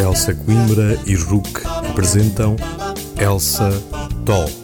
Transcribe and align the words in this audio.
Elsa 0.00 0.34
Coimbra 0.34 0.98
e 1.06 1.14
Rook 1.16 1.60
apresentam 1.90 2.56
Elsa 3.18 3.70
Talks. 4.24 4.54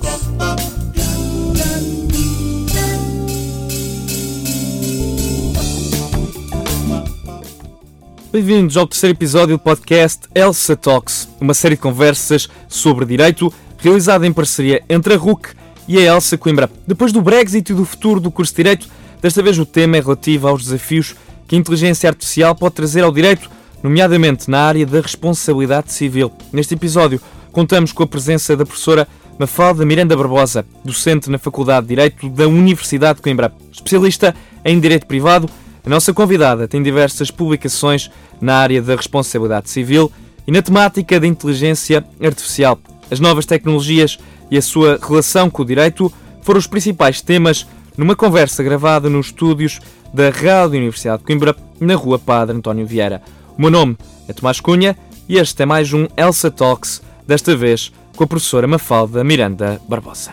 Bem-vindos 8.33 8.79
ao 8.79 8.87
terceiro 8.87 9.15
episódio 9.15 9.59
do 9.59 9.63
podcast 9.63 10.21
Elsa 10.35 10.75
Talks, 10.75 11.29
uma 11.38 11.53
série 11.53 11.75
de 11.75 11.83
conversas 11.83 12.49
sobre 12.69 13.04
direito 13.04 13.53
realizada 13.77 14.27
em 14.27 14.33
parceria 14.33 14.83
entre 14.88 15.13
a 15.13 15.19
RUC 15.19 15.51
e 15.87 15.99
a 15.99 16.15
Elsa 16.15 16.38
Coimbra. 16.38 16.70
Depois 16.87 17.12
do 17.12 17.20
Brexit 17.20 17.70
e 17.70 17.75
do 17.75 17.84
futuro 17.84 18.19
do 18.19 18.30
curso 18.30 18.52
de 18.52 18.57
Direito, 18.57 18.88
desta 19.20 19.43
vez 19.43 19.59
o 19.59 19.66
tema 19.66 19.98
é 19.98 20.01
relativo 20.01 20.48
aos 20.48 20.65
desafios 20.65 21.14
que 21.46 21.56
a 21.56 21.59
inteligência 21.59 22.09
artificial 22.09 22.55
pode 22.55 22.74
trazer 22.74 23.02
ao 23.02 23.12
direito, 23.12 23.50
nomeadamente 23.82 24.50
na 24.50 24.60
área 24.60 24.86
da 24.86 25.00
responsabilidade 25.00 25.92
civil. 25.92 26.32
Neste 26.52 26.74
episódio, 26.74 27.20
contamos 27.52 27.92
com 27.92 28.02
a 28.02 28.06
presença 28.06 28.56
da 28.56 28.66
professora 28.66 29.06
Mafalda 29.38 29.84
Miranda 29.84 30.16
Barbosa, 30.16 30.64
docente 30.84 31.30
na 31.30 31.38
Faculdade 31.38 31.86
de 31.86 31.91
Direito 31.91 32.28
da 32.30 32.48
Universidade 32.48 33.16
de 33.16 33.22
Coimbra, 33.22 33.52
especialista 33.70 34.34
em 34.64 34.80
Direito 34.80 35.06
Privado. 35.06 35.48
A 35.84 35.91
nossa 35.91 36.12
convidada 36.12 36.66
tem 36.66 36.82
diversas 36.82 37.30
publicações 37.30 38.10
na 38.41 38.56
área 38.56 38.80
da 38.80 38.97
responsabilidade 38.97 39.69
civil 39.70 40.10
e 40.47 40.52
na 40.52 40.62
temática 40.62 41.20
da 41.20 41.27
inteligência 41.27 42.05
artificial. 42.20 42.78
As 43.10 43.20
novas 43.20 43.47
tecnologias 43.47 44.19
e 44.50 44.56
a 44.56 44.62
sua 44.62 44.98
relação 45.00 45.50
com 45.50 45.62
o 45.62 45.66
direito 45.66 46.12
foram 46.42 46.58
os 46.58 46.66
principais 46.66 47.20
temas 47.20 47.66
numa 47.97 48.16
conversa 48.16 48.62
gravada 48.62 49.08
nos 49.08 49.27
estúdios 49.27 49.80
da 50.16 50.30
Rádio 50.30 50.79
Universidade 50.79 51.19
de 51.19 51.27
Coimbra, 51.27 51.55
na 51.79 51.95
Rua 51.95 52.19
Padre 52.19 52.56
António 52.56 52.87
Vieira. 52.87 53.20
O 53.55 53.61
meu 53.61 53.70
nome 53.70 53.98
é 54.27 54.33
Tomás 54.33 54.61
Cunha 54.61 54.97
e 55.28 55.36
este 55.36 55.62
é 55.62 55.67
mais 55.67 55.92
um 55.92 56.08
Elsa 56.17 56.50
Talks, 56.50 57.03
desta 57.27 57.55
vez 57.55 57.92
com 58.17 58.25
a 58.25 58.27
professora 58.27 58.67
Mafalda 58.67 59.23
Miranda 59.23 59.78
Barbosa. 59.86 60.33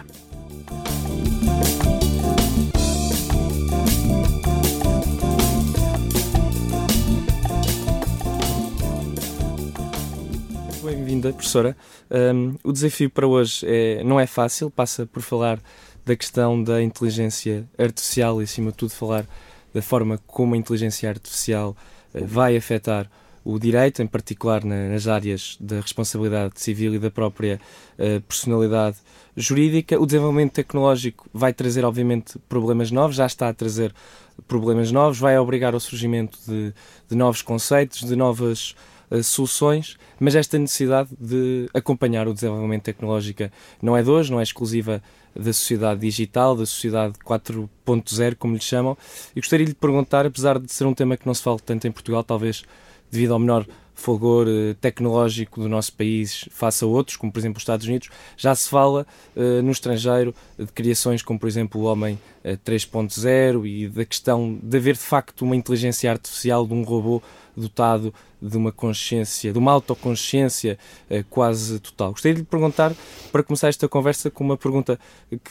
Bem-vinda, 10.81 11.33
professora. 11.33 11.75
Um, 12.09 12.55
o 12.63 12.71
desafio 12.71 13.09
para 13.09 13.27
hoje 13.27 13.65
é, 13.67 14.01
não 14.01 14.17
é 14.17 14.25
fácil, 14.25 14.71
passa 14.71 15.05
por 15.05 15.21
falar 15.21 15.59
da 16.05 16.15
questão 16.15 16.63
da 16.63 16.81
inteligência 16.81 17.67
artificial 17.77 18.39
e, 18.39 18.45
acima 18.45 18.71
de 18.71 18.77
tudo, 18.77 18.91
falar 18.91 19.25
da 19.73 19.81
forma 19.81 20.19
como 20.27 20.55
a 20.55 20.57
inteligência 20.57 21.09
artificial 21.09 21.75
uh, 22.13 22.25
vai 22.25 22.55
afetar 22.55 23.09
o 23.45 23.59
direito, 23.59 24.01
em 24.01 24.07
particular 24.07 24.63
na, 24.63 24.87
nas 24.89 25.07
áreas 25.07 25.57
da 25.59 25.81
responsabilidade 25.81 26.59
civil 26.59 26.95
e 26.95 26.99
da 26.99 27.11
própria 27.11 27.59
uh, 27.99 28.21
personalidade 28.21 28.97
jurídica. 29.35 29.99
O 29.99 30.05
desenvolvimento 30.05 30.53
tecnológico 30.53 31.27
vai 31.33 31.53
trazer, 31.53 31.83
obviamente, 31.83 32.39
problemas 32.47 32.91
novos, 32.91 33.15
já 33.15 33.25
está 33.25 33.49
a 33.49 33.53
trazer 33.53 33.93
problemas 34.47 34.91
novos, 34.91 35.19
vai 35.19 35.37
obrigar 35.37 35.73
ao 35.73 35.79
surgimento 35.79 36.39
de, 36.47 36.73
de 37.09 37.15
novos 37.15 37.41
conceitos, 37.41 38.03
de 38.03 38.15
novas 38.15 38.75
soluções, 39.21 39.97
mas 40.19 40.33
esta 40.35 40.57
necessidade 40.57 41.09
de 41.19 41.69
acompanhar 41.73 42.27
o 42.27 42.33
desenvolvimento 42.33 42.83
tecnológico 42.83 43.49
não 43.81 43.95
é 43.95 44.01
de 44.01 44.09
hoje, 44.09 44.31
não 44.31 44.39
é 44.39 44.43
exclusiva 44.43 45.03
da 45.35 45.51
sociedade 45.51 45.99
digital, 45.99 46.55
da 46.55 46.65
sociedade 46.65 47.13
4.0, 47.25 48.35
como 48.35 48.53
lhe 48.53 48.61
chamam. 48.61 48.97
E 49.35 49.39
gostaria 49.39 49.65
de 49.65 49.71
lhe 49.71 49.77
perguntar, 49.77 50.25
apesar 50.25 50.59
de 50.59 50.71
ser 50.71 50.85
um 50.85 50.93
tema 50.93 51.17
que 51.17 51.27
não 51.27 51.33
se 51.33 51.43
fala 51.43 51.59
tanto 51.59 51.87
em 51.87 51.91
Portugal, 51.91 52.23
talvez 52.23 52.63
devido 53.11 53.33
ao 53.33 53.39
menor 53.39 53.67
fulgor 53.93 54.47
eh, 54.47 54.75
tecnológico 54.81 55.61
do 55.61 55.69
nosso 55.69 55.93
país 55.93 56.45
face 56.51 56.83
a 56.83 56.87
outros, 56.87 57.15
como 57.15 57.31
por 57.31 57.39
exemplo 57.39 57.57
os 57.57 57.63
Estados 57.63 57.85
Unidos, 57.85 58.09
já 58.35 58.53
se 58.55 58.67
fala 58.69 59.05
uh, 59.35 59.61
no 59.61 59.71
estrangeiro 59.71 60.33
de 60.57 60.67
criações 60.67 61.21
como 61.21 61.39
por 61.39 61.47
exemplo 61.47 61.81
o 61.81 61.83
Homem 61.85 62.19
uh, 62.43 62.57
3.0 62.65 63.67
e 63.67 63.87
da 63.87 64.03
questão 64.03 64.59
de 64.61 64.77
haver 64.77 64.95
de 64.95 64.99
facto 64.99 65.43
uma 65.43 65.55
inteligência 65.55 66.11
artificial 66.11 66.65
de 66.65 66.73
um 66.73 66.83
robô 66.83 67.21
dotado 67.55 68.13
de 68.41 68.57
uma 68.57 68.71
consciência, 68.71 69.53
de 69.53 69.59
uma 69.59 69.71
autoconsciência 69.71 70.77
quase 71.29 71.79
total. 71.79 72.11
Gostaria 72.11 72.33
de 72.33 72.41
lhe 72.41 72.45
perguntar, 72.45 72.93
para 73.31 73.43
começar 73.43 73.69
esta 73.69 73.87
conversa, 73.87 74.31
com 74.31 74.43
uma 74.43 74.57
pergunta 74.57 74.99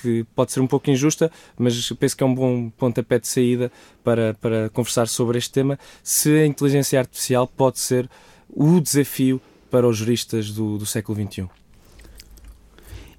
que 0.02 0.26
pode 0.34 0.52
ser 0.52 0.60
um 0.60 0.66
pouco 0.66 0.90
injusta, 0.90 1.30
mas 1.56 1.90
penso 1.92 2.16
que 2.16 2.22
é 2.22 2.26
um 2.26 2.34
bom 2.34 2.68
pontapé 2.70 3.20
de 3.20 3.28
saída 3.28 3.72
para, 4.02 4.34
para 4.34 4.68
conversar 4.70 5.06
sobre 5.06 5.38
este 5.38 5.52
tema, 5.52 5.78
se 6.02 6.30
a 6.40 6.44
inteligência 6.44 6.98
artificial 6.98 7.46
pode 7.46 7.78
ser 7.78 8.10
o 8.52 8.80
desafio 8.80 9.40
para 9.70 9.88
os 9.88 9.96
juristas 9.96 10.50
do, 10.50 10.78
do 10.78 10.86
século 10.86 11.18
XXI? 11.20 11.48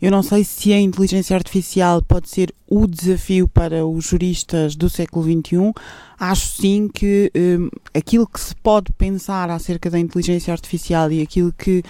Eu 0.04 0.12
não 0.12 0.22
sei 0.22 0.44
se 0.44 0.74
a 0.74 0.80
inteligência 0.82 1.34
artificial 1.34 2.02
pode 2.02 2.28
ser 2.30 2.54
o 2.70 2.86
desafio 2.86 3.48
para 3.48 3.86
os 3.86 4.04
juristas 4.06 4.76
do 4.76 4.90
século 4.90 5.24
XXI. 5.24 5.74
Acho 6.20 6.62
sim 6.62 6.90
que 6.94 7.32
um, 7.34 7.70
aquilo 7.94 8.28
que 8.28 8.38
se 8.38 8.54
pode 8.58 8.92
pensar 8.92 9.50
acerca 9.50 9.90
da 9.90 9.98
inteligência 9.98 10.52
artificial 10.52 11.10
e 11.10 11.22
aquilo 11.22 11.54
que 11.54 11.82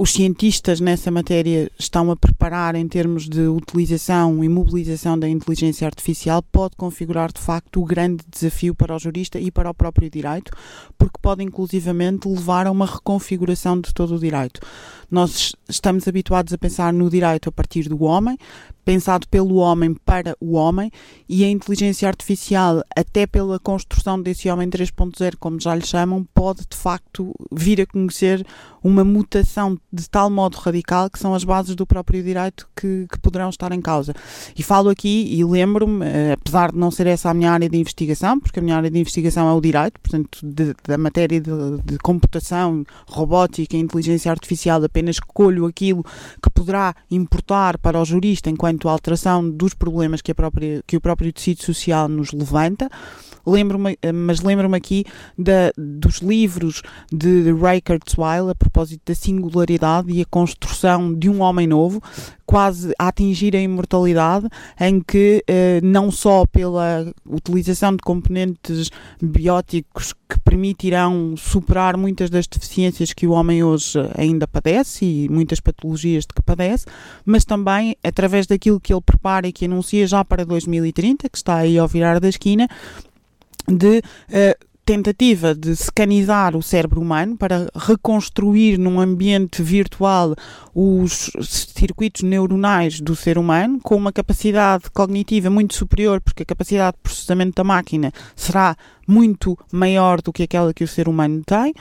os 0.00 0.12
cientistas 0.12 0.80
nessa 0.80 1.10
matéria 1.10 1.70
estão 1.78 2.10
a 2.10 2.16
preparar 2.16 2.74
em 2.74 2.88
termos 2.88 3.28
de 3.28 3.42
utilização 3.42 4.42
e 4.42 4.48
mobilização 4.48 5.18
da 5.18 5.28
inteligência 5.28 5.86
artificial 5.86 6.42
pode 6.42 6.74
configurar 6.74 7.30
de 7.30 7.38
facto 7.38 7.82
o 7.82 7.84
grande 7.84 8.24
desafio 8.26 8.74
para 8.74 8.96
o 8.96 8.98
jurista 8.98 9.38
e 9.38 9.50
para 9.50 9.68
o 9.68 9.74
próprio 9.74 10.08
direito, 10.08 10.52
porque 10.96 11.18
pode 11.20 11.44
inclusivamente 11.44 12.26
levar 12.26 12.66
a 12.66 12.70
uma 12.70 12.86
reconfiguração 12.86 13.78
de 13.78 13.92
todo 13.92 14.14
o 14.14 14.18
direito. 14.18 14.62
Nós 15.10 15.54
estamos 15.68 16.08
habituados 16.08 16.54
a 16.54 16.56
pensar 16.56 16.94
no 16.94 17.10
direito 17.10 17.50
a 17.50 17.52
partir 17.52 17.86
do 17.86 18.02
homem, 18.02 18.38
pensado 18.90 19.28
pelo 19.28 19.54
homem 19.54 19.94
para 19.94 20.36
o 20.40 20.54
homem, 20.54 20.90
e 21.28 21.44
a 21.44 21.48
inteligência 21.48 22.08
artificial, 22.08 22.82
até 22.96 23.24
pela 23.24 23.56
construção 23.60 24.20
desse 24.20 24.50
homem 24.50 24.68
3.0, 24.68 25.36
como 25.38 25.60
já 25.60 25.76
lhe 25.76 25.86
chamam, 25.86 26.26
pode 26.34 26.62
de 26.68 26.76
facto 26.76 27.32
vir 27.52 27.80
a 27.80 27.86
conhecer 27.86 28.44
uma 28.82 29.04
mutação 29.04 29.78
de 29.92 30.08
tal 30.08 30.28
modo 30.28 30.56
radical 30.56 31.08
que 31.08 31.18
são 31.18 31.34
as 31.34 31.44
bases 31.44 31.76
do 31.76 31.86
próprio 31.86 32.22
direito 32.22 32.68
que, 32.74 33.06
que 33.12 33.18
poderão 33.20 33.50
estar 33.50 33.70
em 33.72 33.80
causa. 33.80 34.14
E 34.56 34.62
falo 34.62 34.88
aqui 34.88 35.28
e 35.30 35.44
lembro-me, 35.44 36.04
eh, 36.04 36.32
apesar 36.32 36.72
de 36.72 36.78
não 36.78 36.90
ser 36.90 37.06
essa 37.06 37.30
a 37.30 37.34
minha 37.34 37.52
área 37.52 37.68
de 37.68 37.76
investigação, 37.76 38.40
porque 38.40 38.58
a 38.58 38.62
minha 38.62 38.76
área 38.76 38.90
de 38.90 38.98
investigação 38.98 39.48
é 39.48 39.52
o 39.52 39.60
direito, 39.60 40.00
portanto, 40.00 40.38
de, 40.42 40.74
da 40.84 40.98
matéria 40.98 41.40
de, 41.40 41.50
de 41.84 41.98
computação, 41.98 42.84
robótica 43.06 43.76
e 43.76 43.80
inteligência 43.80 44.30
artificial, 44.30 44.82
apenas 44.82 45.16
escolho 45.16 45.66
aquilo 45.66 46.02
que 46.42 46.50
poderá 46.52 46.94
importar 47.10 47.78
para 47.78 48.00
o 48.00 48.04
jurista 48.04 48.50
enquanto 48.50 48.79
alteração 48.88 49.48
dos 49.48 49.74
problemas 49.74 50.20
que, 50.22 50.32
a 50.32 50.34
própria, 50.34 50.82
que 50.86 50.96
o 50.96 51.00
próprio 51.00 51.32
tecido 51.32 51.62
social 51.62 52.08
nos 52.08 52.32
levanta. 52.32 52.88
Lembro-me, 53.46 53.98
eh, 54.02 54.12
mas 54.12 54.40
lembro-me 54.40 54.76
aqui 54.76 55.04
da, 55.36 55.72
dos 55.76 56.18
livros 56.18 56.82
de 57.10 57.52
Ray 57.52 57.80
Kurzweil 57.80 58.50
a 58.50 58.54
propósito 58.54 59.02
da 59.06 59.14
singularidade 59.14 60.12
e 60.12 60.20
a 60.20 60.26
construção 60.26 61.14
de 61.14 61.28
um 61.28 61.40
homem 61.40 61.66
novo, 61.66 62.02
quase 62.44 62.92
a 62.98 63.08
atingir 63.08 63.54
a 63.54 63.60
imortalidade, 63.60 64.48
em 64.78 65.00
que 65.00 65.42
eh, 65.46 65.80
não 65.82 66.10
só 66.10 66.44
pela 66.46 67.12
utilização 67.24 67.92
de 67.92 68.02
componentes 68.02 68.90
bióticos 69.22 70.12
que 70.28 70.38
permitirão 70.40 71.34
superar 71.36 71.96
muitas 71.96 72.28
das 72.28 72.46
deficiências 72.46 73.12
que 73.12 73.26
o 73.26 73.32
homem 73.32 73.62
hoje 73.64 73.98
ainda 74.16 74.46
padece 74.46 75.04
e 75.04 75.28
muitas 75.28 75.60
patologias 75.60 76.24
de 76.24 76.34
que 76.34 76.42
padece, 76.42 76.86
mas 77.24 77.44
também 77.44 77.96
através 78.02 78.46
daquilo 78.60 78.78
que 78.78 78.92
ele 78.92 79.00
prepara 79.00 79.48
e 79.48 79.52
que 79.52 79.64
anuncia 79.64 80.06
já 80.06 80.22
para 80.22 80.44
2030, 80.44 81.30
que 81.30 81.36
está 81.38 81.56
aí 81.56 81.78
ao 81.78 81.88
virar 81.88 82.20
da 82.20 82.28
esquina, 82.28 82.68
de 83.66 83.98
uh, 83.98 84.66
tentativa 84.84 85.54
de 85.54 85.74
scanizar 85.76 86.54
o 86.56 86.62
cérebro 86.62 87.00
humano 87.00 87.36
para 87.36 87.70
reconstruir 87.74 88.76
num 88.76 89.00
ambiente 89.00 89.62
virtual 89.62 90.34
os 90.74 91.30
circuitos 91.42 92.22
neuronais 92.22 93.00
do 93.00 93.14
ser 93.14 93.38
humano 93.38 93.78
com 93.80 93.96
uma 93.96 94.12
capacidade 94.12 94.90
cognitiva 94.90 95.48
muito 95.48 95.74
superior, 95.74 96.20
porque 96.20 96.42
a 96.42 96.46
capacidade 96.46 96.96
de 96.96 97.02
processamento 97.02 97.54
da 97.54 97.64
máquina 97.64 98.12
será 98.36 98.76
muito 99.06 99.56
maior 99.72 100.20
do 100.20 100.32
que 100.32 100.42
aquela 100.42 100.74
que 100.74 100.84
o 100.84 100.88
ser 100.88 101.08
humano 101.08 101.42
tem, 101.46 101.72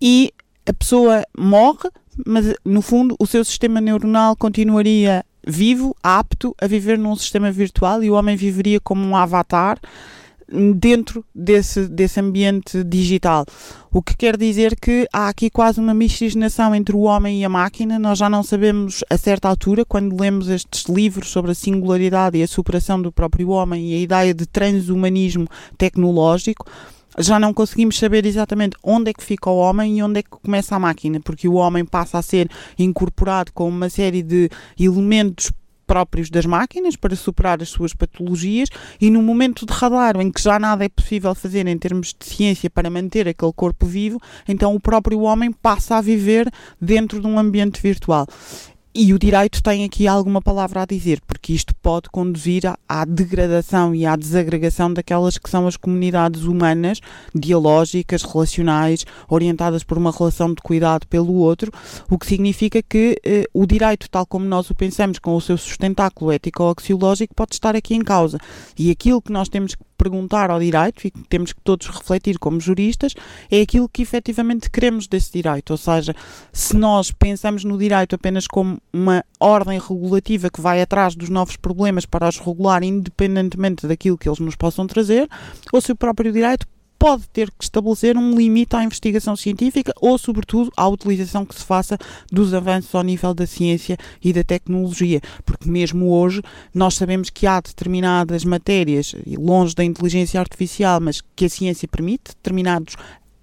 e 0.00 0.32
a 0.66 0.72
pessoa 0.72 1.24
morre, 1.36 1.90
mas 2.26 2.54
no 2.64 2.82
fundo 2.82 3.14
o 3.18 3.26
seu 3.26 3.44
sistema 3.44 3.80
neuronal 3.80 4.36
continuaria 4.36 5.24
vivo, 5.46 5.96
apto 6.02 6.54
a 6.60 6.66
viver 6.66 6.98
num 6.98 7.16
sistema 7.16 7.50
virtual 7.50 8.02
e 8.02 8.10
o 8.10 8.14
homem 8.14 8.36
viveria 8.36 8.80
como 8.80 9.04
um 9.04 9.16
avatar 9.16 9.78
dentro 10.74 11.24
desse, 11.34 11.88
desse 11.88 12.20
ambiente 12.20 12.84
digital. 12.84 13.46
O 13.90 14.02
que 14.02 14.16
quer 14.16 14.36
dizer 14.36 14.76
que 14.78 15.08
há 15.12 15.28
aqui 15.28 15.48
quase 15.48 15.80
uma 15.80 15.94
miscigenação 15.94 16.74
entre 16.74 16.94
o 16.94 17.00
homem 17.00 17.40
e 17.40 17.44
a 17.44 17.48
máquina. 17.48 17.98
Nós 17.98 18.18
já 18.18 18.28
não 18.28 18.42
sabemos 18.42 19.02
a 19.08 19.16
certa 19.16 19.48
altura, 19.48 19.84
quando 19.84 20.20
lemos 20.20 20.48
estes 20.48 20.84
livros 20.84 21.28
sobre 21.28 21.52
a 21.52 21.54
singularidade 21.54 22.38
e 22.38 22.42
a 22.42 22.48
superação 22.48 23.00
do 23.00 23.12
próprio 23.12 23.50
homem 23.50 23.92
e 23.92 23.94
a 23.94 24.00
ideia 24.00 24.34
de 24.34 24.46
transhumanismo 24.46 25.46
tecnológico, 25.78 26.66
já 27.18 27.38
não 27.38 27.52
conseguimos 27.52 27.98
saber 27.98 28.24
exatamente 28.26 28.76
onde 28.82 29.10
é 29.10 29.14
que 29.14 29.24
fica 29.24 29.50
o 29.50 29.56
homem 29.56 29.98
e 29.98 30.02
onde 30.02 30.20
é 30.20 30.22
que 30.22 30.30
começa 30.30 30.76
a 30.76 30.78
máquina, 30.78 31.20
porque 31.20 31.48
o 31.48 31.54
homem 31.54 31.84
passa 31.84 32.18
a 32.18 32.22
ser 32.22 32.48
incorporado 32.78 33.52
com 33.52 33.68
uma 33.68 33.90
série 33.90 34.22
de 34.22 34.48
elementos 34.78 35.52
próprios 35.86 36.30
das 36.30 36.46
máquinas 36.46 36.96
para 36.96 37.14
superar 37.14 37.60
as 37.60 37.68
suas 37.68 37.92
patologias 37.92 38.70
e 38.98 39.10
no 39.10 39.20
momento 39.20 39.66
de 39.66 39.72
radar 39.74 40.18
em 40.20 40.30
que 40.30 40.40
já 40.40 40.58
nada 40.58 40.84
é 40.84 40.88
possível 40.88 41.34
fazer 41.34 41.66
em 41.66 41.76
termos 41.76 42.14
de 42.18 42.24
ciência 42.24 42.70
para 42.70 42.88
manter 42.88 43.28
aquele 43.28 43.52
corpo 43.52 43.84
vivo, 43.84 44.18
então 44.48 44.74
o 44.74 44.80
próprio 44.80 45.20
homem 45.20 45.52
passa 45.52 45.96
a 45.96 46.00
viver 46.00 46.50
dentro 46.80 47.20
de 47.20 47.26
um 47.26 47.38
ambiente 47.38 47.82
virtual. 47.82 48.26
E 48.94 49.14
o 49.14 49.18
direito 49.18 49.62
tem 49.62 49.84
aqui 49.84 50.06
alguma 50.06 50.42
palavra 50.42 50.82
a 50.82 50.84
dizer, 50.84 51.18
porque 51.26 51.54
isto 51.54 51.74
pode 51.76 52.10
conduzir 52.10 52.64
à, 52.86 53.04
degradação 53.06 53.94
e 53.94 54.04
à 54.04 54.14
desagregação 54.14 54.92
daquelas 54.92 55.38
que 55.38 55.48
são 55.48 55.66
as 55.66 55.78
comunidades 55.78 56.42
humanas, 56.42 57.00
dialógicas, 57.34 58.22
relacionais, 58.22 59.06
orientadas 59.30 59.82
por 59.82 59.96
uma 59.96 60.12
relação 60.12 60.52
de 60.52 60.60
cuidado 60.60 61.06
pelo 61.06 61.32
outro, 61.36 61.72
o 62.10 62.18
que 62.18 62.26
significa 62.26 62.82
que 62.82 63.18
eh, 63.24 63.44
o 63.54 63.64
direito, 63.64 64.10
tal 64.10 64.26
como 64.26 64.44
nós 64.44 64.68
o 64.68 64.74
pensamos, 64.74 65.18
com 65.18 65.34
o 65.34 65.40
seu 65.40 65.56
sustentáculo 65.56 66.30
ético-axiológico, 66.30 67.34
pode 67.34 67.54
estar 67.54 67.74
aqui 67.74 67.94
em 67.94 68.02
causa. 68.04 68.38
E 68.78 68.90
aquilo 68.90 69.22
que 69.22 69.32
nós 69.32 69.48
temos 69.48 69.74
que 69.74 69.82
perguntar 69.96 70.50
ao 70.50 70.58
direito, 70.58 71.06
e 71.06 71.10
que 71.10 71.22
temos 71.28 71.52
que 71.52 71.60
todos 71.62 71.86
refletir 71.86 72.38
como 72.38 72.60
juristas, 72.60 73.14
é 73.50 73.60
aquilo 73.60 73.88
que 73.88 74.02
efetivamente 74.02 74.68
queremos 74.68 75.06
desse 75.06 75.32
direito. 75.32 75.70
Ou 75.70 75.76
seja, 75.76 76.14
se 76.52 76.76
nós 76.76 77.12
pensamos 77.12 77.62
no 77.62 77.78
direito 77.78 78.16
apenas 78.16 78.46
como 78.46 78.81
uma 78.92 79.24
ordem 79.40 79.78
regulativa 79.78 80.50
que 80.50 80.60
vai 80.60 80.82
atrás 80.82 81.14
dos 81.14 81.28
novos 81.28 81.56
problemas 81.56 82.04
para 82.04 82.28
os 82.28 82.38
regular, 82.38 82.82
independentemente 82.82 83.86
daquilo 83.86 84.18
que 84.18 84.28
eles 84.28 84.38
nos 84.38 84.54
possam 84.56 84.86
trazer, 84.86 85.28
ou 85.72 85.80
se 85.80 85.92
o 85.92 85.96
próprio 85.96 86.32
direito 86.32 86.66
pode 87.02 87.28
ter 87.30 87.50
que 87.50 87.64
estabelecer 87.64 88.16
um 88.16 88.36
limite 88.36 88.76
à 88.76 88.84
investigação 88.84 89.34
científica 89.34 89.92
ou, 90.00 90.16
sobretudo, 90.16 90.70
à 90.76 90.86
utilização 90.86 91.44
que 91.44 91.52
se 91.52 91.64
faça 91.64 91.98
dos 92.30 92.54
avanços 92.54 92.94
ao 92.94 93.02
nível 93.02 93.34
da 93.34 93.44
ciência 93.44 93.96
e 94.22 94.32
da 94.32 94.44
tecnologia. 94.44 95.20
Porque, 95.44 95.68
mesmo 95.68 96.12
hoje, 96.12 96.40
nós 96.72 96.94
sabemos 96.94 97.28
que 97.28 97.44
há 97.44 97.60
determinadas 97.60 98.44
matérias, 98.44 99.16
longe 99.26 99.74
da 99.74 99.82
inteligência 99.82 100.38
artificial, 100.38 101.00
mas 101.00 101.20
que 101.34 101.46
a 101.46 101.48
ciência 101.48 101.88
permite, 101.88 102.36
determinados 102.36 102.94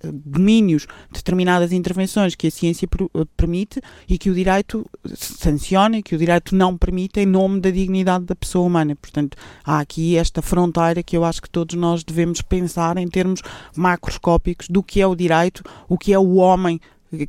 domínios, 0.03 0.87
determinadas 1.11 1.71
intervenções 1.71 2.35
que 2.35 2.47
a 2.47 2.51
ciência 2.51 2.85
eh, 2.85 3.25
permite 3.35 3.81
e 4.07 4.17
que 4.17 4.29
o 4.29 4.33
direito 4.33 4.85
sanciona 5.15 6.01
que 6.01 6.15
o 6.15 6.17
direito 6.17 6.55
não 6.55 6.77
permite 6.77 7.19
em 7.19 7.25
nome 7.25 7.59
da 7.59 7.69
dignidade 7.69 8.25
da 8.25 8.35
pessoa 8.35 8.65
humana. 8.65 8.95
Portanto, 8.95 9.37
há 9.63 9.79
aqui 9.79 10.15
esta 10.15 10.41
fronteira 10.41 11.03
que 11.03 11.17
eu 11.17 11.23
acho 11.23 11.41
que 11.41 11.49
todos 11.49 11.75
nós 11.75 12.03
devemos 12.03 12.41
pensar 12.41 12.97
em 12.97 13.07
termos 13.07 13.41
macroscópicos 13.75 14.67
do 14.67 14.81
que 14.81 15.01
é 15.01 15.07
o 15.07 15.15
direito, 15.15 15.63
o 15.87 15.97
que 15.97 16.13
é 16.13 16.19
o 16.19 16.35
homem 16.35 16.79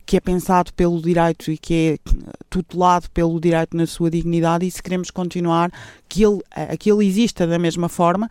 que 0.05 0.16
é 0.16 0.20
pensado 0.20 0.73
pelo 0.75 1.00
direito 1.00 1.50
e 1.50 1.56
que 1.56 1.75
é 1.75 2.12
tutelado 2.50 3.11
pelo 3.11 3.40
direito 3.40 3.76
na 3.76 3.87
sua 3.87 4.11
dignidade 4.11 4.66
e 4.66 4.70
se 4.70 4.82
queremos 4.82 5.11
continuar 5.11 5.73
que 6.08 6.23
ele, 6.23 6.40
eh, 6.55 6.76
que 6.76 6.93
ele 6.93 7.06
exista 7.06 7.46
da 7.46 7.58
mesma 7.58 7.88
forma 7.88 8.28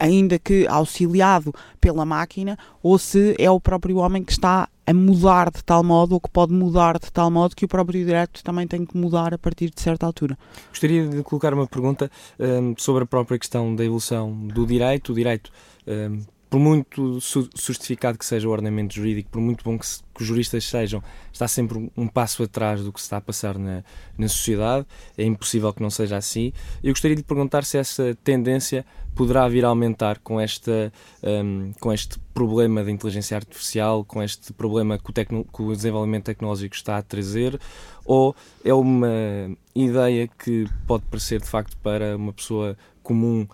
ainda 0.00 0.38
que 0.38 0.66
auxiliado 0.66 1.52
pela 1.80 2.04
máquina, 2.04 2.58
ou 2.82 2.98
se 2.98 3.36
é 3.38 3.50
o 3.50 3.60
próprio 3.60 3.98
homem 3.98 4.24
que 4.24 4.32
está 4.32 4.68
a 4.86 4.94
mudar 4.94 5.50
de 5.50 5.62
tal 5.62 5.84
modo, 5.84 6.14
ou 6.14 6.20
que 6.20 6.30
pode 6.30 6.52
mudar 6.52 6.98
de 6.98 7.12
tal 7.12 7.30
modo, 7.30 7.54
que 7.54 7.64
o 7.64 7.68
próprio 7.68 8.04
direito 8.04 8.42
também 8.42 8.66
tem 8.66 8.84
que 8.84 8.96
mudar 8.96 9.32
a 9.32 9.38
partir 9.38 9.70
de 9.70 9.80
certa 9.80 10.06
altura. 10.06 10.36
Gostaria 10.70 11.06
de 11.06 11.22
colocar 11.22 11.54
uma 11.54 11.66
pergunta 11.66 12.10
um, 12.38 12.74
sobre 12.76 13.04
a 13.04 13.06
própria 13.06 13.38
questão 13.38 13.76
da 13.76 13.84
evolução 13.84 14.32
do 14.48 14.66
direito. 14.66 15.12
O 15.12 15.14
direito. 15.14 15.52
Um, 15.86 16.22
por 16.50 16.58
muito 16.58 17.20
justificado 17.54 18.18
que 18.18 18.26
seja 18.26 18.48
o 18.48 18.50
ordenamento 18.50 18.92
jurídico, 18.92 19.30
por 19.30 19.40
muito 19.40 19.62
bom 19.62 19.78
que, 19.78 19.86
se, 19.86 20.02
que, 20.12 20.20
os 20.20 20.26
juristas 20.26 20.64
sejam, 20.64 21.00
está 21.32 21.46
sempre 21.46 21.88
um 21.96 22.08
passo 22.08 22.42
atrás 22.42 22.82
do 22.82 22.92
que 22.92 23.00
se 23.00 23.06
está 23.06 23.18
a 23.18 23.20
passar 23.20 23.56
na, 23.56 23.84
na 24.18 24.26
sociedade. 24.26 24.84
É 25.16 25.22
impossível 25.22 25.72
que 25.72 25.80
não 25.80 25.90
seja 25.90 26.16
assim. 26.16 26.52
Eu 26.82 26.92
gostaria 26.92 27.16
de 27.16 27.22
perguntar 27.22 27.64
se 27.64 27.78
essa 27.78 28.18
tendência 28.24 28.84
poderá 29.14 29.46
vir 29.48 29.64
a 29.64 29.68
aumentar 29.68 30.18
com, 30.18 30.40
esta, 30.40 30.92
um, 31.22 31.72
com 31.78 31.92
este 31.92 32.18
problema 32.34 32.82
da 32.82 32.90
inteligência 32.90 33.36
artificial, 33.36 34.04
com 34.04 34.20
este 34.20 34.52
problema 34.52 34.98
que 34.98 35.08
o, 35.08 35.12
tecno, 35.12 35.44
que 35.44 35.62
o 35.62 35.72
desenvolvimento 35.72 36.24
tecnológico 36.24 36.74
está 36.74 36.98
a 36.98 37.02
trazer, 37.02 37.60
ou 38.04 38.34
é 38.64 38.74
uma 38.74 39.56
ideia 39.72 40.26
que 40.26 40.66
pode 40.84 41.04
parecer 41.04 41.40
de 41.40 41.46
facto 41.46 41.76
para 41.76 42.16
uma 42.16 42.32
pessoa 42.32 42.76
comum 43.04 43.40
um, 43.40 43.46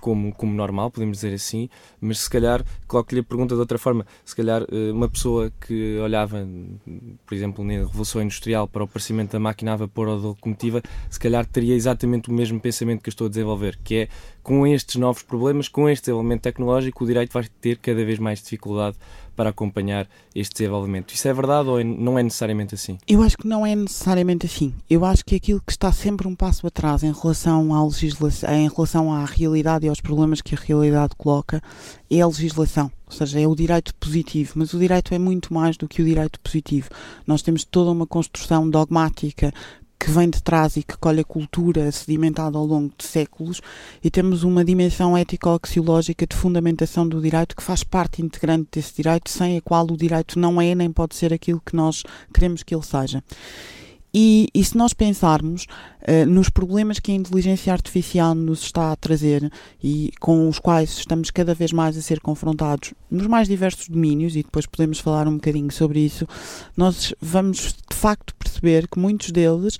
como, 0.00 0.34
como 0.34 0.54
normal, 0.54 0.90
podemos 0.90 1.18
dizer 1.18 1.34
assim, 1.34 1.68
mas 2.00 2.20
se 2.20 2.30
calhar, 2.30 2.64
coloco-lhe 2.86 3.20
a 3.20 3.24
pergunta 3.24 3.54
de 3.54 3.60
outra 3.60 3.78
forma, 3.78 4.06
se 4.24 4.34
calhar 4.34 4.62
eh, 4.62 4.92
uma 4.92 5.08
pessoa 5.08 5.52
que 5.66 5.98
olhava, 5.98 6.46
por 7.26 7.34
exemplo, 7.34 7.64
na 7.64 7.74
Revolução 7.74 8.22
Industrial 8.22 8.66
para 8.66 8.82
o 8.82 8.84
aparecimento 8.84 9.32
da 9.32 9.40
máquina 9.40 9.74
a 9.74 9.76
vapor 9.76 10.08
ou 10.08 10.20
da 10.20 10.28
locomotiva, 10.28 10.82
se 11.10 11.18
calhar 11.18 11.44
teria 11.46 11.74
exatamente 11.74 12.30
o 12.30 12.32
mesmo 12.32 12.60
pensamento 12.60 13.02
que 13.02 13.08
eu 13.08 13.12
estou 13.12 13.26
a 13.26 13.30
desenvolver, 13.30 13.78
que 13.84 13.94
é 13.96 14.08
com 14.44 14.66
estes 14.66 14.96
novos 14.96 15.22
problemas, 15.22 15.68
com 15.68 15.88
este 15.88 16.02
desenvolvimento 16.02 16.42
tecnológico, 16.42 17.02
o 17.02 17.06
direito 17.06 17.32
vai 17.32 17.46
ter 17.62 17.78
cada 17.78 18.04
vez 18.04 18.18
mais 18.18 18.40
dificuldade 18.42 18.96
para 19.34 19.50
acompanhar 19.50 20.06
este 20.34 20.52
desenvolvimento. 20.52 21.12
Isso 21.12 21.26
é 21.26 21.32
verdade 21.32 21.68
ou 21.68 21.80
é, 21.80 21.82
não 21.82 22.18
é 22.18 22.22
necessariamente 22.22 22.74
assim? 22.74 22.98
Eu 23.08 23.22
acho 23.22 23.38
que 23.38 23.48
não 23.48 23.66
é 23.66 23.74
necessariamente 23.74 24.46
assim. 24.46 24.72
Eu 24.88 25.04
acho 25.04 25.24
que 25.24 25.34
aquilo 25.34 25.62
que 25.66 25.72
está 25.72 25.90
sempre 25.90 26.28
um 26.28 26.36
passo 26.36 26.66
atrás 26.66 27.02
em 27.02 27.12
relação 27.12 27.74
à 27.74 27.82
legislação, 27.84 28.54
em 28.54 28.68
relação 28.68 29.12
à 29.12 29.24
realidade 29.24 29.86
e 29.86 29.88
aos 29.88 30.00
problemas 30.00 30.40
que 30.40 30.54
a 30.54 30.58
realidade 30.58 31.16
coloca, 31.16 31.62
é 32.10 32.20
a 32.20 32.26
legislação. 32.26 32.92
Ou 33.06 33.12
seja, 33.12 33.40
é 33.40 33.48
o 33.48 33.54
direito 33.54 33.94
positivo, 33.94 34.52
mas 34.56 34.74
o 34.74 34.78
direito 34.78 35.14
é 35.14 35.18
muito 35.18 35.52
mais 35.52 35.76
do 35.76 35.88
que 35.88 36.02
o 36.02 36.04
direito 36.04 36.38
positivo. 36.40 36.90
Nós 37.26 37.42
temos 37.42 37.64
toda 37.64 37.90
uma 37.90 38.06
construção 38.06 38.68
dogmática 38.68 39.52
que 39.98 40.10
vem 40.10 40.28
de 40.28 40.42
trás 40.42 40.76
e 40.76 40.82
que 40.82 40.96
colhe 40.96 41.20
a 41.20 41.24
cultura 41.24 41.90
sedimentada 41.90 42.58
ao 42.58 42.66
longo 42.66 42.92
de 42.96 43.04
séculos, 43.04 43.60
e 44.02 44.10
temos 44.10 44.42
uma 44.42 44.64
dimensão 44.64 45.16
ético-axiológica 45.16 46.26
de 46.26 46.36
fundamentação 46.36 47.08
do 47.08 47.20
direito 47.20 47.56
que 47.56 47.62
faz 47.62 47.82
parte 47.82 48.22
integrante 48.22 48.68
desse 48.72 48.94
direito, 48.96 49.30
sem 49.30 49.56
a 49.56 49.60
qual 49.60 49.84
o 49.84 49.96
direito 49.96 50.38
não 50.38 50.60
é 50.60 50.74
nem 50.74 50.92
pode 50.92 51.14
ser 51.14 51.32
aquilo 51.32 51.62
que 51.64 51.76
nós 51.76 52.02
queremos 52.32 52.62
que 52.62 52.74
ele 52.74 52.84
seja. 52.84 53.22
E, 54.16 54.48
e, 54.54 54.64
se 54.64 54.76
nós 54.76 54.94
pensarmos 54.94 55.66
uh, 56.02 56.24
nos 56.24 56.48
problemas 56.48 57.00
que 57.00 57.10
a 57.10 57.14
inteligência 57.16 57.72
artificial 57.72 58.32
nos 58.32 58.62
está 58.62 58.92
a 58.92 58.96
trazer 58.96 59.50
e 59.82 60.12
com 60.20 60.48
os 60.48 60.60
quais 60.60 60.90
estamos 60.90 61.32
cada 61.32 61.52
vez 61.52 61.72
mais 61.72 61.98
a 61.98 62.02
ser 62.02 62.20
confrontados 62.20 62.94
nos 63.10 63.26
mais 63.26 63.48
diversos 63.48 63.88
domínios, 63.88 64.36
e 64.36 64.44
depois 64.44 64.66
podemos 64.66 65.00
falar 65.00 65.26
um 65.26 65.34
bocadinho 65.34 65.72
sobre 65.72 65.98
isso, 65.98 66.28
nós 66.76 67.12
vamos 67.20 67.74
de 67.90 67.96
facto 67.96 68.32
perceber 68.36 68.86
que 68.86 69.00
muitos 69.00 69.32
deles 69.32 69.78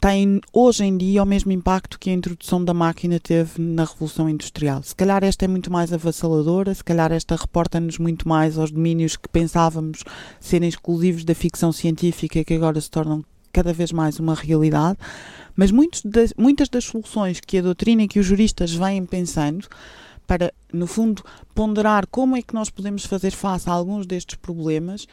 têm 0.00 0.40
hoje 0.52 0.84
em 0.84 0.96
dia 0.96 1.22
o 1.22 1.26
mesmo 1.26 1.52
impacto 1.52 1.98
que 1.98 2.10
a 2.10 2.12
introdução 2.12 2.64
da 2.64 2.74
máquina 2.74 3.20
teve 3.20 3.62
na 3.62 3.84
Revolução 3.84 4.28
Industrial. 4.28 4.82
Se 4.82 4.96
calhar 4.96 5.22
esta 5.22 5.44
é 5.44 5.48
muito 5.48 5.72
mais 5.72 5.92
avassaladora, 5.92 6.74
se 6.74 6.82
calhar 6.82 7.12
esta 7.12 7.36
reporta-nos 7.36 7.98
muito 7.98 8.28
mais 8.28 8.58
aos 8.58 8.72
domínios 8.72 9.16
que 9.16 9.28
pensávamos 9.28 10.02
serem 10.40 10.68
exclusivos 10.68 11.24
da 11.24 11.36
ficção 11.36 11.70
científica 11.70 12.42
que 12.44 12.54
agora 12.54 12.80
se 12.80 12.90
tornam 12.90 13.24
cada 13.56 13.72
vez 13.72 13.90
mais 13.90 14.20
uma 14.20 14.34
realidade, 14.34 14.98
mas 15.56 15.70
muitas 15.70 16.68
das 16.68 16.84
soluções 16.84 17.40
que 17.40 17.56
a 17.56 17.62
doutrina 17.62 18.02
e 18.02 18.08
que 18.08 18.20
os 18.20 18.26
juristas 18.26 18.74
vêm 18.74 19.06
pensando 19.06 19.66
para, 20.26 20.52
no 20.70 20.86
fundo, 20.86 21.24
ponderar 21.54 22.06
como 22.06 22.36
é 22.36 22.42
que 22.42 22.52
nós 22.52 22.68
podemos 22.68 23.06
fazer 23.06 23.30
face 23.30 23.66
a 23.70 23.72
alguns 23.72 24.06
destes 24.06 24.34
problemas, 24.34 25.08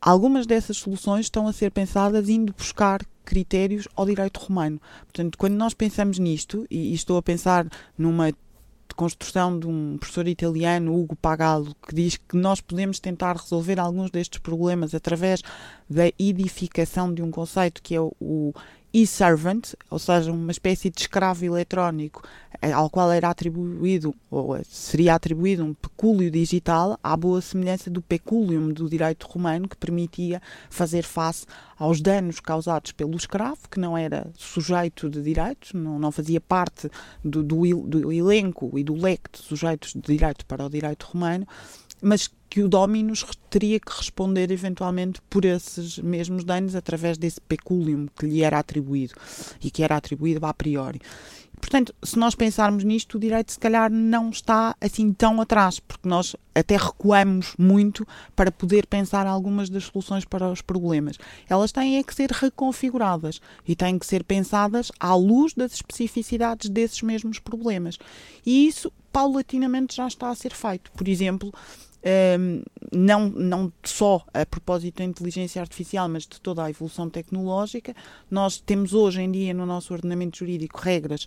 algumas 0.00 0.46
dessas 0.46 0.78
soluções 0.78 1.26
estão 1.26 1.46
a 1.46 1.52
ser 1.52 1.70
pensadas 1.70 2.30
indo 2.30 2.54
buscar 2.56 3.02
critérios 3.26 3.86
ao 3.94 4.06
direito 4.06 4.40
romano. 4.40 4.80
Portanto, 5.02 5.36
quando 5.36 5.52
nós 5.52 5.74
pensamos 5.74 6.18
nisto, 6.18 6.66
e 6.70 6.94
estou 6.94 7.18
a 7.18 7.22
pensar 7.22 7.66
numa 7.98 8.32
construção 8.94 9.58
de 9.58 9.66
um 9.66 9.96
professor 9.98 10.26
italiano, 10.28 10.94
Hugo 10.94 11.16
Pagallo, 11.16 11.74
que 11.86 11.94
diz 11.94 12.16
que 12.16 12.36
nós 12.36 12.60
podemos 12.60 13.00
tentar 13.00 13.36
resolver 13.36 13.78
alguns 13.80 14.10
destes 14.10 14.38
problemas 14.38 14.94
através 14.94 15.42
da 15.88 16.06
edificação 16.18 17.12
de 17.12 17.22
um 17.22 17.30
conceito 17.30 17.82
que 17.82 17.94
é 17.94 18.00
o 18.00 18.54
e-servant, 18.92 19.74
ou 19.90 19.98
seja, 19.98 20.30
uma 20.30 20.52
espécie 20.52 20.90
de 20.90 21.00
escravo 21.00 21.44
eletrónico 21.44 22.22
eh, 22.60 22.72
ao 22.72 22.90
qual 22.90 23.10
era 23.10 23.30
atribuído, 23.30 24.14
ou 24.30 24.58
seria 24.64 25.14
atribuído 25.14 25.64
um 25.64 25.72
pecúlio 25.72 26.30
digital, 26.30 26.98
à 27.02 27.16
boa 27.16 27.40
semelhança 27.40 27.88
do 27.88 28.02
pecúlium 28.02 28.72
do 28.72 28.88
direito 28.88 29.26
romano, 29.26 29.68
que 29.68 29.76
permitia 29.76 30.42
fazer 30.68 31.02
face 31.02 31.46
aos 31.78 32.00
danos 32.00 32.38
causados 32.38 32.92
pelo 32.92 33.16
escravo, 33.16 33.68
que 33.70 33.80
não 33.80 33.96
era 33.96 34.30
sujeito 34.36 35.08
de 35.08 35.22
direito, 35.22 35.76
não, 35.76 35.98
não 35.98 36.12
fazia 36.12 36.40
parte 36.40 36.90
do, 37.24 37.42
do, 37.42 37.86
do 37.86 38.12
elenco 38.12 38.78
e 38.78 38.84
do 38.84 38.94
leque 38.94 39.30
de 39.32 39.38
sujeitos 39.38 39.94
de 39.94 40.00
direito 40.00 40.44
para 40.46 40.64
o 40.64 40.70
direito 40.70 41.08
romano, 41.12 41.46
mas 42.02 42.28
que 42.50 42.60
o 42.60 42.68
Dominus 42.68 43.24
teria 43.48 43.80
que 43.80 43.96
responder 43.96 44.50
eventualmente 44.50 45.22
por 45.30 45.44
esses 45.44 45.96
mesmos 45.98 46.44
danos 46.44 46.74
através 46.74 47.16
desse 47.16 47.40
peculium 47.40 48.08
que 48.18 48.26
lhe 48.26 48.42
era 48.42 48.58
atribuído 48.58 49.14
e 49.62 49.70
que 49.70 49.82
era 49.82 49.96
atribuído 49.96 50.44
a 50.44 50.52
priori. 50.52 51.00
portanto, 51.58 51.94
se 52.02 52.18
nós 52.18 52.34
pensarmos 52.34 52.82
nisto, 52.84 53.16
o 53.16 53.20
direito 53.20 53.52
se 53.52 53.58
calhar 53.58 53.90
não 53.90 54.28
está 54.28 54.76
assim 54.80 55.12
tão 55.12 55.40
atrás, 55.40 55.78
porque 55.80 56.06
nós 56.06 56.36
até 56.54 56.76
recuamos 56.76 57.54
muito 57.56 58.06
para 58.36 58.52
poder 58.52 58.86
pensar 58.86 59.26
algumas 59.26 59.70
das 59.70 59.84
soluções 59.84 60.24
para 60.24 60.50
os 60.50 60.60
problemas. 60.60 61.16
Elas 61.48 61.72
têm 61.72 61.96
é 61.96 62.02
que 62.02 62.14
ser 62.14 62.30
reconfiguradas 62.32 63.40
e 63.66 63.74
têm 63.74 63.98
que 63.98 64.04
ser 64.04 64.24
pensadas 64.24 64.90
à 64.98 65.14
luz 65.14 65.54
das 65.54 65.72
especificidades 65.72 66.68
desses 66.68 67.00
mesmos 67.00 67.38
problemas. 67.38 67.96
E 68.44 68.66
isso 68.66 68.92
paulatinamente 69.12 69.96
já 69.96 70.06
está 70.06 70.30
a 70.30 70.34
ser 70.34 70.52
feito. 70.52 70.90
Por 70.92 71.06
exemplo, 71.06 71.52
não, 72.92 73.28
não 73.28 73.72
só 73.84 74.24
a 74.34 74.44
propósito 74.44 74.98
da 74.98 75.04
inteligência 75.04 75.60
artificial, 75.60 76.08
mas 76.08 76.26
de 76.26 76.40
toda 76.40 76.64
a 76.64 76.70
evolução 76.70 77.08
tecnológica. 77.08 77.94
Nós 78.30 78.60
temos 78.60 78.92
hoje 78.92 79.22
em 79.22 79.30
dia 79.30 79.54
no 79.54 79.64
nosso 79.64 79.92
ordenamento 79.92 80.38
jurídico 80.38 80.80
regras 80.80 81.26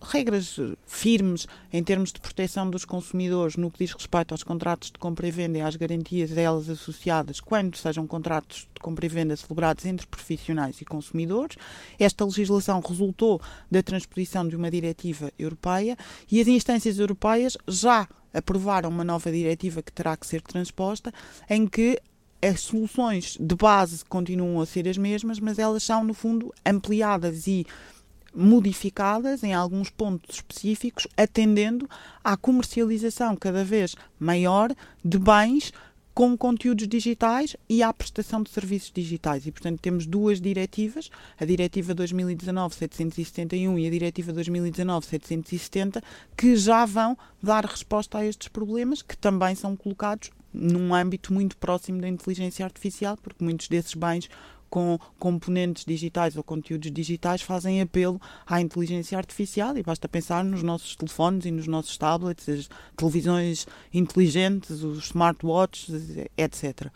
regras 0.00 0.58
firmes 0.86 1.46
em 1.72 1.82
termos 1.82 2.12
de 2.12 2.20
proteção 2.20 2.68
dos 2.68 2.84
consumidores 2.84 3.56
no 3.56 3.70
que 3.70 3.84
diz 3.84 3.92
respeito 3.92 4.32
aos 4.32 4.42
contratos 4.42 4.90
de 4.90 4.98
compra 4.98 5.26
e 5.26 5.30
venda 5.30 5.58
e 5.58 5.60
às 5.60 5.76
garantias 5.76 6.30
delas 6.30 6.68
associadas 6.68 7.40
quando 7.40 7.76
sejam 7.76 8.06
contratos 8.06 8.68
de 8.74 8.80
compra 8.80 9.06
e 9.06 9.08
venda 9.08 9.36
celebrados 9.36 9.84
entre 9.86 10.06
profissionais 10.06 10.80
e 10.80 10.84
consumidores. 10.84 11.56
Esta 11.98 12.24
legislação 12.24 12.80
resultou 12.80 13.40
da 13.70 13.82
transposição 13.82 14.46
de 14.46 14.56
uma 14.56 14.70
diretiva 14.70 15.32
europeia 15.38 15.96
e 16.30 16.40
as 16.40 16.48
instâncias 16.48 16.98
europeias 16.98 17.56
já 17.66 18.08
aprovaram 18.32 18.88
uma 18.88 19.04
nova 19.04 19.30
diretiva 19.30 19.82
que 19.82 19.92
terá 19.92 20.16
que 20.16 20.26
ser 20.26 20.40
transposta, 20.42 21.12
em 21.48 21.66
que 21.66 22.00
as 22.40 22.60
soluções 22.60 23.36
de 23.38 23.54
base 23.54 24.04
continuam 24.04 24.60
a 24.60 24.66
ser 24.66 24.88
as 24.88 24.98
mesmas, 24.98 25.38
mas 25.38 25.58
elas 25.58 25.84
são, 25.84 26.02
no 26.02 26.12
fundo, 26.12 26.52
ampliadas 26.66 27.46
e 27.46 27.64
modificadas 28.34 29.42
em 29.42 29.52
alguns 29.52 29.90
pontos 29.90 30.36
específicos, 30.36 31.06
atendendo 31.16 31.88
à 32.22 32.36
comercialização 32.36 33.36
cada 33.36 33.64
vez 33.64 33.94
maior 34.18 34.74
de 35.04 35.18
bens 35.18 35.72
com 36.14 36.36
conteúdos 36.36 36.86
digitais 36.86 37.56
e 37.68 37.82
à 37.82 37.92
prestação 37.92 38.42
de 38.42 38.50
serviços 38.50 38.92
digitais. 38.92 39.46
E, 39.46 39.52
portanto, 39.52 39.80
temos 39.80 40.06
duas 40.06 40.40
diretivas, 40.40 41.10
a 41.38 41.44
Diretiva 41.44 41.94
2019-771 41.94 43.78
e 43.78 43.86
a 43.86 43.90
Diretiva 43.90 44.32
2019-770, 44.32 46.02
que 46.36 46.54
já 46.56 46.84
vão 46.84 47.16
dar 47.42 47.64
resposta 47.64 48.18
a 48.18 48.26
estes 48.26 48.48
problemas, 48.48 49.00
que 49.00 49.16
também 49.16 49.54
são 49.54 49.74
colocados 49.74 50.30
num 50.52 50.94
âmbito 50.94 51.32
muito 51.32 51.56
próximo 51.56 52.00
da 52.00 52.08
inteligência 52.08 52.64
artificial, 52.64 53.16
porque 53.16 53.42
muitos 53.42 53.68
desses 53.68 53.94
bens 53.94 54.28
com 54.72 54.98
componentes 55.18 55.84
digitais 55.84 56.34
ou 56.34 56.42
conteúdos 56.42 56.90
digitais 56.90 57.42
fazem 57.42 57.82
apelo 57.82 58.18
à 58.46 58.58
inteligência 58.58 59.18
artificial 59.18 59.76
e 59.76 59.82
basta 59.82 60.08
pensar 60.08 60.42
nos 60.42 60.62
nossos 60.62 60.96
telefones 60.96 61.44
e 61.44 61.50
nos 61.50 61.66
nossos 61.66 61.98
tablets, 61.98 62.48
as 62.48 62.70
televisões 62.96 63.66
inteligentes, 63.92 64.82
os 64.82 65.04
smartwatches, 65.04 65.90
etc. 66.38 66.86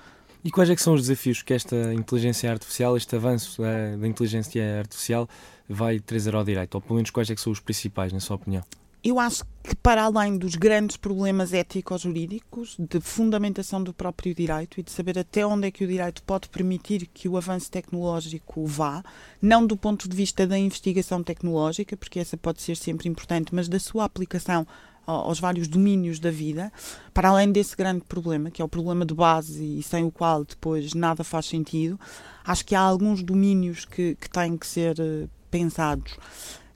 E 0.43 0.51
quais 0.51 0.71
é 0.71 0.75
são 0.83 0.95
os 0.95 1.03
desafios 1.03 1.43
que 1.43 1.53
esta 1.53 1.93
inteligência 1.93 2.51
artificial, 2.51 2.97
este 2.97 3.15
avanço 3.15 3.61
da, 3.61 3.95
da 3.97 4.09
inteligência 4.09 4.79
artificial 4.79 5.29
vai 5.69 6.01
trazer 6.01 6.35
ao 6.35 6.45
direito? 6.45 6.77
Ou 6.77 6.81
pelo 6.81 6.95
menos 6.95 7.11
quais 7.11 7.29
é 7.29 7.35
são 7.43 7.53
os 7.53 7.61
principais, 7.61 8.11
na 8.11 8.21
sua 8.21 8.37
opinião? 8.37 8.65
Eu 9.09 9.21
acho 9.21 9.45
que, 9.63 9.75
para 9.77 10.03
além 10.03 10.37
dos 10.37 10.57
grandes 10.57 10.97
problemas 10.97 11.53
éticos-jurídicos, 11.53 12.77
de 12.77 13.01
fundamentação 13.01 13.81
do 13.83 13.95
próprio 13.95 14.35
direito 14.35 14.81
e 14.81 14.83
de 14.83 14.91
saber 14.91 15.17
até 15.17 15.47
onde 15.47 15.69
é 15.69 15.71
que 15.71 15.85
o 15.85 15.87
direito 15.87 16.25
pode 16.25 16.49
permitir 16.49 17.07
que 17.15 17.29
o 17.29 17.37
avanço 17.37 17.71
tecnológico 17.71 18.67
vá, 18.67 19.05
não 19.41 19.65
do 19.65 19.77
ponto 19.77 20.09
de 20.09 20.17
vista 20.17 20.45
da 20.45 20.59
investigação 20.59 21.23
tecnológica, 21.23 21.97
porque 21.97 22.19
essa 22.19 22.37
pode 22.37 22.61
ser 22.61 22.77
sempre 22.77 23.09
importante, 23.09 23.55
mas 23.55 23.69
da 23.69 23.79
sua 23.79 24.05
aplicação 24.05 24.67
aos 25.07 25.39
vários 25.39 25.69
domínios 25.69 26.19
da 26.19 26.33
vida, 26.33 26.73
para 27.15 27.29
além 27.29 27.53
desse 27.53 27.77
grande 27.77 28.03
problema, 28.09 28.51
que 28.51 28.61
é 28.61 28.65
o 28.65 28.69
problema 28.69 29.07
de 29.07 29.15
base 29.15 29.79
e 29.79 29.83
sem 29.85 30.05
o 30.05 30.11
qual 30.11 30.45
depois 30.45 30.95
nada 30.95 31.23
faz 31.23 31.47
sentido, 31.47 31.99
acho 32.45 32.67
que 32.67 32.75
há 32.75 32.81
alguns 32.81 33.23
domínios 33.23 33.85
que, 33.85 34.17
que 34.17 34.29
têm 34.29 34.57
que 34.57 34.67
ser 34.67 34.99
eh, 34.99 35.29
pensados 35.49 36.15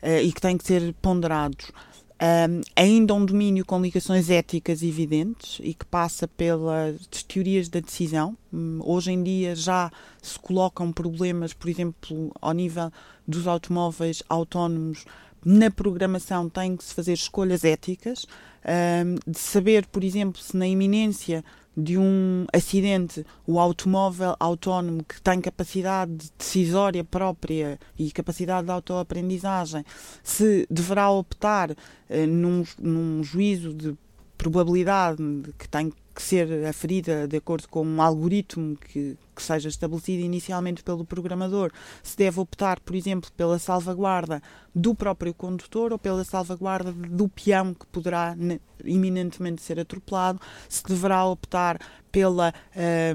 uh, 0.01 0.23
e 0.23 0.33
que 0.33 0.41
têm 0.41 0.57
que 0.57 0.65
ser 0.65 0.95
ponderados 1.03 1.73
um, 2.21 2.61
ainda 2.77 3.15
um 3.15 3.25
domínio 3.25 3.65
com 3.65 3.81
ligações 3.81 4.29
éticas 4.29 4.83
evidentes 4.83 5.59
e 5.63 5.73
que 5.73 5.87
passa 5.87 6.29
pelas 6.29 6.99
teorias 7.27 7.69
da 7.69 7.81
decisão. 7.81 8.37
Um, 8.53 8.79
hoje 8.85 9.13
em 9.13 9.23
dia 9.23 9.57
já 9.57 9.91
se 10.21 10.39
colocam 10.39 10.93
problemas, 10.93 11.55
por 11.55 11.71
exemplo, 11.71 12.31
ao 12.41 12.53
nível 12.53 12.93
dos 13.27 13.47
automóveis 13.47 14.23
autónomos. 14.29 15.07
Na 15.43 15.71
programação 15.71 16.51
tem 16.51 16.77
que 16.77 16.85
se 16.85 16.93
fazer 16.93 17.15
escolhas 17.15 17.65
éticas, 17.65 18.27
um, 18.67 19.31
de 19.31 19.39
saber, 19.39 19.87
por 19.87 20.05
exemplo, 20.05 20.39
se 20.41 20.55
na 20.55 20.69
iminência 20.69 21.43
de 21.77 21.97
um 21.97 22.47
acidente, 22.53 23.25
o 23.47 23.59
automóvel 23.59 24.35
autónomo 24.39 25.05
que 25.05 25.21
tem 25.23 25.41
capacidade 25.41 26.31
decisória 26.37 27.05
própria 27.05 27.79
e 27.99 28.11
capacidade 28.11 28.67
de 28.67 28.73
autoaprendizagem, 28.73 29.85
se 30.23 30.67
deverá 30.71 31.11
optar 31.11 31.71
eh, 32.09 32.27
num, 32.27 32.65
num 32.79 33.23
juízo 33.23 33.73
de 33.73 33.97
probabilidade 34.37 35.23
que 35.59 35.69
tem 35.69 35.93
que 36.21 36.27
ser 36.27 36.67
aferida 36.67 37.27
de 37.27 37.39
acordo 37.39 37.67
com 37.69 37.83
um 37.83 38.03
algoritmo 38.03 38.77
que, 38.77 39.17
que, 39.35 39.43
seja 39.43 39.71
estabelecido 39.71 40.23
inicialmente 40.23 40.83
pelo 40.83 41.03
programador, 41.03 41.73
se 42.03 42.15
deve 42.15 42.39
optar, 42.39 42.79
por 42.81 42.95
exemplo, 42.95 43.31
pela 43.35 43.59
salvaguarda 43.59 44.43
do 44.75 44.95
próprio 44.95 45.33
condutor 45.33 45.93
ou 45.93 45.99
pela 45.99 46.23
salvaguarda 46.23 46.93
do 46.93 47.27
peão 47.27 47.73
que 47.73 47.87
poderá 47.87 48.37
iminentemente 48.85 49.63
ser 49.63 49.81
atropelado, 49.81 50.39
se 50.69 50.85
deverá 50.85 51.25
optar 51.25 51.79
pela, 52.13 52.53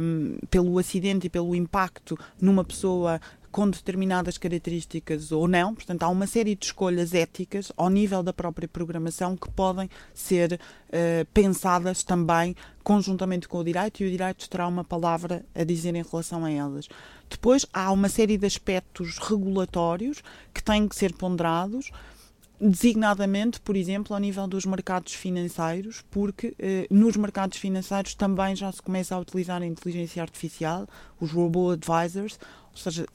um, 0.02 0.38
pelo 0.50 0.80
acidente 0.80 1.28
e 1.28 1.30
pelo 1.30 1.56
impacto 1.56 2.18
numa 2.42 2.64
pessoa 2.64 3.22
com 3.56 3.70
determinadas 3.70 4.38
características 4.38 5.32
ou 5.32 5.48
não. 5.48 5.74
Portanto, 5.74 6.04
há 6.04 6.10
uma 6.10 6.28
série 6.28 6.56
de 6.56 6.66
escolhas 6.66 7.14
éticas 7.14 7.72
ao 7.78 7.90
nível 7.90 8.22
da 8.22 8.34
própria 8.34 8.68
programação 8.68 9.38
que 9.38 9.50
podem 9.50 9.90
ser 10.14 10.60
uh, 10.90 11.26
pensadas 11.34 12.04
também 12.04 12.54
conjuntamente 12.84 13.48
com 13.48 13.60
o 13.60 13.64
direito 13.64 14.04
e 14.04 14.08
o 14.08 14.12
direito 14.12 14.50
terá 14.50 14.68
uma 14.68 14.84
palavra 14.84 15.46
a 15.56 15.64
dizer 15.64 15.96
em 15.96 16.04
relação 16.04 16.44
a 16.44 16.52
elas. 16.52 16.90
Depois, 17.30 17.66
há 17.74 17.94
uma 17.94 18.10
série 18.10 18.38
de 18.38 18.46
aspectos 18.46 19.18
regulatórios 19.20 20.22
que 20.54 20.62
têm 20.62 20.86
que 20.86 20.96
ser 20.98 21.14
ponderados 21.14 21.92
designadamente, 22.60 23.60
por 23.60 23.76
exemplo, 23.76 24.14
ao 24.14 24.20
nível 24.20 24.48
dos 24.48 24.66
mercados 24.66 25.14
financeiros, 25.14 26.04
porque 26.10 26.56
eh, 26.58 26.88
nos 26.90 27.18
mercados 27.18 27.58
financeiros 27.58 28.16
também 28.16 28.56
já 28.56 28.72
se 28.72 28.82
começa 28.82 29.14
a 29.14 29.20
utilizar 29.20 29.62
a 29.62 29.66
inteligência 29.66 30.22
artificial, 30.22 30.88
os 31.20 31.32
robô 31.32 31.72
advisors, 31.72 32.40
ou 32.76 32.82
seja, 32.82 33.06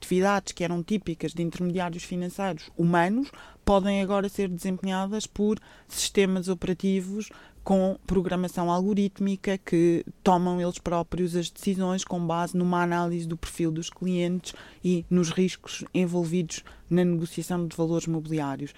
atividades 0.00 0.52
que 0.52 0.64
eram 0.64 0.82
típicas 0.82 1.32
de 1.32 1.42
intermediários 1.42 2.02
financeiros 2.02 2.70
humanos 2.76 3.30
podem 3.64 4.02
agora 4.02 4.28
ser 4.28 4.48
desempenhadas 4.48 5.26
por 5.26 5.58
sistemas 5.86 6.48
operativos 6.48 7.30
com 7.62 7.96
programação 8.06 8.70
algorítmica 8.70 9.58
que 9.58 10.04
tomam 10.24 10.60
eles 10.60 10.78
próprios 10.78 11.36
as 11.36 11.50
decisões 11.50 12.04
com 12.04 12.26
base 12.26 12.56
numa 12.56 12.82
análise 12.82 13.28
do 13.28 13.36
perfil 13.36 13.70
dos 13.70 13.90
clientes 13.90 14.54
e 14.82 15.04
nos 15.10 15.30
riscos 15.30 15.84
envolvidos 15.94 16.64
na 16.88 17.04
negociação 17.04 17.66
de 17.66 17.76
valores 17.76 18.06
mobiliários. 18.06 18.72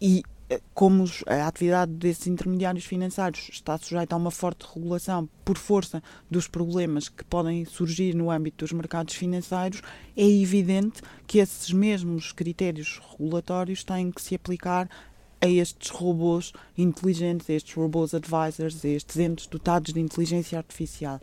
E 0.00 0.22
como 0.72 1.04
a 1.26 1.46
atividade 1.46 1.92
desses 1.92 2.26
intermediários 2.26 2.84
financeiros 2.84 3.50
está 3.52 3.76
sujeita 3.76 4.14
a 4.14 4.18
uma 4.18 4.30
forte 4.30 4.66
regulação 4.74 5.28
por 5.44 5.58
força 5.58 6.02
dos 6.30 6.48
problemas 6.48 7.08
que 7.08 7.24
podem 7.24 7.64
surgir 7.64 8.14
no 8.14 8.30
âmbito 8.30 8.64
dos 8.64 8.72
mercados 8.72 9.14
financeiros, 9.14 9.82
é 10.16 10.26
evidente 10.26 11.02
que 11.26 11.38
esses 11.38 11.70
mesmos 11.72 12.32
critérios 12.32 13.00
regulatórios 13.10 13.84
têm 13.84 14.10
que 14.10 14.22
se 14.22 14.34
aplicar 14.34 14.88
a 15.40 15.48
estes 15.48 15.90
robôs 15.90 16.52
inteligentes, 16.76 17.48
a 17.48 17.52
estes 17.52 17.74
robôs 17.74 18.14
advisors, 18.14 18.84
a 18.84 18.88
estes 18.88 19.16
entes 19.18 19.46
dotados 19.46 19.92
de 19.92 20.00
inteligência 20.00 20.58
artificial. 20.58 21.20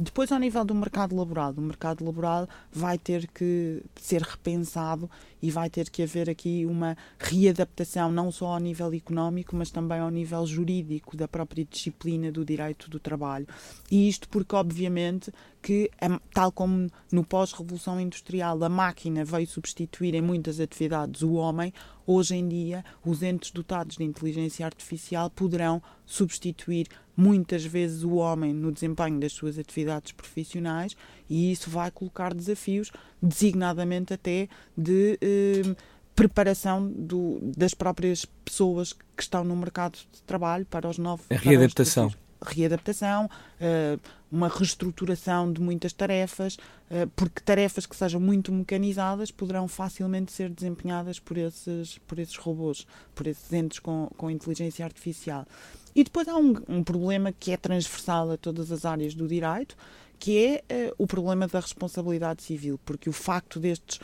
Depois, 0.00 0.30
ao 0.30 0.38
nível 0.38 0.64
do 0.64 0.76
mercado 0.76 1.16
laboral, 1.16 1.52
o 1.56 1.60
mercado 1.60 2.04
laboral 2.04 2.48
vai 2.70 2.96
ter 2.96 3.26
que 3.26 3.82
ser 3.96 4.22
repensado 4.22 5.10
e 5.42 5.50
vai 5.50 5.68
ter 5.68 5.90
que 5.90 6.04
haver 6.04 6.30
aqui 6.30 6.64
uma 6.64 6.96
readaptação, 7.18 8.12
não 8.12 8.30
só 8.30 8.54
ao 8.54 8.60
nível 8.60 8.92
económico, 8.94 9.56
mas 9.56 9.72
também 9.72 9.98
ao 9.98 10.08
nível 10.08 10.46
jurídico 10.46 11.16
da 11.16 11.26
própria 11.26 11.64
disciplina 11.64 12.30
do 12.30 12.44
direito 12.44 12.88
do 12.88 13.00
trabalho. 13.00 13.48
E 13.90 14.08
isto 14.08 14.28
porque, 14.28 14.54
obviamente, 14.54 15.32
que, 15.68 15.90
tal 16.32 16.50
como 16.50 16.88
no 17.12 17.22
pós-revolução 17.22 18.00
industrial, 18.00 18.64
a 18.64 18.70
máquina 18.70 19.22
veio 19.22 19.46
substituir 19.46 20.14
em 20.14 20.22
muitas 20.22 20.60
atividades 20.60 21.20
o 21.20 21.34
homem, 21.34 21.74
hoje 22.06 22.36
em 22.36 22.48
dia 22.48 22.82
os 23.04 23.22
entes 23.22 23.50
dotados 23.50 23.98
de 23.98 24.02
inteligência 24.02 24.64
artificial 24.64 25.28
poderão 25.28 25.82
substituir 26.06 26.86
muitas 27.14 27.66
vezes 27.66 28.02
o 28.02 28.14
homem 28.14 28.54
no 28.54 28.72
desempenho 28.72 29.20
das 29.20 29.34
suas 29.34 29.58
atividades 29.58 30.12
profissionais 30.12 30.96
e 31.28 31.52
isso 31.52 31.68
vai 31.68 31.90
colocar 31.90 32.32
desafios, 32.32 32.90
designadamente 33.20 34.14
até 34.14 34.48
de 34.74 35.18
eh, 35.20 35.76
preparação 36.14 36.90
do, 36.90 37.40
das 37.54 37.74
próprias 37.74 38.24
pessoas 38.42 38.94
que 38.94 39.22
estão 39.22 39.44
no 39.44 39.54
mercado 39.54 39.98
de 39.98 40.22
trabalho 40.22 40.64
para 40.64 40.88
os 40.88 40.96
novos. 40.96 41.26
A 41.28 41.34
readaptação. 41.36 42.10
Readaptação, 42.40 43.26
uh, 43.26 44.00
uma 44.30 44.48
reestruturação 44.48 45.52
de 45.52 45.60
muitas 45.60 45.92
tarefas, 45.92 46.56
uh, 46.56 47.08
porque 47.16 47.40
tarefas 47.40 47.86
que 47.86 47.96
sejam 47.96 48.20
muito 48.20 48.52
mecanizadas 48.52 49.30
poderão 49.30 49.66
facilmente 49.66 50.32
ser 50.32 50.50
desempenhadas 50.50 51.18
por 51.18 51.36
esses, 51.36 51.98
por 51.98 52.18
esses 52.18 52.36
robôs, 52.36 52.86
por 53.14 53.26
esses 53.26 53.52
entes 53.52 53.78
com, 53.78 54.08
com 54.16 54.30
inteligência 54.30 54.84
artificial. 54.84 55.46
E 55.94 56.04
depois 56.04 56.28
há 56.28 56.36
um, 56.36 56.54
um 56.68 56.84
problema 56.84 57.32
que 57.32 57.50
é 57.50 57.56
transversal 57.56 58.30
a 58.30 58.36
todas 58.36 58.70
as 58.70 58.84
áreas 58.84 59.14
do 59.14 59.26
direito, 59.26 59.76
que 60.18 60.62
é 60.68 60.90
uh, 60.90 60.94
o 60.98 61.06
problema 61.06 61.46
da 61.46 61.60
responsabilidade 61.60 62.42
civil, 62.42 62.78
porque 62.84 63.08
o 63.08 63.12
facto 63.12 63.58
destes 63.58 64.00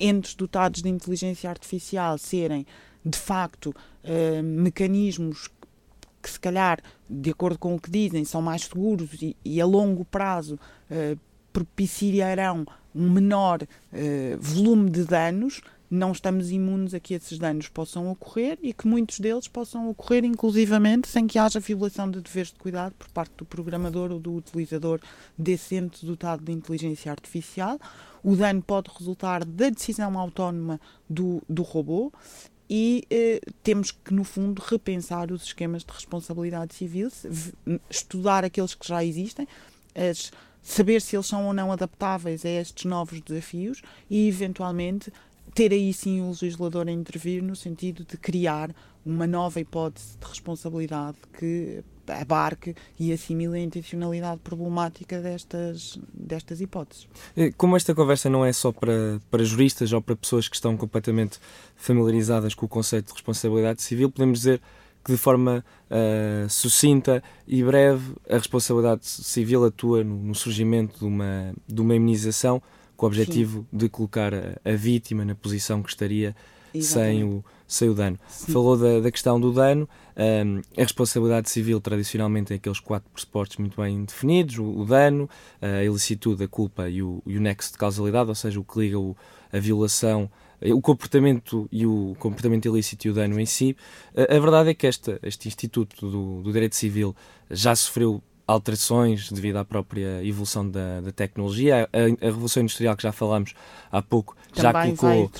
entes 0.00 0.34
dotados 0.34 0.82
de 0.82 0.88
inteligência 0.88 1.48
artificial 1.48 2.18
serem, 2.18 2.66
de 3.04 3.18
facto, 3.18 3.74
uh, 4.04 4.42
mecanismos 4.42 5.48
que, 6.26 6.32
se 6.32 6.40
calhar, 6.40 6.80
de 7.08 7.30
acordo 7.30 7.56
com 7.56 7.76
o 7.76 7.80
que 7.80 7.88
dizem, 7.88 8.24
são 8.24 8.42
mais 8.42 8.62
seguros 8.62 9.22
e, 9.22 9.36
e 9.44 9.60
a 9.60 9.64
longo 9.64 10.04
prazo 10.04 10.58
uh, 10.90 11.18
propiciarão 11.52 12.66
um 12.92 13.08
menor 13.08 13.62
uh, 13.62 13.66
volume 14.40 14.90
de 14.90 15.04
danos, 15.04 15.62
não 15.88 16.10
estamos 16.10 16.50
imunes 16.50 16.94
a 16.94 16.98
que 16.98 17.14
esses 17.14 17.38
danos 17.38 17.68
possam 17.68 18.10
ocorrer 18.10 18.58
e 18.60 18.72
que 18.72 18.88
muitos 18.88 19.20
deles 19.20 19.46
possam 19.46 19.88
ocorrer 19.88 20.24
inclusivamente 20.24 21.06
sem 21.06 21.28
que 21.28 21.38
haja 21.38 21.60
violação 21.60 22.10
de 22.10 22.20
deveres 22.20 22.50
de 22.50 22.58
cuidado 22.58 22.92
por 22.98 23.08
parte 23.10 23.34
do 23.36 23.44
programador 23.44 24.10
ou 24.10 24.18
do 24.18 24.34
utilizador 24.34 24.98
desse 25.38 25.76
ente 25.76 26.04
dotado 26.04 26.42
de 26.42 26.50
inteligência 26.50 27.12
artificial. 27.12 27.78
O 28.20 28.34
dano 28.34 28.60
pode 28.60 28.90
resultar 28.98 29.44
da 29.44 29.70
decisão 29.70 30.18
autónoma 30.18 30.80
do, 31.08 31.40
do 31.48 31.62
robô 31.62 32.12
e 32.68 33.04
eh, 33.10 33.40
temos 33.62 33.90
que, 33.90 34.12
no 34.12 34.24
fundo, 34.24 34.62
repensar 34.64 35.30
os 35.30 35.44
esquemas 35.44 35.84
de 35.84 35.92
responsabilidade 35.92 36.74
civil, 36.74 37.10
estudar 37.88 38.44
aqueles 38.44 38.74
que 38.74 38.86
já 38.86 39.04
existem, 39.04 39.46
as, 39.94 40.32
saber 40.62 41.00
se 41.00 41.16
eles 41.16 41.26
são 41.26 41.46
ou 41.46 41.52
não 41.52 41.70
adaptáveis 41.70 42.44
a 42.44 42.48
estes 42.48 42.84
novos 42.84 43.20
desafios 43.20 43.82
e, 44.10 44.28
eventualmente, 44.28 45.12
ter 45.54 45.72
aí 45.72 45.92
sim 45.92 46.20
o 46.20 46.28
legislador 46.28 46.88
a 46.88 46.92
intervir 46.92 47.42
no 47.42 47.54
sentido 47.54 48.04
de 48.04 48.16
criar 48.16 48.74
uma 49.04 49.26
nova 49.26 49.60
hipótese 49.60 50.18
de 50.18 50.26
responsabilidade 50.26 51.16
que 51.38 51.84
abarque 52.08 52.74
e 52.98 53.12
assimile 53.12 53.58
a 53.58 53.60
intencionalidade 53.60 54.40
problemática 54.42 55.20
destas, 55.20 55.98
destas 56.12 56.60
hipóteses. 56.60 57.08
Como 57.56 57.76
esta 57.76 57.94
conversa 57.94 58.28
não 58.28 58.44
é 58.44 58.52
só 58.52 58.72
para, 58.72 59.20
para 59.30 59.44
juristas 59.44 59.92
ou 59.92 60.00
para 60.00 60.16
pessoas 60.16 60.48
que 60.48 60.56
estão 60.56 60.76
completamente 60.76 61.38
familiarizadas 61.76 62.54
com 62.54 62.66
o 62.66 62.68
conceito 62.68 63.06
de 63.08 63.12
responsabilidade 63.12 63.82
civil, 63.82 64.10
podemos 64.10 64.40
dizer 64.40 64.60
que 65.06 65.12
de 65.12 65.18
forma 65.18 65.64
uh, 65.88 66.50
sucinta 66.50 67.22
e 67.46 67.62
breve 67.62 68.14
a 68.28 68.34
responsabilidade 68.34 69.06
civil 69.06 69.64
atua 69.64 70.02
no, 70.02 70.16
no 70.16 70.34
surgimento 70.34 70.98
de 70.98 71.04
uma, 71.04 71.54
de 71.64 71.80
uma 71.80 71.94
imunização 71.94 72.60
com 72.96 73.06
o 73.06 73.08
objetivo 73.08 73.60
Sim. 73.70 73.76
de 73.76 73.88
colocar 73.88 74.34
a, 74.34 74.58
a, 74.64 74.72
vítima 74.74 75.24
na 75.24 75.34
posição 75.34 75.80
que 75.80 75.90
estaria 75.90 76.34
sem 76.82 77.24
o, 77.24 77.44
sem 77.66 77.88
o 77.88 77.94
dano. 77.94 78.18
Sim. 78.28 78.52
Falou 78.52 78.76
da, 78.76 79.00
da, 79.00 79.10
questão 79.10 79.40
do 79.40 79.52
dano. 79.52 79.88
Um, 80.16 80.60
a 80.76 80.82
responsabilidade 80.82 81.50
civil, 81.50 81.80
tradicionalmente, 81.80 82.48
tem 82.48 82.56
aqueles 82.56 82.80
quatro 82.80 83.10
pressupostos 83.10 83.58
muito 83.58 83.80
bem 83.80 84.04
definidos: 84.04 84.58
o, 84.58 84.64
o 84.64 84.84
dano, 84.84 85.28
a 85.60 85.84
ilicitude, 85.84 86.44
a 86.44 86.48
culpa 86.48 86.88
e 86.88 87.02
o, 87.02 87.22
e 87.26 87.36
o 87.36 87.40
nexo 87.40 87.72
de 87.72 87.78
causalidade, 87.78 88.28
ou 88.28 88.34
seja, 88.34 88.58
o 88.60 88.64
que 88.64 88.78
liga 88.78 88.98
o, 88.98 89.16
a 89.52 89.58
violação 89.58 90.30
o 90.62 90.80
comportamento 90.80 91.68
e 91.70 91.86
o 91.86 92.16
comportamento 92.18 92.66
ilícito 92.66 93.06
e 93.06 93.10
o 93.10 93.14
dano 93.14 93.38
em 93.38 93.46
si. 93.46 93.76
A, 94.16 94.36
a 94.36 94.40
verdade 94.40 94.70
é 94.70 94.74
que 94.74 94.86
esta, 94.86 95.18
este 95.22 95.48
Instituto 95.48 96.10
do, 96.10 96.42
do 96.42 96.52
Direito 96.52 96.76
Civil 96.76 97.14
já 97.50 97.74
sofreu 97.76 98.22
alterações 98.46 99.30
devido 99.32 99.56
à 99.56 99.64
própria 99.64 100.24
evolução 100.24 100.68
da, 100.68 101.00
da 101.00 101.10
tecnologia. 101.10 101.88
A, 101.92 102.26
a, 102.26 102.26
Revolução 102.26 102.62
Industrial 102.62 102.96
que 102.96 103.02
já 103.02 103.10
falámos 103.10 103.54
há 103.90 104.00
pouco 104.00 104.36
Também 104.54 104.94
já 104.94 104.96
colocou 104.96 105.30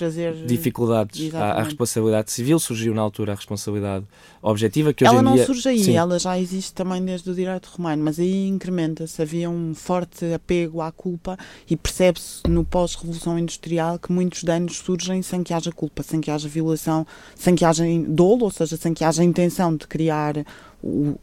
dificuldades 0.46 1.32
à, 1.34 1.52
à, 1.52 1.62
responsabilidade 1.62 2.32
civil, 2.32 2.58
surgiu 2.58 2.94
na 2.94 3.02
altura 3.02 3.32
a 3.32 3.34
responsabilidade 3.36 4.04
objetiva 4.42 4.92
que 4.92 5.04
hoje 5.04 5.12
Ela 5.12 5.20
em 5.20 5.24
não 5.24 5.34
dia, 5.34 5.46
surge 5.46 5.68
aí, 5.68 5.84
sim. 5.84 5.96
ela 5.96 6.18
já 6.18 6.38
existe 6.38 6.74
também 6.74 7.04
desde 7.04 7.30
o 7.30 7.34
direito 7.34 7.66
romano, 7.66 8.02
mas 8.02 8.18
aí 8.18 8.48
incrementa-se, 8.48 9.22
havia 9.22 9.48
um 9.48 9.72
forte 9.74 10.24
apego 10.32 10.80
à 10.80 10.90
culpa 10.90 11.38
e 11.70 11.76
percebe-se 11.76 12.42
no 12.48 12.64
pós-revolução 12.64 13.38
industrial 13.38 13.98
que 14.00 14.10
muitos 14.10 14.42
danos 14.42 14.78
surgem 14.78 15.22
sem 15.22 15.44
que 15.44 15.54
haja 15.54 15.70
culpa, 15.70 16.02
sem 16.02 16.20
que 16.20 16.30
haja 16.30 16.48
violação, 16.48 17.06
sem 17.36 17.54
que 17.54 17.64
haja 17.64 17.84
dolo, 18.08 18.44
ou 18.44 18.50
seja, 18.50 18.76
sem 18.76 18.92
que 18.92 19.04
haja 19.04 19.22
intenção 19.22 19.76
de 19.76 19.86
criar 19.86 20.44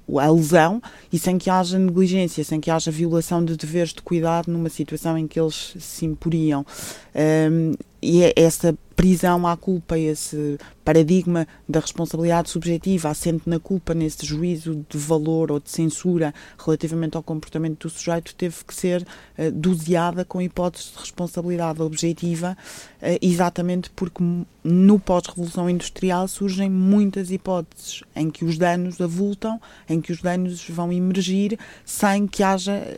o, 0.08 0.20
a 0.20 0.30
lesão 0.30 0.82
e 1.12 1.18
sem 1.18 1.38
que 1.38 1.50
haja 1.50 1.80
negligência, 1.80 2.44
sem 2.44 2.60
que 2.60 2.70
haja 2.70 2.92
violação 2.92 3.44
de 3.44 3.56
deveres 3.56 3.94
de 3.94 4.02
cuidado 4.02 4.52
numa 4.52 4.70
situação 4.70 5.18
em 5.18 5.28
que 5.28 5.40
eles 5.40 5.76
se 5.80 6.06
imporiam. 6.06 6.66
Um, 7.16 7.74
e 8.04 8.22
é 8.22 8.34
essa 8.36 8.78
prisão 8.96 9.48
à 9.48 9.58
culpa, 9.58 9.98
esse 9.98 10.60
paradigma 10.84 11.48
da 11.68 11.80
responsabilidade 11.80 12.50
subjetiva 12.50 13.10
assente 13.10 13.50
na 13.50 13.60
culpa, 13.60 13.94
nesse 13.94 14.26
juízo 14.26 14.86
de 14.88 14.98
valor 14.98 15.52
ou 15.52 15.60
de 15.60 15.70
censura 15.72 16.34
relativamente 16.64 17.18
ao 17.18 17.24
comportamento 17.24 17.88
do 17.88 17.90
sujeito, 17.90 18.36
teve 18.36 18.64
que 18.66 18.76
ser 18.76 19.02
uh, 19.02 19.52
doseada 19.52 20.24
com 20.24 20.42
hipóteses 20.42 20.92
de 20.92 21.00
responsabilidade 21.00 21.82
objetiva, 21.82 22.58
uh, 23.02 23.18
exatamente 23.22 23.90
porque 23.92 24.24
no 24.64 25.00
pós-revolução 25.00 25.70
industrial 25.70 26.28
surgem 26.28 26.70
muitas 26.70 27.32
hipóteses 27.32 28.04
em 28.16 28.30
que 28.30 28.46
os 28.46 28.58
danos 28.58 29.02
avultam, 29.02 29.60
em 29.90 30.00
que 30.02 30.12
os 30.12 30.22
danos 30.22 30.68
vão 30.70 30.92
emergir 30.92 31.58
sem 31.86 32.28
que 32.28 32.44
haja 32.44 32.98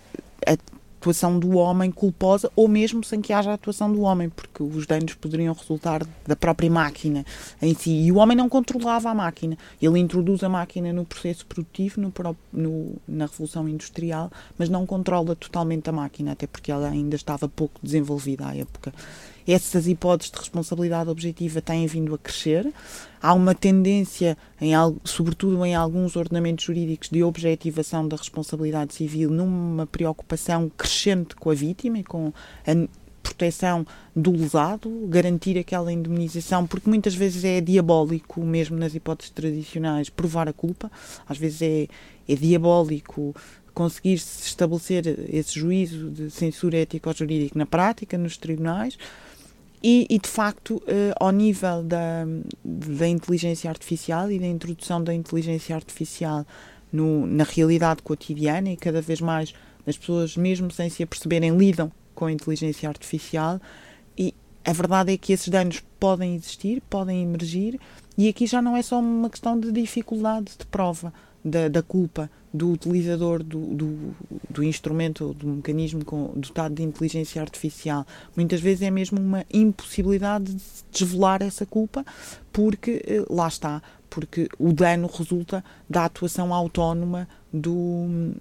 atuação 1.06 1.38
do 1.38 1.58
homem 1.58 1.91
culposa 1.91 2.52
ou 2.56 2.68
mesmo 2.68 3.04
sem 3.04 3.22
que 3.22 3.32
haja 3.32 3.54
atuação 3.54 3.91
do 3.91 4.02
homem, 4.02 4.30
porque 4.30 4.63
os 4.63 4.88
danos 4.88 5.13
poderiam 5.13 5.54
resultar 5.54 6.02
da 6.26 6.36
própria 6.36 6.70
máquina 6.70 7.24
em 7.62 7.76
si. 7.76 7.91
E 7.91 8.12
o 8.12 8.18
homem 8.18 8.36
não 8.36 8.50
controlava 8.50 9.10
a 9.10 9.13
máquina. 9.13 9.56
Ele 9.80 10.00
introduz 10.00 10.44
a 10.44 10.50
máquina 10.50 10.91
no 10.91 11.06
processo 11.06 11.46
produtivo, 11.46 12.02
no, 12.02 12.12
no, 12.52 12.96
na 13.08 13.28
Revolução 13.28 13.70
Industrial, 13.70 14.32
mas 14.58 14.68
não 14.68 14.86
controla 14.86 15.36
totalmente 15.36 15.89
a 15.89 15.94
máquina, 15.94 16.32
até 16.32 16.48
porque 16.48 16.72
ela 16.72 16.89
ainda 16.89 17.15
estava 17.15 17.48
pouco 17.48 17.80
desenvolvida 17.84 18.48
à 18.48 18.56
época 18.56 18.91
essas 19.47 19.88
hipóteses 19.88 20.31
de 20.31 20.39
responsabilidade 20.39 21.10
objetiva 21.10 21.62
têm 21.62 21.86
vindo 21.88 22.13
a 22.13 22.17
crescer. 22.17 22.71
Há 23.21 23.34
uma 23.34 23.53
tendência, 23.55 24.38
em, 24.60 24.71
sobretudo 25.03 25.63
em 25.65 25.75
alguns 25.75 26.15
ordenamentos 26.15 26.65
jurídicos, 26.65 27.10
de 27.10 27.23
objetivação 27.23 28.08
da 28.08 28.15
responsabilidade 28.15 28.93
civil 28.93 29.29
numa 29.29 29.86
preocupação 29.86 30.71
crescente 30.75 31.36
com 31.36 31.49
a 31.49 31.53
vítima 31.53 31.99
e 31.99 32.03
com 32.03 32.34
a 32.65 32.88
proteção 33.23 33.86
do 34.15 34.31
lesado, 34.31 34.89
garantir 35.08 35.58
aquela 35.58 35.91
indemnização, 35.91 36.67
porque 36.67 36.88
muitas 36.88 37.15
vezes 37.15 37.43
é 37.43 37.60
diabólico, 37.60 38.41
mesmo 38.45 38.77
nas 38.77 38.93
hipóteses 38.93 39.31
tradicionais, 39.31 40.10
provar 40.10 40.47
a 40.47 40.53
culpa. 40.53 40.91
Às 41.27 41.38
vezes 41.38 41.62
é, 41.62 41.88
é 42.27 42.36
diabólico 42.36 43.36
conseguir-se 43.73 44.47
estabelecer 44.47 45.05
esse 45.29 45.60
juízo 45.60 46.10
de 46.10 46.31
censura 46.31 46.77
ético-jurídica 46.77 47.60
na 47.60 47.65
prática, 47.65 48.17
nos 48.17 48.38
tribunais, 48.38 48.97
e, 49.88 50.08
e, 50.10 50.17
de 50.17 50.28
facto, 50.28 50.78
uh, 50.78 51.13
ao 51.19 51.30
nível 51.30 51.84
da, 51.84 52.26
da 52.63 53.08
inteligência 53.08 53.69
artificial 53.69 54.32
e 54.32 54.39
da 54.39 54.48
introdução 54.48 55.04
da 55.04 55.13
inteligência 55.13 55.76
artificial 55.76 56.43
no, 56.91 57.28
na 57.28 57.43
realidade 57.43 58.02
cotidiana, 58.02 58.71
e 58.71 58.78
cada 58.78 59.00
vez 59.00 59.21
mais 59.21 59.54
as 59.86 59.95
pessoas, 59.95 60.36
mesmo 60.36 60.71
sem 60.71 60.89
se 60.89 61.04
aperceberem, 61.04 61.56
lidam 61.56 61.91
com 62.15 62.26
a 62.26 62.32
inteligência 62.32 62.89
artificial, 62.89 63.62
e 64.17 64.34
a 64.65 64.74
verdade 64.74 65.13
é 65.13 65.17
que 65.19 65.32
esses 65.32 65.50
danos 65.50 65.84
podem 66.00 66.34
existir, 66.34 66.82
podem 66.89 67.21
emergir, 67.21 67.80
e 68.17 68.28
aqui 68.28 68.48
já 68.48 68.63
não 68.63 68.76
é 68.76 68.82
só 68.82 69.00
uma 69.00 69.30
questão 69.30 69.60
de 69.60 69.71
dificuldade 69.71 70.54
de 70.58 70.65
prova 70.65 71.13
da, 71.43 71.67
da 71.67 71.84
culpa 71.84 72.28
do 72.56 72.72
utilizador 72.72 73.44
do, 73.44 73.60
do, 73.76 74.15
do 74.50 74.63
instrumento 74.63 75.26
ou 75.26 75.34
do 75.34 75.48
mecanismo 75.48 76.06
com, 76.06 76.32
dotado 76.36 76.76
de 76.76 76.84
inteligência 76.84 77.41
artificial. 77.41 78.06
Muitas 78.36 78.62
vezes 78.62 78.84
é 78.84 78.91
mesmo 78.91 79.20
uma 79.20 79.46
impossibilidade 79.52 80.54
de 80.54 80.63
desvelar 80.91 81.41
essa 81.41 81.65
culpa, 81.65 82.06
porque 82.54 83.04
eh, 83.06 83.26
lá 83.30 83.48
está, 83.48 83.82
porque 84.10 84.48
o 84.58 84.72
dano 84.72 85.08
resulta 85.08 85.63
da 85.89 86.06
atuação 86.06 86.54
autónoma 86.54 87.28
do, 87.52 88.34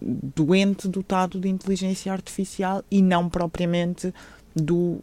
do 0.00 0.54
ente 0.54 0.88
dotado 0.88 1.38
de 1.38 1.48
inteligência 1.48 2.12
artificial 2.12 2.82
e 2.90 3.00
não 3.00 3.28
propriamente 3.28 4.12
do 4.54 5.00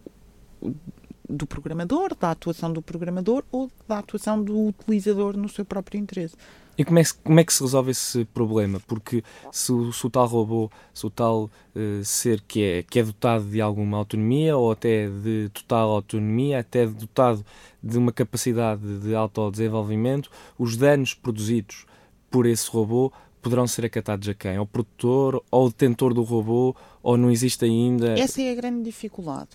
do 1.30 1.46
programador, 1.46 2.16
da 2.20 2.32
atuação 2.32 2.74
do 2.74 2.82
programador 2.82 3.44
ou 3.52 3.70
da 3.88 4.00
atuação 4.00 4.44
do 4.44 4.68
utilizador 4.68 5.38
no 5.38 5.48
seu 5.48 5.64
próprio 5.64 6.00
interesse. 6.00 6.36
E 6.80 6.86
como 6.86 6.98
é, 6.98 7.04
como 7.26 7.40
é 7.42 7.44
que 7.44 7.52
se 7.52 7.62
resolve 7.62 7.92
esse 7.92 8.24
problema? 8.24 8.80
Porque 8.88 9.22
se 9.52 9.70
o, 9.70 9.92
se 9.92 10.08
o 10.08 10.10
tal 10.10 10.26
robô, 10.26 10.72
se 10.94 11.06
o 11.06 11.10
tal 11.10 11.52
uh, 11.76 12.06
ser 12.06 12.40
que 12.48 12.64
é, 12.64 12.84
que 12.84 13.00
é 13.00 13.04
dotado 13.04 13.44
de 13.44 13.60
alguma 13.60 13.98
autonomia 13.98 14.56
ou 14.56 14.72
até 14.72 15.10
de 15.10 15.50
total 15.54 15.90
autonomia, 15.90 16.60
até 16.60 16.88
dotado 16.88 17.46
de 17.84 17.98
uma 17.98 18.14
capacidade 18.14 19.00
de 19.00 19.14
autodesenvolvimento, 19.14 20.32
os 20.58 20.78
danos 20.78 21.14
produzidos 21.14 21.86
por 22.32 22.46
esse 22.46 22.70
robô 22.70 23.12
poderão 23.42 23.68
ser 23.68 23.84
acatados 23.84 24.30
a 24.30 24.34
quem? 24.34 24.56
Ao 24.56 24.66
produtor, 24.66 25.44
ao 25.52 25.68
detentor 25.68 26.14
do 26.14 26.24
robô, 26.24 26.74
ou 27.04 27.18
não 27.18 27.30
existe 27.30 27.66
ainda? 27.66 28.18
Essa 28.18 28.42
é 28.42 28.54
a 28.54 28.56
grande 28.56 28.84
dificuldade. 28.84 29.50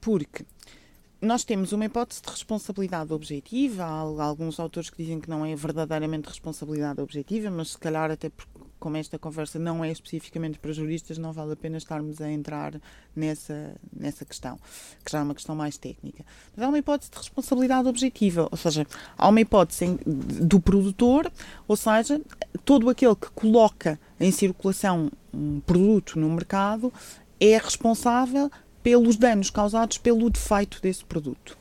Porque 0.00 0.44
nós 1.20 1.44
temos 1.44 1.72
uma 1.72 1.84
hipótese 1.84 2.22
de 2.22 2.30
responsabilidade 2.30 3.12
objetiva. 3.12 3.84
Há 3.84 4.22
alguns 4.22 4.58
autores 4.58 4.88
que 4.88 5.02
dizem 5.02 5.20
que 5.20 5.28
não 5.28 5.44
é 5.44 5.54
verdadeiramente 5.54 6.28
responsabilidade 6.28 7.00
objetiva, 7.00 7.50
mas 7.50 7.70
se 7.70 7.78
calhar, 7.78 8.10
até 8.10 8.30
porque, 8.30 8.50
como 8.78 8.96
esta 8.96 9.18
conversa 9.18 9.58
não 9.58 9.84
é 9.84 9.90
especificamente 9.90 10.58
para 10.58 10.72
juristas, 10.72 11.18
não 11.18 11.32
vale 11.32 11.52
a 11.52 11.56
pena 11.56 11.76
estarmos 11.76 12.22
a 12.22 12.30
entrar 12.30 12.80
nessa, 13.14 13.76
nessa 13.94 14.24
questão, 14.24 14.58
que 15.04 15.12
já 15.12 15.18
é 15.18 15.22
uma 15.22 15.34
questão 15.34 15.54
mais 15.54 15.76
técnica. 15.76 16.24
Mas 16.56 16.64
há 16.64 16.68
uma 16.68 16.78
hipótese 16.78 17.10
de 17.10 17.18
responsabilidade 17.18 17.86
objetiva, 17.86 18.48
ou 18.50 18.56
seja, 18.56 18.86
há 19.18 19.28
uma 19.28 19.40
hipótese 19.42 19.98
do 20.06 20.58
produtor, 20.58 21.30
ou 21.68 21.76
seja, 21.76 22.18
todo 22.64 22.88
aquele 22.88 23.14
que 23.14 23.30
coloca 23.32 24.00
em 24.18 24.32
circulação 24.32 25.12
um 25.32 25.60
produto 25.60 26.18
no 26.18 26.30
mercado 26.30 26.90
é 27.38 27.58
responsável 27.58 28.50
pelos 28.82 29.16
danos 29.16 29.50
causados 29.50 29.98
pelo 29.98 30.30
defeito 30.30 30.80
desse 30.80 31.04
produto. 31.04 31.56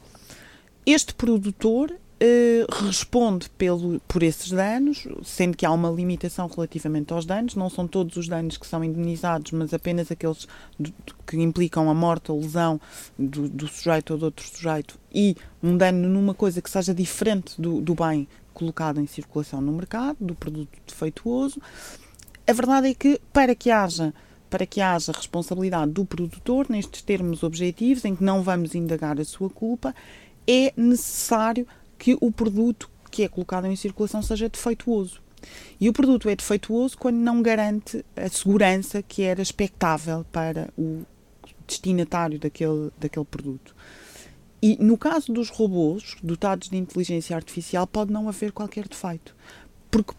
Este 0.85 1.13
produtor 1.13 1.93
eh, 2.21 2.65
responde 2.69 3.49
pelo, 3.51 4.01
por 4.01 4.21
esses 4.23 4.51
danos, 4.51 5.07
sendo 5.23 5.55
que 5.55 5.65
há 5.65 5.71
uma 5.71 5.89
limitação 5.89 6.47
relativamente 6.47 7.13
aos 7.13 7.25
danos. 7.25 7.55
Não 7.55 7.69
são 7.69 7.87
todos 7.87 8.17
os 8.17 8.27
danos 8.27 8.57
que 8.57 8.67
são 8.67 8.83
indenizados, 8.83 9.53
mas 9.53 9.73
apenas 9.73 10.11
aqueles 10.11 10.45
que 11.25 11.37
implicam 11.37 11.89
a 11.89 11.93
morte 11.93 12.31
ou 12.31 12.41
lesão 12.41 12.79
do, 13.17 13.47
do, 13.47 13.67
sujeito 13.69 14.11
ou 14.11 14.17
de 14.19 14.25
outro 14.25 14.45
sujeito 14.45 14.99
e 15.13 15.37
um 15.63 15.77
dano 15.77 16.09
numa 16.09 16.33
coisa 16.33 16.61
que 16.61 16.69
seja 16.69 16.93
diferente 16.93 17.59
do, 17.59 17.79
do 17.79 17.95
bem 17.95 18.27
colocado 18.53 18.99
em 18.99 19.07
circulação 19.07 19.61
no 19.61 19.71
mercado, 19.71 20.17
do 20.19 20.35
produto 20.35 20.77
defeituoso. 20.85 21.61
A 22.45 22.51
verdade 22.51 22.89
é 22.89 22.93
que, 22.93 23.21
para 23.31 23.55
que 23.55 23.71
haja 23.71 24.13
para 24.49 24.65
que 24.65 24.81
haja 24.81 25.11
responsabilidade 25.11 25.91
do 25.91 26.05
produtor, 26.05 26.67
nestes 26.69 27.01
termos 27.01 27.43
objetivos, 27.43 28.05
em 28.05 28.15
que 28.15 28.23
não 28.23 28.41
vamos 28.41 28.75
indagar 28.75 29.19
a 29.19 29.25
sua 29.25 29.49
culpa, 29.49 29.93
é 30.47 30.73
necessário 30.75 31.67
que 31.97 32.17
o 32.19 32.31
produto 32.31 32.89
que 33.11 33.23
é 33.23 33.27
colocado 33.27 33.67
em 33.67 33.75
circulação 33.75 34.21
seja 34.21 34.49
defeituoso. 34.49 35.21
E 35.79 35.87
o 35.87 35.93
produto 35.93 36.29
é 36.29 36.35
defeituoso 36.35 36.97
quando 36.97 37.17
não 37.17 37.41
garante 37.41 38.03
a 38.15 38.27
segurança 38.29 39.01
que 39.01 39.23
era 39.23 39.41
expectável 39.41 40.25
para 40.31 40.69
o 40.77 41.03
destinatário 41.65 42.39
daquele, 42.39 42.91
daquele 42.99 43.25
produto. 43.25 43.75
E 44.61 44.77
no 44.81 44.97
caso 44.97 45.31
dos 45.31 45.49
robôs 45.49 46.17
dotados 46.21 46.69
de 46.69 46.77
inteligência 46.77 47.35
artificial, 47.35 47.87
pode 47.87 48.11
não 48.11 48.27
haver 48.27 48.51
qualquer 48.51 48.87
defeito. 48.87 49.35
Porque 49.89 50.13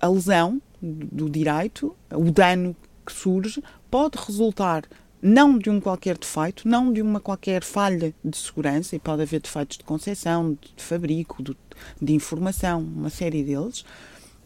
a 0.00 0.08
lesão 0.08 0.62
do 0.80 1.28
direito, 1.28 1.96
o 2.12 2.30
dano 2.30 2.76
que 3.06 3.12
surge 3.12 3.62
pode 3.90 4.18
resultar 4.18 4.84
não 5.22 5.58
de 5.58 5.70
um 5.70 5.80
qualquer 5.80 6.18
defeito, 6.18 6.68
não 6.68 6.92
de 6.92 7.00
uma 7.00 7.20
qualquer 7.20 7.64
falha 7.64 8.14
de 8.24 8.36
segurança, 8.36 8.94
e 8.94 8.98
pode 8.98 9.22
haver 9.22 9.40
defeitos 9.40 9.78
de 9.78 9.84
concepção, 9.84 10.56
de 10.60 10.82
fabrico, 10.82 11.42
de, 11.42 12.14
informação, 12.14 12.80
uma 12.80 13.10
série 13.10 13.42
deles, 13.42 13.84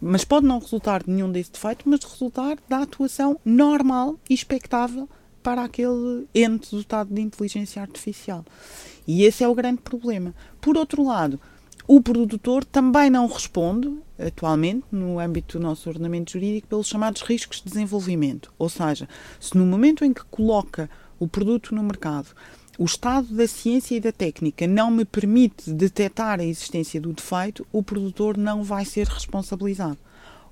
mas 0.01 0.25
pode 0.25 0.47
não 0.47 0.59
resultar 0.59 1.03
de 1.03 1.11
nenhum 1.11 1.31
desse 1.31 1.53
defeito, 1.53 1.89
mas 1.89 2.03
resultar 2.03 2.57
da 2.69 2.79
atuação 2.83 3.39
normal 3.45 4.19
e 4.29 4.35
expectável 4.35 5.09
para 5.43 5.65
aquele 5.65 6.27
ente 6.35 6.75
dotado 6.75 7.13
de 7.13 7.21
inteligência 7.21 7.83
artificial. 7.83 8.45
E 9.07 9.25
esse 9.25 9.43
é 9.43 9.49
o 9.49 9.55
grande 9.55 9.81
problema. 9.83 10.35
Por 10.61 10.77
outro 10.77 11.05
lado, 11.05 11.41
o 11.93 12.01
produtor 12.01 12.65
também 12.65 13.11
não 13.11 13.27
responde, 13.27 13.93
atualmente, 14.17 14.85
no 14.93 15.19
âmbito 15.19 15.59
do 15.59 15.65
nosso 15.65 15.89
ordenamento 15.89 16.31
jurídico, 16.31 16.69
pelos 16.69 16.87
chamados 16.87 17.21
riscos 17.23 17.57
de 17.61 17.65
desenvolvimento. 17.65 18.53
Ou 18.57 18.69
seja, 18.69 19.09
se 19.41 19.59
no 19.59 19.67
momento 19.67 20.05
em 20.05 20.13
que 20.13 20.23
coloca 20.27 20.89
o 21.19 21.27
produto 21.27 21.75
no 21.75 21.83
mercado, 21.83 22.29
o 22.79 22.85
estado 22.85 23.35
da 23.35 23.45
ciência 23.49 23.97
e 23.97 24.01
da 24.01 24.13
técnica 24.13 24.69
não 24.69 24.89
me 24.89 25.05
permite 25.05 25.73
detectar 25.73 26.39
a 26.39 26.45
existência 26.45 27.01
do 27.01 27.13
defeito, 27.13 27.67
o 27.73 27.83
produtor 27.83 28.37
não 28.37 28.63
vai 28.63 28.85
ser 28.85 29.09
responsabilizado. 29.09 29.99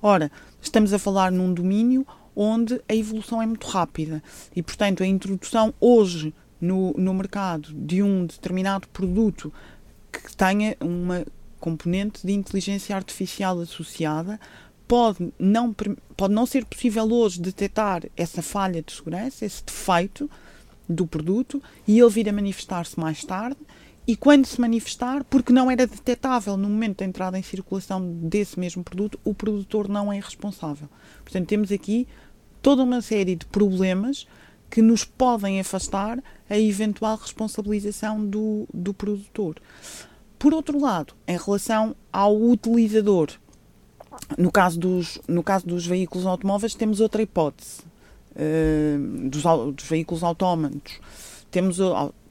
Ora, 0.01 0.29
estamos 0.61 0.91
a 0.91 0.99
falar 0.99 1.31
num 1.31 1.53
domínio 1.53 2.05
onde 2.35 2.81
a 2.85 2.93
evolução 2.93 3.41
é 3.41 3.45
muito 3.45 3.65
rápida 3.65 4.21
e, 4.53 4.61
portanto, 4.61 5.03
a 5.03 5.07
introdução 5.07 5.73
hoje 5.79 6.33
no, 6.59 6.93
no 6.97 7.13
mercado 7.13 7.73
de 7.73 8.03
um 8.03 8.25
determinado 8.25 8.89
produto 8.89 9.53
que 10.29 10.37
tenha 10.37 10.77
uma 10.79 11.25
componente 11.59 12.25
de 12.25 12.33
inteligência 12.33 12.95
artificial 12.95 13.59
associada, 13.59 14.39
pode 14.87 15.33
não, 15.39 15.73
pode 16.15 16.33
não 16.33 16.45
ser 16.45 16.65
possível 16.65 17.11
hoje 17.11 17.41
detectar 17.41 18.03
essa 18.15 18.43
falha 18.43 18.83
de 18.83 18.93
segurança, 18.93 19.43
esse 19.43 19.63
defeito 19.63 20.29
do 20.87 21.07
produto, 21.07 21.61
e 21.87 21.99
ele 21.99 22.09
vir 22.09 22.29
a 22.29 22.31
manifestar-se 22.31 22.99
mais 22.99 23.23
tarde. 23.23 23.57
E 24.05 24.15
quando 24.15 24.45
se 24.45 24.61
manifestar, 24.61 25.23
porque 25.23 25.51
não 25.51 25.69
era 25.69 25.87
detectável 25.87 26.55
no 26.55 26.69
momento 26.69 26.99
da 26.99 27.05
entrada 27.05 27.37
em 27.37 27.43
circulação 27.43 28.13
desse 28.13 28.59
mesmo 28.59 28.83
produto, 28.83 29.19
o 29.23 29.33
produtor 29.33 29.89
não 29.89 30.13
é 30.13 30.19
responsável. 30.19 30.87
Portanto, 31.23 31.47
temos 31.47 31.71
aqui 31.71 32.07
toda 32.61 32.83
uma 32.83 33.01
série 33.01 33.35
de 33.35 33.45
problemas 33.47 34.27
que 34.69 34.81
nos 34.81 35.03
podem 35.03 35.59
afastar 35.59 36.23
a 36.47 36.57
eventual 36.57 37.17
responsabilização 37.17 38.23
do, 38.23 38.67
do 38.71 38.93
produtor. 38.93 39.55
Por 40.39 40.53
outro 40.53 40.79
lado, 40.79 41.13
em 41.27 41.37
relação 41.37 41.93
ao 42.13 42.33
utilizador, 42.41 43.29
no 44.37 44.49
caso 44.49 44.79
dos, 44.79 45.19
no 45.27 45.43
caso 45.43 45.67
dos 45.67 45.85
veículos 45.85 46.25
automóveis, 46.25 46.73
temos 46.73 47.01
outra 47.01 47.21
hipótese. 47.21 47.81
Uh, 48.31 49.27
dos, 49.29 49.43
dos, 49.75 49.85
veículos 49.85 50.23
autónomos, 50.23 51.01
temos, 51.51 51.77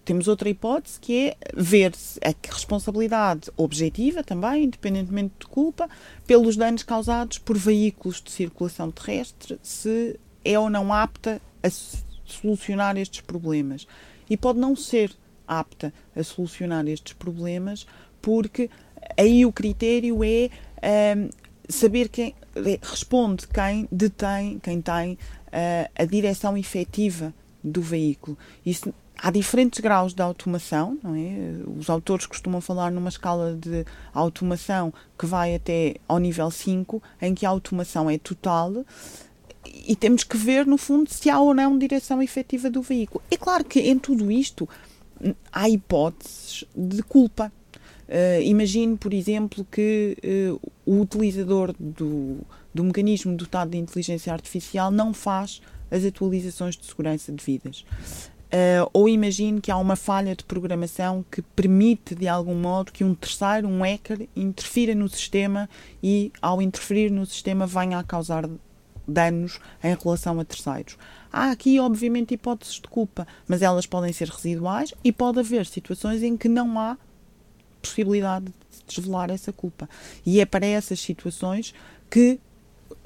temos 0.07 0.27
outra 0.27 0.49
hipótese 0.49 0.99
que 0.99 1.29
é 1.29 1.37
ver 1.55 1.93
a 2.25 2.33
responsabilidade 2.51 3.51
objetiva 3.59 4.25
também, 4.25 4.65
independentemente 4.65 5.35
de 5.41 5.47
culpa, 5.47 5.87
pelos 6.27 6.57
danos 6.57 6.83
causados 6.83 7.37
por 7.37 7.59
veículos 7.59 8.23
de 8.23 8.31
circulação 8.31 8.91
terrestre, 8.91 9.59
se 9.63 10.19
é 10.43 10.59
ou 10.59 10.71
não 10.71 10.95
apta 10.95 11.43
a 11.63 11.69
solucionar 12.25 12.97
estes 12.97 13.21
problemas. 13.21 13.87
E 14.31 14.37
pode 14.37 14.59
não 14.59 14.75
ser 14.75 15.13
apta 15.49 15.93
a 16.15 16.23
solucionar 16.23 16.87
estes 16.87 17.15
problemas, 17.15 17.87
porque 18.21 18.71
aí 19.17 19.47
o 19.47 19.53
critério 19.53 20.23
é 20.23 20.51
um, 21.17 21.31
saber 21.69 22.09
quem 22.09 22.35
é, 22.55 22.79
responde 22.83 23.47
quem 23.47 23.89
detém, 23.91 24.59
quem 24.59 24.81
tem 24.81 25.13
uh, 25.13 25.91
a 25.97 26.05
direção 26.05 26.57
efetiva 26.57 27.33
do 27.63 27.83
veículo. 27.83 28.37
Isso, 28.65 28.93
há 29.17 29.31
diferentes 29.31 29.81
graus 29.81 30.15
de 30.15 30.23
automação, 30.23 30.99
não 31.03 31.15
é? 31.15 31.79
Os 31.79 31.91
autores 31.91 32.27
costumam 32.27 32.61
falar 32.61 32.91
numa 32.91 33.09
escala 33.09 33.55
de 33.55 33.85
automação 34.13 34.93
que 35.19 35.27
vai 35.27 35.55
até 35.55 35.97
ao 36.07 36.19
nível 36.19 36.51
5, 36.51 37.03
em 37.21 37.35
que 37.35 37.45
a 37.45 37.51
automação 37.51 38.09
é 38.09 38.19
total 38.19 38.85
e 39.65 39.95
temos 39.97 40.25
que 40.25 40.37
ver, 40.37 40.67
no 40.67 40.79
fundo, 40.79 41.13
se 41.13 41.29
há 41.29 41.39
ou 41.39 41.55
não 41.55 41.79
direção 41.79 42.23
efetiva 42.23 42.71
do 42.71 42.83
veículo. 42.83 43.23
É 43.31 43.37
claro 43.37 43.65
que 43.65 43.81
em 43.81 43.99
tudo 43.99 44.31
isto 44.31 44.69
há 45.53 45.69
hipóteses 45.69 46.65
de 46.77 47.03
culpa. 47.03 47.53
Uh, 48.09 48.41
imagine, 48.43 48.97
por 48.97 49.13
exemplo, 49.13 49.67
que 49.71 50.17
uh, 50.53 50.73
o 50.87 51.01
utilizador 51.01 51.75
do, 51.79 52.39
do 52.73 52.83
mecanismo 52.85 53.37
dotado 53.37 53.73
de 53.73 53.77
inteligência 53.77 54.33
artificial 54.33 54.91
não 54.91 55.13
faz 55.13 55.61
as 55.91 56.05
atualizações 56.05 56.77
de 56.77 56.87
segurança 56.87 57.31
devidas. 57.33 57.85
Uh, 58.49 58.89
ou 58.95 59.11
imagine 59.11 59.61
que 59.61 59.71
há 59.71 59.77
uma 59.77 59.95
falha 59.95 60.35
de 60.35 60.43
programação 60.43 61.23
que 61.31 61.43
permite, 61.43 62.15
de 62.15 62.27
algum 62.27 62.55
modo, 62.55 62.91
que 62.91 63.05
um 63.05 63.15
terceiro, 63.15 63.69
um 63.69 63.83
hacker, 63.83 64.27
interfira 64.35 64.95
no 64.95 65.07
sistema 65.07 65.69
e, 66.03 66.33
ao 66.41 66.63
interferir 66.63 67.11
no 67.11 67.27
sistema, 67.27 67.67
venha 67.67 67.99
a 67.99 68.03
causar 68.03 68.49
danos 69.07 69.61
em 69.85 69.95
relação 69.95 70.41
a 70.41 70.45
terceiros. 70.45 70.97
Há 71.33 71.51
aqui, 71.51 71.79
obviamente, 71.79 72.35
hipóteses 72.35 72.75
de 72.75 72.89
culpa, 72.89 73.27
mas 73.47 73.63
elas 73.63 73.87
podem 73.87 74.13
ser 74.13 74.29
residuais 74.29 74.95
e 75.05 75.13
pode 75.13 75.39
haver 75.41 75.67
situações 75.67 76.23
em 76.23 76.37
que 76.37 76.49
não 76.49 76.79
há 76.79 76.97
possibilidade 77.83 78.47
de 78.47 78.97
desvelar 78.97 79.31
essa 79.31 79.53
culpa. 79.53 79.89
E 80.25 80.41
é 80.41 80.47
para 80.47 80.67
essas 80.67 81.01
situações 81.01 81.75
que 82.11 82.41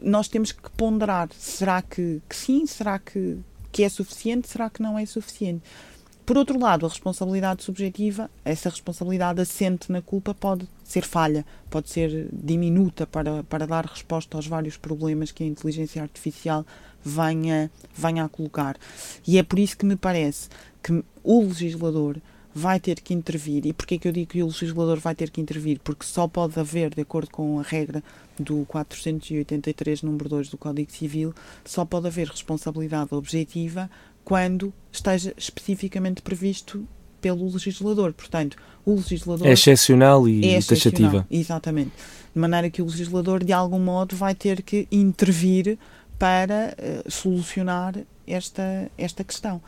nós 0.00 0.28
temos 0.28 0.52
que 0.52 0.70
ponderar: 0.70 1.28
será 1.36 1.82
que, 1.82 2.20
que 2.28 2.36
sim? 2.36 2.66
Será 2.66 2.98
que, 2.98 3.38
que 3.70 3.82
é 3.82 3.88
suficiente? 3.88 4.48
Será 4.48 4.70
que 4.70 4.82
não 4.82 4.98
é 4.98 5.04
suficiente? 5.06 5.62
Por 6.24 6.38
outro 6.38 6.58
lado, 6.58 6.86
a 6.86 6.88
responsabilidade 6.88 7.64
subjetiva, 7.64 8.30
essa 8.44 8.68
responsabilidade 8.68 9.40
assente 9.40 9.90
na 9.90 10.00
culpa 10.00 10.32
pode 10.32 10.68
ser 10.84 11.02
falha, 11.02 11.44
pode 11.68 11.90
ser 11.90 12.28
diminuta 12.32 13.06
para, 13.06 13.42
para 13.42 13.66
dar 13.66 13.84
resposta 13.86 14.36
aos 14.36 14.46
vários 14.46 14.76
problemas 14.76 15.32
que 15.32 15.42
a 15.42 15.46
inteligência 15.46 16.00
artificial 16.00 16.64
venha, 17.04 17.70
venha 17.92 18.24
a 18.24 18.28
colocar. 18.28 18.76
E 19.26 19.36
é 19.36 19.42
por 19.42 19.58
isso 19.58 19.76
que 19.76 19.84
me 19.84 19.96
parece 19.96 20.48
que 20.80 21.02
o 21.24 21.42
legislador 21.42 22.18
vai 22.54 22.78
ter 22.78 23.00
que 23.00 23.14
intervir. 23.14 23.66
E 23.66 23.72
porquê 23.72 23.98
que 23.98 24.06
eu 24.06 24.12
digo 24.12 24.30
que 24.30 24.42
o 24.42 24.46
legislador 24.46 24.98
vai 24.98 25.14
ter 25.14 25.30
que 25.30 25.40
intervir? 25.40 25.80
Porque 25.82 26.04
só 26.04 26.28
pode 26.28 26.58
haver, 26.58 26.94
de 26.94 27.02
acordo 27.02 27.30
com 27.30 27.58
a 27.58 27.62
regra 27.62 28.02
do 28.38 28.64
483, 28.66 30.02
número 30.02 30.28
2 30.28 30.50
do 30.50 30.58
Código 30.58 30.90
Civil, 30.92 31.34
só 31.64 31.84
pode 31.84 32.06
haver 32.06 32.28
responsabilidade 32.28 33.14
objetiva 33.14 33.90
quando 34.24 34.72
esteja 34.90 35.34
especificamente 35.36 36.22
previsto 36.22 36.86
pelo 37.20 37.50
legislador. 37.50 38.12
Portanto, 38.12 38.56
o 38.84 38.94
legislador. 38.94 39.46
É 39.46 39.52
excepcional 39.52 40.28
e 40.28 40.54
é 40.54 40.60
taxativa. 40.60 41.26
Exatamente. 41.30 41.92
De 42.34 42.40
maneira 42.40 42.68
que 42.70 42.82
o 42.82 42.86
legislador, 42.86 43.44
de 43.44 43.52
algum 43.52 43.78
modo, 43.78 44.16
vai 44.16 44.34
ter 44.34 44.62
que 44.62 44.88
intervir 44.90 45.78
para 46.18 46.74
uh, 46.78 47.10
solucionar 47.10 47.94
esta, 48.26 48.90
esta 48.96 49.24
questão. 49.24 49.60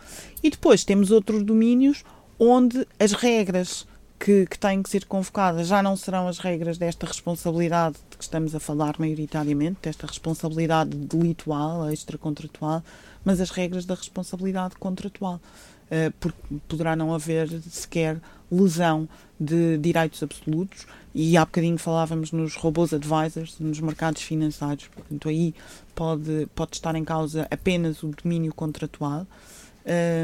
E 0.43 0.51
depois 0.51 0.85
temos 0.85 1.11
outros 1.11 1.43
domínios 1.43 2.05
onde 2.39 2.87
as 2.99 3.13
regras 3.13 3.87
que, 4.19 4.47
que, 4.47 4.59
têm 4.59 4.83
que 4.83 4.89
ser 4.89 5.05
convocadas 5.05 5.67
já 5.67 5.83
não 5.83 5.97
serão 5.97 6.29
as 6.29 6.39
regras 6.39 6.79
desta 6.79 7.07
responsabilidade 7.07 7.97
de 8.11 8.17
que 8.17 8.23
estamos 8.23 8.55
a 8.55 8.61
falar 8.61 8.95
maioritariamente, 8.99 9.81
desta 9.83 10.07
responsabilidade 10.07 10.97
delitual, 10.97 11.91
extracontratual, 11.91 12.83
mas 13.25 13.41
as 13.41 13.51
regras 13.51 13.85
da 13.85 13.95
responsabilidade 13.95 14.77
contratual. 14.77 15.41
Uh, 15.85 16.13
porque 16.19 16.39
poderá 16.67 16.97
não 16.97 17.13
haver 17.13 17.49
sequer 17.63 18.19
lesão 18.51 19.07
de 19.39 19.77
direitos 19.79 20.23
absolutos 20.23 20.87
e 21.15 21.37
há 21.37 21.45
bocadinho 21.45 21.79
falávamos 21.79 22.33
nos 22.33 22.57
robôs 22.57 22.93
advisors, 22.93 23.59
nos 23.61 23.79
mercados 23.81 24.23
financeiros, 24.23 24.89
portanto 24.89 25.29
aí 25.29 25.55
pode, 25.95 26.49
pode 26.55 26.75
estar 26.75 26.95
em 26.97 27.05
causa 27.05 27.47
apenas 27.51 28.03
o 28.03 28.09
domínio 28.09 28.53
contratual. 28.53 29.27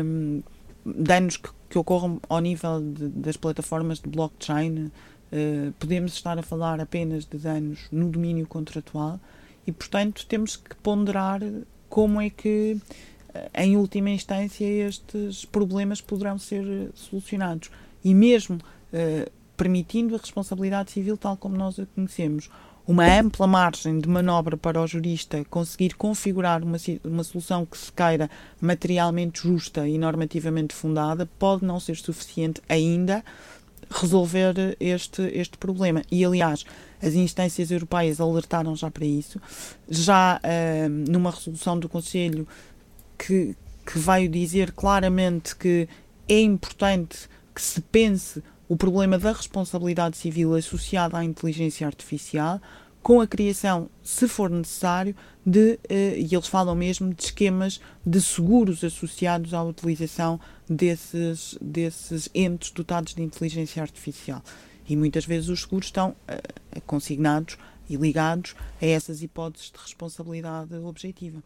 Um, 0.04 0.42
danos 0.84 1.36
que, 1.36 1.50
que, 1.68 1.78
ocorram 1.78 2.20
ao 2.28 2.40
nível 2.40 2.80
de, 2.80 3.08
das 3.08 3.36
plataformas 3.36 4.00
de 4.00 4.08
blockchain, 4.08 4.86
uh, 4.86 5.72
podemos 5.78 6.14
estar 6.14 6.38
a 6.38 6.42
falar 6.42 6.80
apenas 6.80 7.24
de 7.24 7.38
danos 7.38 7.80
no 7.92 8.08
domínio 8.08 8.46
contratual 8.46 9.20
e, 9.66 9.72
portanto, 9.72 10.26
temos 10.26 10.56
que 10.56 10.74
ponderar 10.76 11.40
como 11.90 12.20
é 12.20 12.30
que, 12.30 12.78
eh, 13.34 13.50
em 13.64 13.76
última 13.76 14.08
instância, 14.08 14.64
estes 14.64 15.44
problemas 15.44 16.00
poderão 16.00 16.38
ser 16.38 16.90
solucionados. 16.94 17.70
E 18.02 18.14
mesmo 18.14 18.56
uh, 18.56 19.30
permitindo 19.56 20.14
a 20.14 20.18
responsabilidade 20.18 20.90
civil 20.90 21.18
tal 21.18 21.36
como 21.36 21.54
nós 21.54 21.78
a 21.78 21.84
conhecemos, 21.84 22.48
uma 22.86 23.04
ampla 23.04 23.46
margem 23.46 23.98
de 24.00 24.08
manobra 24.08 24.56
para 24.56 24.80
o 24.80 24.86
jurista 24.86 25.44
conseguir 25.50 25.94
configurar 25.96 26.62
uma, 26.62 26.78
uma 27.04 27.22
solução 27.22 27.66
que 27.66 27.76
se 27.76 27.92
queira 27.92 28.30
materialmente 28.60 29.42
justa 29.42 29.86
e 29.86 29.98
normativamente 29.98 30.74
fundada 30.74 31.28
pode 31.38 31.64
não 31.64 31.78
ser 31.78 31.96
suficiente 31.96 32.62
ainda 32.68 33.22
resolver 33.90 34.76
este, 34.78 35.22
este 35.34 35.58
problema. 35.58 36.02
E, 36.10 36.24
aliás, 36.24 36.64
as 37.02 37.14
instâncias 37.14 37.70
europeias 37.70 38.20
alertaram 38.20 38.76
já 38.76 38.90
para 38.90 39.04
isso. 39.04 39.40
Já 39.88 40.40
uh, 40.42 40.88
numa 40.88 41.30
resolução 41.30 41.78
do 41.78 41.88
Conselho 41.88 42.46
que, 43.18 43.56
que 43.84 43.98
veio 43.98 44.28
dizer 44.28 44.72
claramente 44.72 45.56
que 45.56 45.88
é 46.28 46.40
importante 46.40 47.28
que 47.54 47.60
se 47.60 47.80
pense 47.80 48.42
o 48.68 48.76
problema 48.76 49.18
da 49.18 49.32
responsabilidade 49.32 50.16
civil 50.16 50.54
associada 50.54 51.18
à 51.18 51.24
inteligência 51.24 51.84
artificial, 51.84 52.60
com 53.02 53.20
a 53.20 53.26
criação, 53.26 53.88
se 54.02 54.28
for 54.28 54.50
necessário, 54.50 55.14
de, 55.44 55.74
uh, 55.74 55.78
e 56.16 56.34
eles 56.34 56.46
falam 56.46 56.74
mesmo 56.74 57.12
de 57.14 57.24
esquemas 57.24 57.80
de 58.04 58.20
seguros 58.20 58.84
associados 58.84 59.54
à 59.54 59.62
utilização 59.62 60.38
desses, 60.68 61.56
desses 61.60 62.28
entes 62.34 62.70
dotados 62.70 63.14
de 63.14 63.22
inteligência 63.22 63.82
artificial. 63.82 64.42
E 64.88 64.96
muitas 64.96 65.24
vezes 65.24 65.48
os 65.48 65.62
seguros 65.62 65.86
estão 65.86 66.10
uh, 66.10 66.80
consignados 66.86 67.56
e 67.90 67.96
ligados 67.96 68.54
a 68.80 68.86
essas 68.86 69.20
hipóteses 69.20 69.72
de 69.72 69.78
responsabilidade 69.82 70.72
objetiva. 70.76 71.42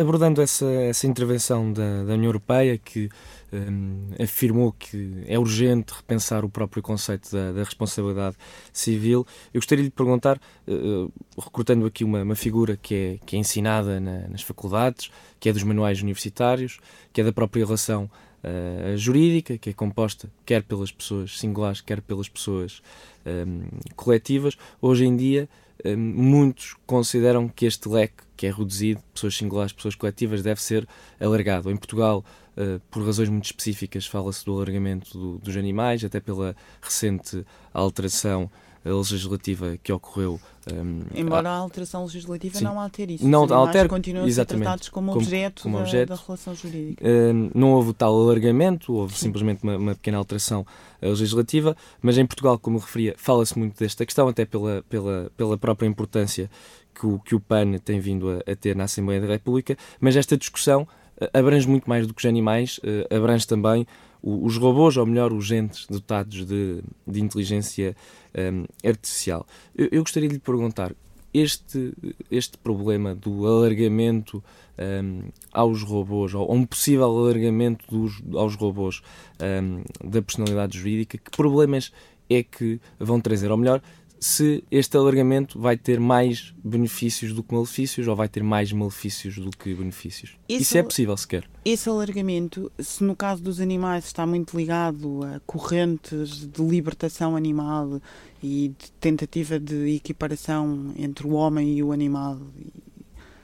Abordando 0.00 0.40
essa, 0.40 0.64
essa 0.64 1.08
intervenção 1.08 1.72
da, 1.72 2.04
da 2.04 2.14
União 2.14 2.28
Europeia, 2.28 2.78
que 2.78 3.10
um, 3.52 4.10
afirmou 4.22 4.72
que 4.72 5.24
é 5.26 5.36
urgente 5.36 5.92
repensar 5.92 6.44
o 6.44 6.48
próprio 6.48 6.80
conceito 6.82 7.32
da, 7.32 7.50
da 7.50 7.64
responsabilidade 7.64 8.36
civil, 8.72 9.26
eu 9.52 9.60
gostaria 9.60 9.82
de 9.82 9.88
lhe 9.88 9.94
perguntar, 9.94 10.40
uh, 10.68 11.12
recrutando 11.36 11.84
aqui 11.84 12.04
uma, 12.04 12.22
uma, 12.22 12.36
figura 12.36 12.76
que 12.76 12.94
é, 12.94 13.18
que 13.26 13.34
é 13.34 13.38
ensinada 13.40 13.98
na, 13.98 14.28
nas 14.28 14.42
faculdades, 14.42 15.10
que 15.40 15.48
é 15.48 15.52
dos 15.52 15.64
manuais 15.64 16.00
universitários, 16.00 16.78
que 17.12 17.20
é 17.20 17.24
da 17.24 17.32
própria 17.32 17.64
relação 17.64 18.08
uh, 18.44 18.96
jurídica, 18.96 19.58
que 19.58 19.70
é 19.70 19.72
composta 19.72 20.30
quer 20.46 20.62
pelas 20.62 20.92
pessoas 20.92 21.38
singulares, 21.38 21.80
quer 21.80 22.00
pelas 22.00 22.28
pessoas 22.28 22.82
um, 23.26 23.62
coletivas, 23.96 24.56
hoje 24.80 25.04
em 25.04 25.16
dia 25.16 25.48
muitos 25.96 26.76
consideram 26.86 27.48
que 27.48 27.66
este 27.66 27.88
leque, 27.88 28.24
que 28.36 28.46
é 28.46 28.52
reduzido, 28.52 29.02
pessoas 29.14 29.36
singulares, 29.36 29.72
pessoas 29.72 29.94
coletivas, 29.94 30.42
deve 30.42 30.60
ser 30.60 30.86
alargado. 31.20 31.70
Em 31.70 31.76
Portugal, 31.76 32.24
uh, 32.56 32.80
por 32.90 33.04
razões 33.04 33.28
muito 33.28 33.46
específicas, 33.46 34.06
fala-se 34.06 34.44
do 34.44 34.54
alargamento 34.54 35.16
do, 35.16 35.38
dos 35.38 35.56
animais, 35.56 36.04
até 36.04 36.20
pela 36.20 36.56
recente 36.80 37.44
alteração 37.72 38.50
legislativa 38.94 39.78
que 39.82 39.92
ocorreu. 39.92 40.40
Um, 40.72 41.02
Embora 41.14 41.48
a, 41.48 41.56
alteração 41.56 42.04
legislativa 42.04 42.58
sim, 42.58 42.64
não 42.64 42.78
altere 42.78 43.14
isso. 43.14 43.26
Não 43.26 43.52
altere, 43.52 43.88
continuam 43.88 44.26
a 44.26 44.30
ser 44.30 44.44
tratados 44.44 44.88
como, 44.88 45.12
como 45.12 45.20
objeto, 45.20 45.62
como 45.62 45.76
da, 45.76 45.82
objeto. 45.82 46.08
da, 46.08 46.16
relação 46.16 46.54
jurídica. 46.54 47.04
Um, 47.06 47.50
não 47.54 47.72
houve 47.72 47.92
tal 47.94 48.14
alargamento, 48.14 48.92
houve 48.92 49.14
sim. 49.14 49.26
simplesmente 49.26 49.62
uma, 49.62 49.76
uma, 49.76 49.94
pequena 49.94 50.18
alteração 50.18 50.66
legislativa, 51.00 51.76
mas 52.02 52.18
em 52.18 52.26
Portugal, 52.26 52.58
como 52.58 52.78
referia, 52.78 53.14
fala-se 53.16 53.58
muito 53.58 53.78
desta 53.78 54.04
questão, 54.04 54.28
até 54.28 54.44
pela, 54.44 54.84
pela, 54.88 55.30
pela 55.36 55.56
própria 55.56 55.86
importância 55.86 56.50
que 56.94 57.06
o, 57.06 57.18
que 57.18 57.34
o 57.34 57.40
PAN 57.40 57.78
tem 57.78 58.00
vindo 58.00 58.28
a, 58.30 58.52
a 58.52 58.56
ter 58.56 58.76
na 58.76 58.84
Assembleia 58.84 59.20
da 59.20 59.26
República, 59.28 59.76
mas 60.00 60.16
esta 60.16 60.36
discussão 60.36 60.86
abrange 61.32 61.68
muito 61.68 61.88
mais 61.88 62.06
do 62.06 62.14
que 62.14 62.20
os 62.20 62.26
animais, 62.26 62.80
abrange 63.10 63.46
também 63.46 63.86
os 64.22 64.56
robôs, 64.56 64.96
ou 64.96 65.06
melhor, 65.06 65.32
os 65.32 65.50
entes 65.50 65.86
dotados 65.86 66.44
de, 66.44 66.82
de 67.06 67.20
inteligência 67.20 67.96
um, 68.36 68.64
artificial. 68.86 69.46
Eu, 69.76 69.88
eu, 69.92 70.02
gostaria 70.02 70.28
de 70.28 70.34
lhe 70.34 70.40
perguntar, 70.40 70.92
este, 71.32 71.92
este 72.30 72.56
problema 72.58 73.14
do 73.14 73.46
alargamento 73.46 74.42
um, 74.78 75.22
aos 75.52 75.82
robôs, 75.82 76.34
ou 76.34 76.52
um 76.52 76.64
possível 76.64 77.04
alargamento 77.04 77.84
dos, 77.88 78.22
aos 78.34 78.54
robôs 78.54 79.02
um, 79.40 79.82
da 80.08 80.22
personalidade 80.22 80.78
jurídica, 80.78 81.18
que 81.18 81.30
problemas 81.30 81.92
é 82.30 82.42
que 82.42 82.80
vão 82.98 83.20
trazer? 83.20 83.50
Ou 83.50 83.56
melhor, 83.56 83.82
se 84.20 84.64
este 84.70 84.96
alargamento 84.96 85.58
vai 85.58 85.76
ter 85.76 86.00
mais 86.00 86.54
benefícios 86.62 87.32
do 87.32 87.42
que 87.42 87.54
malefícios 87.54 88.06
ou 88.08 88.16
vai 88.16 88.28
ter 88.28 88.42
mais 88.42 88.72
malefícios 88.72 89.36
do 89.36 89.50
que 89.50 89.74
benefícios. 89.74 90.36
Esse, 90.48 90.62
Isso 90.62 90.78
é 90.78 90.82
possível 90.82 91.16
sequer. 91.16 91.48
Esse 91.64 91.88
alargamento, 91.88 92.70
se 92.78 93.04
no 93.04 93.14
caso 93.14 93.42
dos 93.42 93.60
animais 93.60 94.04
está 94.04 94.26
muito 94.26 94.56
ligado 94.56 95.20
a 95.24 95.40
correntes 95.40 96.46
de 96.46 96.62
libertação 96.62 97.36
animal 97.36 98.00
e 98.42 98.74
de 98.78 98.90
tentativa 98.92 99.58
de 99.58 99.96
equiparação 99.96 100.92
entre 100.96 101.26
o 101.26 101.32
homem 101.32 101.76
e 101.76 101.82
o 101.82 101.92
animal, 101.92 102.38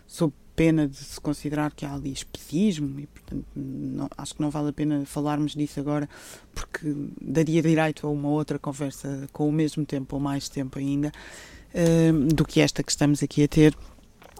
sob 0.06 0.32
pena 0.54 0.86
de 0.86 0.96
se 0.96 1.20
considerar 1.20 1.72
que 1.72 1.84
há 1.84 1.92
ali 1.92 2.12
especismo 2.12 3.00
e, 3.00 3.06
portanto, 3.06 3.44
não, 3.54 4.08
acho 4.16 4.34
que 4.34 4.42
não 4.42 4.50
vale 4.50 4.68
a 4.70 4.72
pena 4.72 5.04
falarmos 5.04 5.52
disso 5.52 5.80
agora 5.80 6.08
porque 6.54 6.94
daria 7.20 7.60
direito 7.62 8.06
a 8.06 8.10
uma 8.10 8.28
outra 8.28 8.58
conversa 8.58 9.28
com 9.32 9.48
o 9.48 9.52
mesmo 9.52 9.84
tempo 9.84 10.16
ou 10.16 10.22
mais 10.22 10.48
tempo 10.48 10.78
ainda 10.78 11.12
uh, 11.74 12.34
do 12.34 12.44
que 12.44 12.60
esta 12.60 12.82
que 12.82 12.90
estamos 12.90 13.22
aqui 13.22 13.42
a 13.42 13.48
ter. 13.48 13.76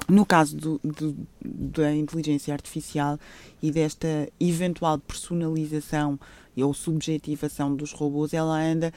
No 0.09 0.27
caso 0.27 0.57
do, 0.57 0.81
do, 0.83 1.16
da 1.40 1.94
inteligência 1.94 2.53
artificial 2.53 3.18
e 3.62 3.70
desta 3.70 4.29
eventual 4.38 4.98
personalização 4.98 6.18
ou 6.57 6.74
subjetivação 6.74 7.74
dos 7.74 7.92
robôs, 7.92 8.35
ela 8.35 8.61
anda 8.61 8.92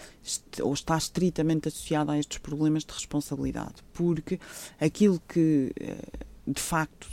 ou 0.62 0.73
está 0.73 0.97
estritamente 0.97 1.67
associada 1.67 2.12
a 2.12 2.19
estes 2.19 2.39
problemas 2.39 2.84
de 2.84 2.93
responsabilidade, 2.93 3.75
porque 3.93 4.39
aquilo 4.80 5.21
que 5.27 5.71
uh, 5.80 6.27
de 6.48 6.62
facto 6.62 7.08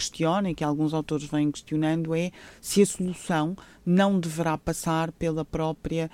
questiona 0.00 0.50
e 0.50 0.54
que 0.54 0.64
alguns 0.64 0.94
autores 0.94 1.26
vêm 1.26 1.50
questionando 1.50 2.14
é 2.14 2.30
se 2.60 2.80
a 2.80 2.86
solução 2.86 3.56
não 3.84 4.18
deverá 4.18 4.56
passar 4.56 5.12
pela 5.12 5.44
própria 5.44 6.10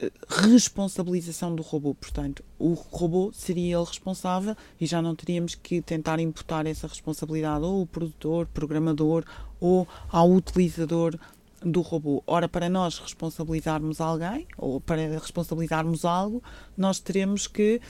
eh, 0.00 0.10
responsabilização 0.28 1.54
do 1.54 1.62
robô. 1.62 1.94
Portanto, 1.94 2.44
o 2.58 2.72
robô 2.74 3.30
seria 3.32 3.76
ele 3.76 3.84
responsável 3.84 4.56
e 4.80 4.86
já 4.86 5.00
não 5.00 5.14
teríamos 5.14 5.54
que 5.54 5.80
tentar 5.80 6.18
imputar 6.18 6.66
essa 6.66 6.88
responsabilidade 6.88 7.64
ou 7.64 7.80
ao 7.80 7.86
produtor, 7.86 8.46
programador 8.46 9.24
ou 9.60 9.86
ao 10.10 10.30
utilizador 10.32 11.16
do 11.62 11.80
robô. 11.80 12.22
Ora, 12.26 12.48
para 12.48 12.68
nós 12.68 12.98
responsabilizarmos 12.98 14.00
alguém 14.00 14.46
ou 14.56 14.80
para 14.80 15.18
responsabilizarmos 15.18 16.04
algo, 16.04 16.42
nós 16.76 16.98
teremos 17.00 17.46
que 17.46 17.80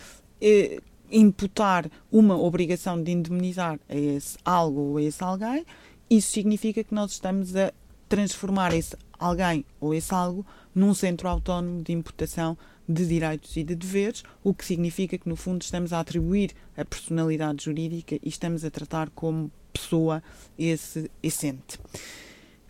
eh, 0.40 0.80
imputar 1.10 1.90
uma 2.10 2.36
obrigação 2.36 3.02
de 3.02 3.12
indemnizar 3.12 3.78
a 3.88 3.94
esse 3.94 4.36
algo 4.44 4.80
ou 4.80 4.96
a 4.96 5.02
esse 5.02 5.22
alguém. 5.22 5.64
Isso 6.08 6.32
significa 6.32 6.82
que 6.82 6.94
nós 6.94 7.12
estamos 7.12 7.54
a 7.56 7.72
transformar 8.08 8.74
esse 8.74 8.96
alguém 9.18 9.64
ou 9.80 9.94
esse 9.94 10.14
algo 10.14 10.46
num 10.74 10.94
centro 10.94 11.28
autónomo 11.28 11.82
de 11.82 11.92
imputação 11.92 12.56
de 12.88 13.06
direitos 13.06 13.54
e 13.56 13.62
de 13.62 13.74
deveres, 13.74 14.22
o 14.42 14.54
que 14.54 14.64
significa 14.64 15.18
que, 15.18 15.28
no 15.28 15.36
fundo, 15.36 15.60
estamos 15.60 15.92
a 15.92 16.00
atribuir 16.00 16.52
a 16.76 16.84
personalidade 16.84 17.64
jurídica 17.64 18.14
e 18.14 18.28
estamos 18.28 18.64
a 18.64 18.70
tratar 18.70 19.10
como 19.10 19.50
pessoa 19.72 20.22
esse, 20.58 21.10
esse 21.22 21.48
ente. 21.48 21.78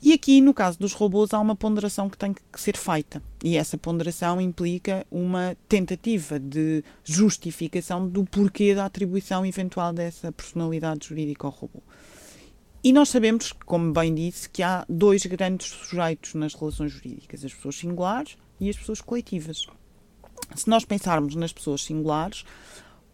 E 0.01 0.13
aqui, 0.13 0.41
no 0.41 0.55
caso 0.55 0.79
dos 0.79 0.93
robôs, 0.93 1.35
há 1.35 1.41
uma 1.41 1.57
ponderação 1.57 2.09
que 2.09 2.17
tem 2.17 2.33
que 2.33 2.61
ser 2.61 2.77
feita. 2.77 3.21
E 3.43 3.57
essa 3.57 3.77
ponderação 3.77 4.41
implica 4.41 5.05
uma 5.11 5.57
tentativa 5.69 6.39
de 6.39 6.85
justificação 7.03 8.09
do 8.09 8.25
porquê 8.25 8.75
da 8.75 8.85
atribuição 8.85 9.45
eventual 9.45 9.93
dessa 9.93 10.31
personalidade 10.31 11.09
jurídica 11.09 11.47
ao 11.47 11.53
robô. 11.53 11.83
E 12.83 12.93
nós 12.93 13.09
sabemos, 13.09 13.53
como 13.53 13.93
bem 13.93 14.15
disse, 14.15 14.49
que 14.49 14.63
há 14.63 14.85
dois 14.89 15.27
grandes 15.27 15.67
sujeitos 15.67 16.35
nas 16.35 16.55
relações 16.55 16.93
jurídicas: 16.93 17.45
as 17.45 17.53
pessoas 17.53 17.77
singulares 17.77 18.37
e 18.61 18.71
as 18.71 18.77
pessoas 18.77 19.01
coletivas. 19.01 19.67
Se 20.55 20.71
nós 20.71 20.85
pensarmos 20.85 21.35
nas 21.35 21.53
pessoas 21.53 21.83
singulares, 21.83 22.45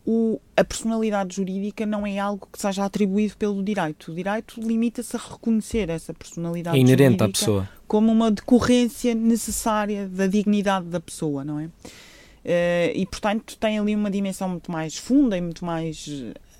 o, 0.06 0.38
a 0.56 0.62
personalidade 0.62 1.36
jurídica 1.36 1.86
não 1.86 2.06
é 2.06 2.18
algo 2.18 2.46
que 2.52 2.60
seja 2.60 2.84
atribuído 2.84 3.36
pelo 3.36 3.62
direito. 3.62 4.12
O 4.12 4.14
direito 4.14 4.60
limita-se 4.60 5.16
a 5.16 5.18
reconhecer 5.18 5.88
essa 5.88 6.12
personalidade 6.12 6.76
é 6.76 6.80
inerente 6.80 7.18
jurídica 7.18 7.24
à 7.24 7.28
pessoa. 7.28 7.68
como 7.88 8.12
uma 8.12 8.30
decorrência 8.30 9.14
necessária 9.14 10.06
da 10.06 10.26
dignidade 10.26 10.86
da 10.86 11.00
pessoa, 11.00 11.44
não 11.44 11.58
é? 11.58 11.64
Uh, 11.66 12.92
e, 12.94 13.06
portanto, 13.06 13.56
tem 13.56 13.78
ali 13.78 13.96
uma 13.96 14.10
dimensão 14.10 14.50
muito 14.50 14.70
mais 14.70 14.98
funda 14.98 15.38
e 15.38 15.40
muito 15.40 15.64
mais 15.64 16.06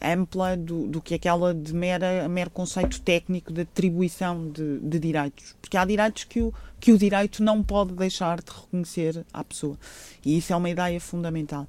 ampla 0.01 0.57
do, 0.57 0.87
do 0.87 1.03
que 1.03 1.15
aquela 1.15 1.53
de 1.53 1.75
mera, 1.75 2.27
mero 2.27 2.49
conceito 2.49 3.01
técnico 3.03 3.53
de 3.53 3.63
atribuição 3.63 4.51
de, 4.51 4.79
de, 4.79 4.99
direitos. 4.99 5.55
Porque 5.61 5.77
há 5.77 5.85
direitos 5.85 6.25
que 6.25 6.41
o, 6.41 6.55
que 6.81 6.93
o 6.93 6.97
direito 6.97 7.43
não 7.43 7.63
pode 7.63 7.93
deixar 7.93 8.41
de 8.41 8.51
reconhecer 8.51 9.27
à 9.31 9.45
pessoa. 9.45 9.79
E 10.25 10.39
isso 10.39 10.55
é 10.55 10.57
uma 10.57 10.71
ideia 10.71 10.99
fundamental 10.99 11.67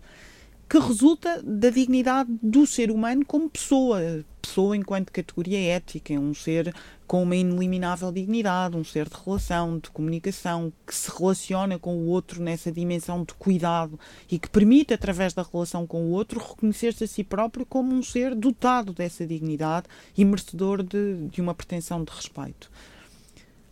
que 0.67 0.80
resulta 0.80 1.41
da 1.43 1.69
dignidade 1.69 2.30
do 2.41 2.65
ser 2.65 2.89
humano 2.89 3.23
como 3.25 3.49
pessoa, 3.49 4.25
pessoa 4.41 4.75
enquanto 4.75 5.12
categoria 5.12 5.75
ética, 5.75 6.13
um 6.13 6.34
ser 6.34 6.73
com 7.06 7.21
uma 7.21 7.36
ineliminável 7.36 8.12
dignidade, 8.12 8.75
um 8.75 8.84
ser 8.84 9.08
de 9.08 9.15
relação, 9.23 9.78
de 9.78 9.89
comunicação, 9.91 10.73
que 10.86 10.95
se 10.95 11.12
relaciona 11.15 11.78
com 11.78 11.95
o 11.95 12.08
outro 12.08 12.41
nessa 12.41 12.71
dimensão 12.71 13.23
de 13.23 13.34
cuidado 13.36 13.99
e 14.30 14.39
que 14.39 14.49
permite, 14.49 14.93
através 14.93 15.34
da 15.34 15.43
relação 15.43 15.86
com 15.86 16.06
o 16.06 16.12
outro, 16.12 16.39
reconhecer-se 16.39 17.04
a 17.04 17.08
si 17.08 17.23
próprio 17.23 17.65
como 17.65 17.93
um 17.93 18.01
ser 18.01 18.34
dotado 18.34 18.91
dessa 18.91 19.25
dignidade 19.25 19.86
e 20.17 20.25
merecedor 20.25 20.82
de, 20.82 21.28
de 21.28 21.41
uma 21.41 21.54
pretensão 21.54 22.04
de 22.04 22.12
respeito. 22.12 22.71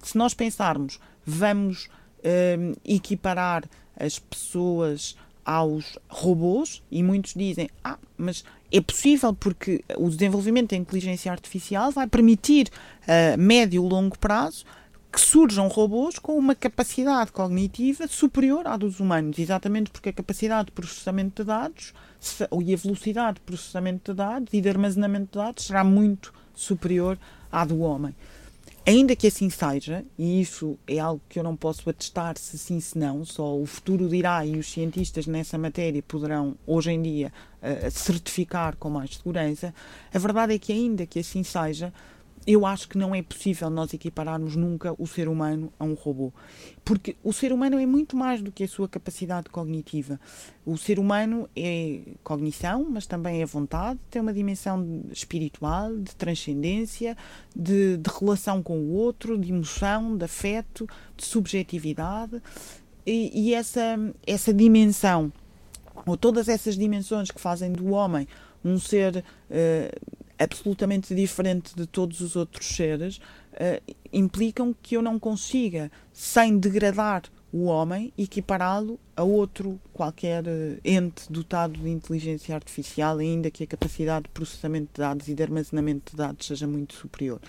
Se 0.03 0.15
nós 0.15 0.35
pensarmos, 0.35 0.99
vamos 1.25 1.89
hum, 2.23 2.73
equiparar 2.85 3.63
as 3.97 4.19
pessoas 4.19 5.15
aos 5.45 5.97
robôs 6.07 6.81
e 6.89 7.03
muitos 7.03 7.33
dizem 7.33 7.69
ah 7.83 7.97
mas 8.17 8.43
é 8.71 8.81
possível 8.81 9.33
porque 9.33 9.83
o 9.97 10.09
desenvolvimento 10.09 10.71
da 10.71 10.77
inteligência 10.77 11.31
artificial 11.31 11.91
vai 11.91 12.07
permitir 12.07 12.69
a 13.07 13.37
médio 13.37 13.85
e 13.85 13.89
longo 13.89 14.17
prazo 14.17 14.65
que 15.13 15.21
surjam 15.21 15.67
robôs 15.67 16.17
com 16.17 16.35
uma 16.35 16.55
capacidade 16.55 17.31
cognitiva 17.31 18.07
superior 18.07 18.65
à 18.65 18.75
dos 18.75 18.99
humanos, 18.99 19.37
exatamente 19.37 19.91
porque 19.91 20.09
a 20.09 20.13
capacidade 20.13 20.65
de 20.67 20.71
processamento 20.71 21.43
de 21.43 21.47
dados 21.47 21.93
e 22.65 22.73
a 22.73 22.77
velocidade 22.77 23.35
de 23.35 23.41
processamento 23.41 24.11
de 24.11 24.17
dados 24.17 24.51
e 24.51 24.59
de 24.59 24.67
armazenamento 24.67 25.33
de 25.33 25.37
dados 25.37 25.65
será 25.65 25.83
muito 25.83 26.33
superior 26.55 27.19
à 27.51 27.63
do 27.63 27.81
homem. 27.81 28.15
Ainda 28.85 29.15
que 29.15 29.27
assim 29.27 29.49
seja, 29.49 30.03
e 30.19 30.41
isso 30.41 30.77
é 30.85 30.99
algo 30.99 31.21
que 31.29 31.39
eu 31.39 31.43
não 31.43 31.55
posso 31.55 31.89
atestar 31.89 32.37
se 32.37 32.57
sim, 32.57 32.81
se 32.81 32.97
não, 32.97 33.23
só 33.23 33.57
o 33.57 33.65
futuro 33.65 34.09
dirá 34.09 34.45
e 34.45 34.57
os 34.57 34.69
cientistas 34.69 35.25
nessa 35.25 35.57
matéria 35.57 36.03
poderão, 36.03 36.57
hoje 36.67 36.91
em 36.91 37.01
dia, 37.01 37.31
uh, 37.61 37.89
certificar 37.89 38.75
com 38.75 38.89
mais 38.89 39.15
segurança, 39.15 39.73
a 40.13 40.19
verdade 40.19 40.55
é 40.55 40.59
que, 40.59 40.73
ainda 40.73 41.05
que 41.05 41.19
assim 41.19 41.43
seja, 41.43 41.93
eu 42.45 42.65
acho 42.65 42.89
que 42.89 42.97
não 42.97 43.15
é 43.15 43.21
possível 43.21 43.69
nós 43.69 43.93
equipararmos 43.93 44.55
nunca 44.55 44.93
o 44.97 45.07
ser 45.07 45.27
humano 45.29 45.71
a 45.79 45.85
um 45.85 45.93
robô. 45.93 46.33
Porque 46.83 47.15
o 47.23 47.31
ser 47.31 47.53
humano 47.53 47.79
é 47.79 47.85
muito 47.85 48.17
mais 48.17 48.41
do 48.41 48.51
que 48.51 48.65
a 48.65 48.67
sua 48.67 48.87
capacidade 48.89 49.49
cognitiva. 49.49 50.19
O 50.65 50.77
ser 50.77 50.99
humano 50.99 51.49
é 51.55 52.01
cognição, 52.23 52.85
mas 52.89 53.05
também 53.05 53.41
é 53.41 53.45
vontade, 53.45 53.99
tem 54.09 54.21
uma 54.21 54.33
dimensão 54.33 55.03
espiritual, 55.11 55.95
de 55.95 56.13
transcendência, 56.15 57.15
de, 57.55 57.97
de 57.97 58.09
relação 58.19 58.61
com 58.61 58.77
o 58.77 58.91
outro, 58.91 59.37
de 59.37 59.51
emoção, 59.51 60.17
de 60.17 60.25
afeto, 60.25 60.87
de 61.15 61.25
subjetividade. 61.25 62.41
E, 63.05 63.31
e 63.33 63.53
essa, 63.53 63.97
essa 64.27 64.53
dimensão, 64.53 65.31
ou 66.05 66.17
todas 66.17 66.49
essas 66.49 66.75
dimensões 66.75 67.31
que 67.31 67.39
fazem 67.39 67.71
do 67.71 67.91
homem 67.91 68.27
um 68.63 68.79
ser 68.79 69.17
uh, 69.17 70.22
absolutamente 70.37 71.13
diferente 71.13 71.75
de 71.75 71.85
todos 71.85 72.21
os 72.21 72.35
outros 72.35 72.67
seres, 72.67 73.17
uh, 73.17 73.95
implicam 74.11 74.75
que 74.81 74.95
eu 74.95 75.01
não 75.01 75.19
consiga, 75.19 75.91
sem 76.11 76.57
degradar 76.57 77.23
o 77.51 77.65
homem, 77.65 78.11
equipará-lo 78.17 78.99
a 79.15 79.23
outro 79.23 79.79
qualquer 79.93 80.43
uh, 80.43 80.79
ente 80.83 81.31
dotado 81.31 81.79
de 81.79 81.89
inteligência 81.89 82.55
artificial, 82.55 83.19
ainda 83.19 83.51
que 83.51 83.63
a 83.63 83.67
capacidade 83.67 84.23
de 84.23 84.29
processamento 84.29 84.89
de 84.93 85.01
dados 85.01 85.27
e 85.27 85.35
de 85.35 85.43
armazenamento 85.43 86.11
de 86.11 86.17
dados 86.17 86.47
seja 86.47 86.65
muito 86.65 86.95
superior. 86.95 87.39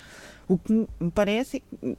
O 0.47 0.59
que 0.59 0.71
me 0.71 1.11
parece 1.13 1.57
é 1.57 1.95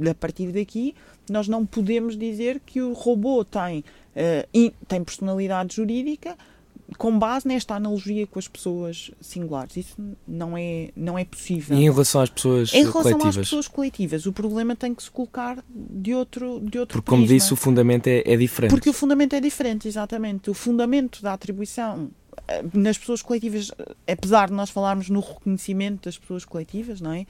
que, 0.00 0.08
a 0.08 0.14
partir 0.14 0.50
daqui, 0.50 0.94
nós 1.28 1.46
não 1.46 1.66
podemos 1.66 2.16
dizer 2.16 2.58
que 2.60 2.80
o 2.80 2.94
robô 2.94 3.44
tem, 3.44 3.80
uh, 3.80 4.48
in, 4.54 4.72
tem 4.88 5.04
personalidade 5.04 5.76
jurídica, 5.76 6.36
com 6.98 7.18
base 7.18 7.46
nesta 7.46 7.74
analogia 7.74 8.26
com 8.26 8.38
as 8.38 8.48
pessoas 8.48 9.10
singulares. 9.20 9.76
Isso 9.76 9.96
não 10.26 10.56
é, 10.56 10.90
não 10.96 11.18
é 11.18 11.24
possível. 11.24 11.76
E 11.76 11.80
em 11.80 11.90
relação 11.90 12.20
às 12.20 12.30
pessoas 12.30 12.72
em 12.72 12.82
relação 12.82 13.02
coletivas? 13.02 13.28
às 13.28 13.36
pessoas 13.36 13.68
coletivas, 13.68 14.26
o 14.26 14.32
problema 14.32 14.74
tem 14.74 14.94
que 14.94 15.02
se 15.02 15.10
colocar 15.10 15.62
de 15.68 16.14
outro 16.14 16.60
de 16.60 16.78
outro 16.78 16.98
Porque, 16.98 17.10
como 17.10 17.22
prisma. 17.22 17.38
disse, 17.38 17.52
o 17.52 17.56
fundamento 17.56 18.06
é, 18.06 18.22
é 18.24 18.36
diferente. 18.36 18.70
Porque 18.70 18.90
o 18.90 18.92
fundamento 18.92 19.34
é 19.34 19.40
diferente, 19.40 19.88
exatamente. 19.88 20.50
O 20.50 20.54
fundamento 20.54 21.22
da 21.22 21.32
atribuição 21.32 22.10
eh, 22.48 22.64
nas 22.74 22.98
pessoas 22.98 23.22
coletivas, 23.22 23.70
eh, 23.78 24.12
apesar 24.12 24.48
de 24.48 24.54
nós 24.54 24.70
falarmos 24.70 25.08
no 25.08 25.20
reconhecimento 25.20 26.04
das 26.04 26.18
pessoas 26.18 26.44
coletivas, 26.44 27.00
não 27.00 27.12
é? 27.12 27.26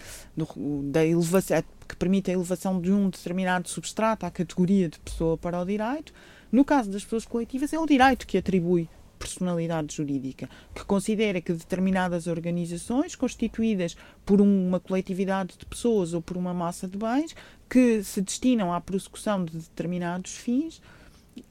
Da 0.85 1.05
elevação, 1.05 1.63
que 1.89 1.97
permite 1.97 2.31
a 2.31 2.35
elevação 2.35 2.81
de 2.81 2.93
um 2.93 3.11
determinado 3.11 3.69
substrato 3.69 4.25
à 4.25 4.31
categoria 4.31 4.89
de 4.89 4.99
pessoa 5.01 5.37
para 5.37 5.61
o 5.61 5.65
direito, 5.65 6.13
no 6.51 6.65
caso 6.65 6.91
das 6.91 7.03
pessoas 7.03 7.25
coletivas, 7.25 7.73
é 7.73 7.79
o 7.79 7.87
direito 7.87 8.27
que 8.27 8.37
atribui 8.37 8.89
personalidade 9.23 9.95
jurídica, 9.95 10.51
que 10.75 10.85
considera 10.85 11.41
que 11.41 11.53
determinadas 11.53 12.27
organizações, 12.27 13.15
constituídas 13.15 13.97
por 14.27 14.41
uma 14.41 14.81
coletividade 14.81 15.57
de 15.57 15.65
pessoas 15.65 16.13
ou 16.13 16.21
por 16.21 16.37
uma 16.37 16.53
massa 16.53 16.89
de 16.89 16.99
bens, 16.99 17.35
que 17.71 18.03
se 18.03 18.21
destinam 18.21 18.73
à 18.73 18.81
prossecução 18.81 19.45
de 19.45 19.57
determinados 19.57 20.33
fins, 20.33 20.83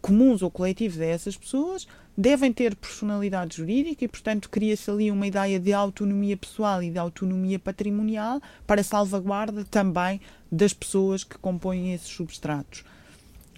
comuns 0.02 0.42
ou 0.42 0.52
coletivos 0.52 1.00
a 1.00 1.06
essas 1.06 1.38
pessoas, 1.38 1.88
devem 2.16 2.52
ter 2.52 2.76
personalidade 2.76 3.56
jurídica 3.56 4.04
e, 4.04 4.08
portanto, 4.08 4.50
cria-se 4.50 4.92
ali 4.92 5.10
uma 5.10 5.26
ideia 5.26 5.58
de 5.58 5.72
autonomia 5.72 6.36
pessoal 6.36 6.84
e 6.84 6.92
de 6.92 7.00
autonomia 7.00 7.58
patrimonial 7.58 8.42
para 8.68 8.84
salvaguarda 8.84 9.64
também 9.64 10.20
das 10.52 10.74
pessoas 10.74 11.24
que 11.24 11.38
compõem 11.38 11.94
esses 11.94 12.10
substratos 12.10 12.84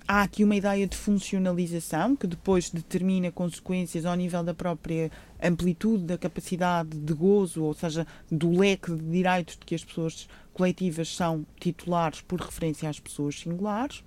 há 0.07 0.23
aqui 0.23 0.43
uma 0.43 0.55
ideia 0.55 0.85
de 0.87 0.95
funcionalização 0.95 2.15
que 2.15 2.27
depois 2.27 2.69
determina 2.69 3.31
consequências 3.31 4.05
ao 4.05 4.15
nível 4.15 4.43
da 4.43 4.53
própria 4.53 5.11
amplitude 5.41 6.03
da 6.03 6.17
capacidade 6.17 6.97
de 6.97 7.13
gozo, 7.13 7.63
ou 7.63 7.73
seja, 7.73 8.05
do 8.31 8.51
leque 8.51 8.91
de 8.91 9.01
direitos 9.01 9.55
de 9.55 9.65
que 9.65 9.75
as 9.75 9.83
pessoas 9.83 10.27
coletivas 10.53 11.13
são 11.13 11.45
titulares 11.59 12.21
por 12.21 12.39
referência 12.39 12.89
às 12.89 12.99
pessoas 12.99 13.39
singulares. 13.39 14.03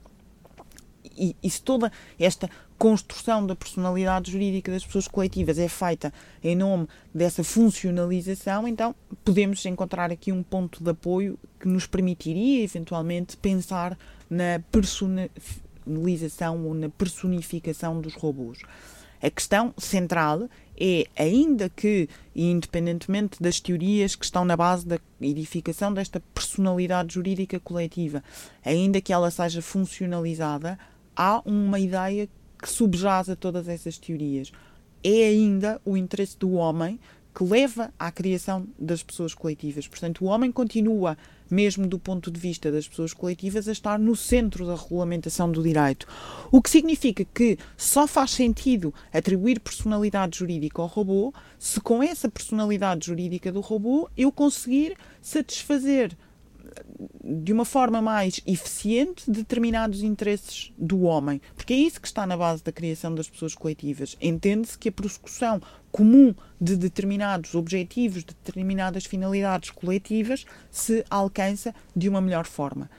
E, 1.18 1.35
se 1.48 1.62
toda 1.62 1.90
esta 2.18 2.51
construção 2.76 3.47
da 3.47 3.57
personalidade 3.57 4.30
jurídica 4.30 4.70
das 4.70 4.84
pessoas 4.84 5.09
coletivas 5.09 5.59
é 5.59 5.68
feita 5.68 6.12
em 6.44 6.55
nome 6.55 6.86
dessa 7.14 7.42
funcionalização, 7.42 8.68
então 8.68 8.94
podemos 9.24 9.64
encontrar 9.64 10.12
aqui 10.12 10.30
um 10.30 10.42
ponto 10.42 10.84
de 10.84 10.90
apoio 10.90 11.38
que 11.59 11.68
nos 11.68 11.86
permitiria 11.86 12.62
eventualmente 12.62 13.36
pensar 13.36 13.97
na 14.28 14.61
persona 14.70 15.30
personalização 15.87 16.66
ou 16.66 16.74
na 16.74 16.89
personificação 16.89 18.01
dos 18.01 18.14
robôs. 18.14 18.59
A 19.22 19.30
questão 19.30 19.72
central 19.78 20.49
é, 20.78 21.07
ainda 21.16 21.70
que, 21.70 22.09
independentemente 22.34 23.43
das 23.43 23.59
teorias 23.61 24.14
que 24.14 24.24
estão 24.26 24.45
na 24.45 24.57
base 24.57 24.87
da 24.87 24.99
edificação 25.20 25.93
desta 25.93 26.20
personalidade 26.34 27.14
jurídica 27.14 27.59
coletiva, 27.59 28.22
ainda 28.62 29.01
que 29.01 29.12
ela 29.12 29.30
seja 29.30 29.62
funcionalizada, 29.62 30.78
há 31.16 31.41
uma 31.47 31.80
ideia 31.80 32.28
que 32.61 32.68
subjaz 32.68 33.30
a 33.30 33.37
todas 33.37 33.68
essas 33.68 33.97
teorias. 33.97 34.53
É 35.03 35.28
ainda 35.28 35.80
o 35.84 35.97
interesse 35.97 36.37
do 36.37 36.53
homem 36.53 37.01
que 37.37 37.45
leva 37.45 37.93
à 37.99 38.11
criação 38.11 38.66
das 38.78 39.03
pessoas 39.03 39.34
coletivas. 39.34 39.87
Portanto, 39.87 40.24
o 40.24 40.28
homem 40.28 40.51
continua, 40.51 41.18
mesmo 41.51 41.87
do 41.87 41.99
ponto 41.99 42.30
de 42.30 42.41
vista 42.41 42.72
das 42.72 42.89
pessoas 42.89 43.12
coletivas, 43.12 43.68
a 43.68 43.72
estar 43.72 43.99
no 43.99 44.16
centro 44.16 44.66
da 44.66 44.74
regulamentação 44.74 45.53
do 45.53 45.62
direito. 45.62 46.07
O 46.51 46.62
que 46.62 46.70
significa 46.70 47.26
que 47.26 47.59
só 47.76 48.07
faz 48.07 48.30
sentido 48.30 48.95
atribuir 49.12 49.61
personalidade 49.61 50.39
jurídica 50.39 50.80
ao 50.80 50.89
robô 50.89 51.30
se, 51.59 51.78
com 51.78 52.03
essa 52.03 52.26
personalidade 52.26 53.09
jurídica 53.09 53.53
do 53.53 53.61
robô, 53.61 54.09
eu 54.16 54.32
conseguir 54.32 54.97
satisfazer 55.20 56.16
de 57.24 57.53
uma 57.53 57.64
forma 57.64 58.01
mais 58.01 58.41
eficiente 58.47 59.31
determinados 59.31 60.03
interesses 60.03 60.72
do 60.79 61.03
homem. 61.03 61.41
Porque 61.55 61.74
é 61.74 61.77
isso 61.77 62.01
que 62.01 62.07
está 62.07 62.27
na 62.27 62.37
base 62.37 62.62
da 62.62 62.72
criação 62.72 63.14
das 63.14 63.29
pessoas 63.29 63.55
coletivas. 63.55 64.16
Entende-se 64.20 64.79
que 64.79 64.89
a 64.89 64.93
prossecução 64.93 65.61
comum 65.91 66.35
de 66.61 66.77
determinados 66.77 67.55
objetivos, 67.55 68.24
de 68.24 68.35
determinadas 68.45 69.05
finalidades 69.05 69.70
coletivas, 69.70 70.45
se 70.70 71.05
alcança 71.11 71.74
de 71.95 72.09
uma 72.09 72.20
melhor 72.20 72.47
forma. 72.47 72.91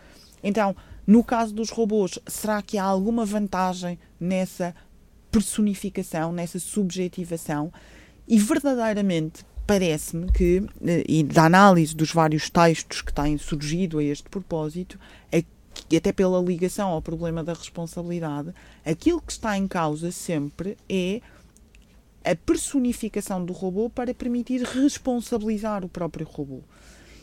Então, 0.44 0.76
no 1.06 1.24
caso 1.24 1.54
dos 1.54 1.70
robôs, 1.70 2.20
será 2.28 2.62
que 2.62 2.78
há 2.78 2.84
alguma 2.84 3.26
vantagem 3.26 3.98
nessa 4.20 4.76
personificação, 5.32 6.34
nessa 6.34 6.60
subjetivação? 6.60 7.72
E 8.28 8.38
verdadeiramente 8.38 9.46
parece-me 9.68 10.32
que, 10.32 10.64
eh, 10.86 11.04
e 11.08 11.24
da 11.24 11.44
análise 11.44 11.94
dos 11.94 12.12
vários 12.12 12.50
textos 12.50 13.02
que 13.02 13.14
têm 13.14 13.38
surgido 13.38 14.00
a 14.00 14.04
este 14.04 14.30
propósito, 14.30 14.98
é 15.32 15.44
até 15.96 16.12
pela 16.12 16.42
ligação 16.42 16.90
ao 16.90 17.02
problema 17.02 17.44
da 17.44 17.54
responsabilidade, 17.54 18.54
aquilo 18.86 19.22
que 19.22 19.32
está 19.32 19.58
em 19.58 19.68
causa 19.68 20.12
sempre 20.12 20.78
é 20.90 21.22
a 22.26 22.36
personificação 22.36 23.46
do 23.46 23.54
robô 23.54 23.90
para 23.90 24.14
permitir 24.14 24.62
responsabilizar 24.64 25.86
o 25.86 25.90
próprio 25.90 26.26
robô. 26.26 26.62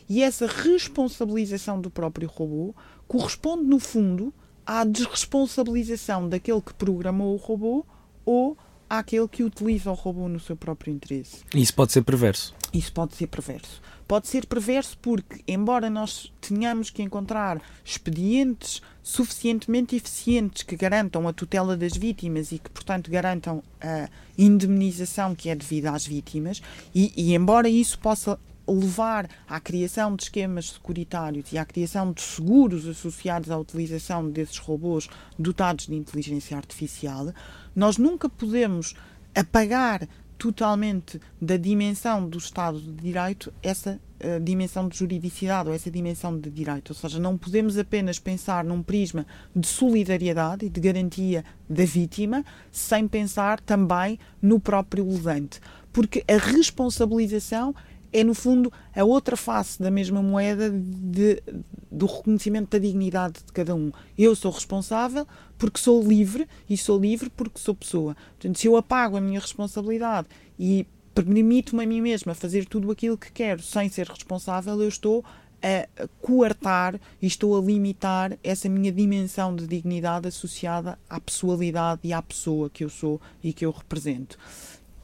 E 0.07 0.21
essa 0.21 0.47
responsabilização 0.47 1.81
do 1.81 1.89
próprio 1.89 2.27
robô 2.27 2.73
corresponde, 3.07 3.63
no 3.63 3.79
fundo, 3.79 4.33
à 4.65 4.83
desresponsabilização 4.83 6.29
daquele 6.29 6.61
que 6.61 6.73
programou 6.73 7.33
o 7.33 7.37
robô 7.37 7.85
ou 8.25 8.57
àquele 8.89 9.27
que 9.27 9.43
utiliza 9.43 9.91
o 9.91 9.93
robô 9.93 10.27
no 10.27 10.39
seu 10.39 10.55
próprio 10.55 10.93
interesse. 10.93 11.43
Isso 11.53 11.73
pode 11.73 11.91
ser 11.91 12.03
perverso. 12.03 12.53
Isso 12.73 12.91
pode 12.91 13.15
ser 13.15 13.27
perverso. 13.27 13.81
Pode 14.07 14.27
ser 14.27 14.45
perverso 14.45 14.97
porque, 15.01 15.41
embora 15.47 15.89
nós 15.89 16.31
tenhamos 16.39 16.89
que 16.89 17.01
encontrar 17.01 17.59
expedientes 17.83 18.81
suficientemente 19.01 19.95
eficientes 19.95 20.63
que 20.63 20.75
garantam 20.75 21.27
a 21.27 21.33
tutela 21.33 21.75
das 21.75 21.95
vítimas 21.95 22.51
e 22.51 22.59
que, 22.59 22.69
portanto, 22.69 23.09
garantam 23.09 23.63
a 23.81 24.09
indemnização 24.37 25.33
que 25.33 25.49
é 25.49 25.55
devida 25.55 25.91
às 25.91 26.05
vítimas, 26.05 26.61
e, 26.93 27.13
e 27.15 27.33
embora 27.33 27.69
isso 27.69 27.97
possa 27.99 28.39
levar 28.67 29.29
à 29.47 29.59
criação 29.59 30.15
de 30.15 30.23
esquemas 30.23 30.71
securitários 30.71 31.51
e 31.51 31.57
à 31.57 31.65
criação 31.65 32.11
de 32.11 32.21
seguros 32.21 32.87
associados 32.87 33.51
à 33.51 33.57
utilização 33.57 34.29
desses 34.29 34.57
robôs 34.57 35.07
dotados 35.37 35.87
de 35.87 35.95
inteligência 35.95 36.57
artificial, 36.57 37.33
nós 37.75 37.97
nunca 37.97 38.29
podemos 38.29 38.95
apagar 39.33 40.07
totalmente 40.37 41.19
da 41.41 41.57
dimensão 41.57 42.27
do 42.27 42.37
Estado 42.37 42.79
de 42.79 42.91
Direito 42.91 43.53
essa 43.63 43.99
uh, 44.19 44.39
dimensão 44.43 44.87
de 44.87 44.97
juridicidade 44.97 45.69
ou 45.69 45.75
essa 45.75 45.89
dimensão 45.89 46.37
de 46.37 46.49
direito. 46.49 46.89
Ou 46.89 46.95
seja, 46.95 47.19
não 47.19 47.37
podemos 47.37 47.77
apenas 47.77 48.19
pensar 48.19 48.63
num 48.63 48.83
prisma 48.83 49.25
de 49.55 49.67
solidariedade 49.67 50.65
e 50.65 50.69
de 50.69 50.79
garantia 50.79 51.43
da 51.69 51.85
vítima 51.85 52.43
sem 52.71 53.07
pensar 53.07 53.59
também 53.59 54.19
no 54.41 54.59
próprio 54.59 55.07
levante. 55.07 55.59
Porque 55.91 56.23
a 56.27 56.37
responsabilização 56.37 57.73
é, 58.15 58.23
no 58.23 58.33
fundo, 58.33 58.71
a 58.95 59.03
outra 59.03 59.35
face 59.35 59.81
da 59.81 59.91
mesma 59.91 60.23
moeda 60.23 60.71
de, 60.71 61.43
do 61.91 62.05
reconhecimento 62.05 62.69
da 62.69 62.79
dignidade 62.79 63.41
de 63.45 63.51
cada 63.51 63.75
um. 63.75 63.91
Eu 64.17 64.33
sou 64.37 64.51
responsável 64.51 65.27
porque 65.57 65.77
sou 65.77 66.01
livre 66.01 66.47
e 66.69 66.77
sou 66.77 66.97
livre 66.97 67.29
porque 67.29 67.59
sou 67.59 67.75
pessoa. 67.75 68.15
Portanto, 68.39 68.57
se 68.57 68.67
eu 68.67 68.77
apago 68.77 69.17
a 69.17 69.21
minha 69.21 69.39
responsabilidade 69.39 70.29
e 70.57 70.87
permito-me 71.13 71.83
a 71.83 71.87
mim 71.87 71.99
mesma 71.99 72.33
fazer 72.33 72.65
tudo 72.65 72.89
aquilo 72.89 73.17
que 73.17 73.29
quero 73.33 73.61
sem 73.61 73.89
ser 73.89 74.07
responsável, 74.07 74.81
eu 74.81 74.87
estou 74.87 75.23
a 75.61 76.07
coartar 76.21 76.97
e 77.21 77.27
estou 77.27 77.57
a 77.57 77.61
limitar 77.61 78.37
essa 78.41 78.69
minha 78.69 78.93
dimensão 78.93 79.53
de 79.53 79.67
dignidade 79.67 80.29
associada 80.29 80.97
à 81.09 81.19
pessoalidade 81.19 81.99
e 82.05 82.13
à 82.13 82.21
pessoa 82.21 82.69
que 82.69 82.85
eu 82.85 82.89
sou 82.89 83.19
e 83.43 83.51
que 83.51 83.65
eu 83.65 83.71
represento. 83.71 84.37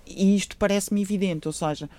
E 0.07 0.33
isto 0.33 0.55
parece-me 0.55 1.01
evidente, 1.01 1.47
ou 1.47 1.53
seja, 1.53 1.89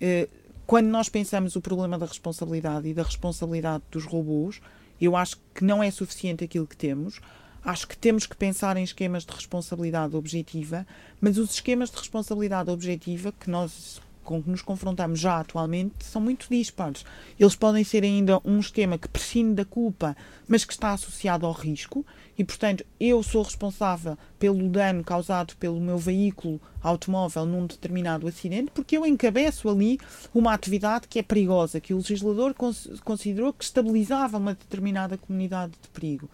eh, 0.00 0.28
quando 0.68 0.88
nós 0.88 1.08
pensamos 1.08 1.56
o 1.56 1.62
problema 1.62 1.98
da 1.98 2.04
responsabilidade 2.04 2.88
e 2.88 2.92
da 2.92 3.02
responsabilidade 3.02 3.82
dos 3.90 4.04
robôs, 4.04 4.60
eu 5.00 5.16
acho 5.16 5.38
que 5.54 5.64
não 5.64 5.82
é 5.82 5.90
suficiente 5.90 6.44
aquilo 6.44 6.66
que 6.66 6.76
temos. 6.76 7.22
Acho 7.64 7.88
que 7.88 7.96
temos 7.96 8.26
que 8.26 8.36
pensar 8.36 8.76
em 8.76 8.84
esquemas 8.84 9.24
de 9.24 9.32
responsabilidade 9.32 10.14
objetiva, 10.14 10.86
mas 11.22 11.38
os 11.38 11.52
esquemas 11.52 11.90
de 11.90 11.96
responsabilidade 11.96 12.68
objetiva 12.68 13.32
que 13.32 13.48
nós 13.48 14.02
com 14.28 14.42
que 14.42 14.50
nos 14.50 14.60
confrontamos 14.60 15.18
já 15.18 15.40
atualmente 15.40 16.04
são 16.04 16.20
muito 16.20 16.46
dispares. 16.50 17.02
Eles 17.40 17.56
podem 17.56 17.82
ser 17.82 18.04
ainda 18.04 18.38
um 18.44 18.58
esquema 18.60 18.98
que 18.98 19.08
prescinde 19.08 19.54
da 19.54 19.64
culpa, 19.64 20.14
mas 20.46 20.66
que 20.66 20.72
está 20.74 20.92
associado 20.92 21.46
ao 21.46 21.52
risco, 21.52 22.04
e 22.36 22.44
portanto 22.44 22.84
eu 23.00 23.22
sou 23.22 23.42
responsável 23.42 24.18
pelo 24.38 24.68
dano 24.68 25.02
causado 25.02 25.56
pelo 25.56 25.80
meu 25.80 25.96
veículo 25.96 26.60
automóvel 26.82 27.46
num 27.46 27.66
determinado 27.66 28.28
acidente, 28.28 28.70
porque 28.74 28.98
eu 28.98 29.06
encabeço 29.06 29.66
ali 29.66 29.98
uma 30.34 30.52
atividade 30.52 31.08
que 31.08 31.18
é 31.18 31.22
perigosa, 31.22 31.80
que 31.80 31.94
o 31.94 31.96
legislador 31.96 32.54
considerou 33.02 33.54
que 33.54 33.64
estabilizava 33.64 34.36
uma 34.36 34.52
determinada 34.52 35.16
comunidade 35.16 35.72
de 35.80 35.88
perigo. 35.88 36.28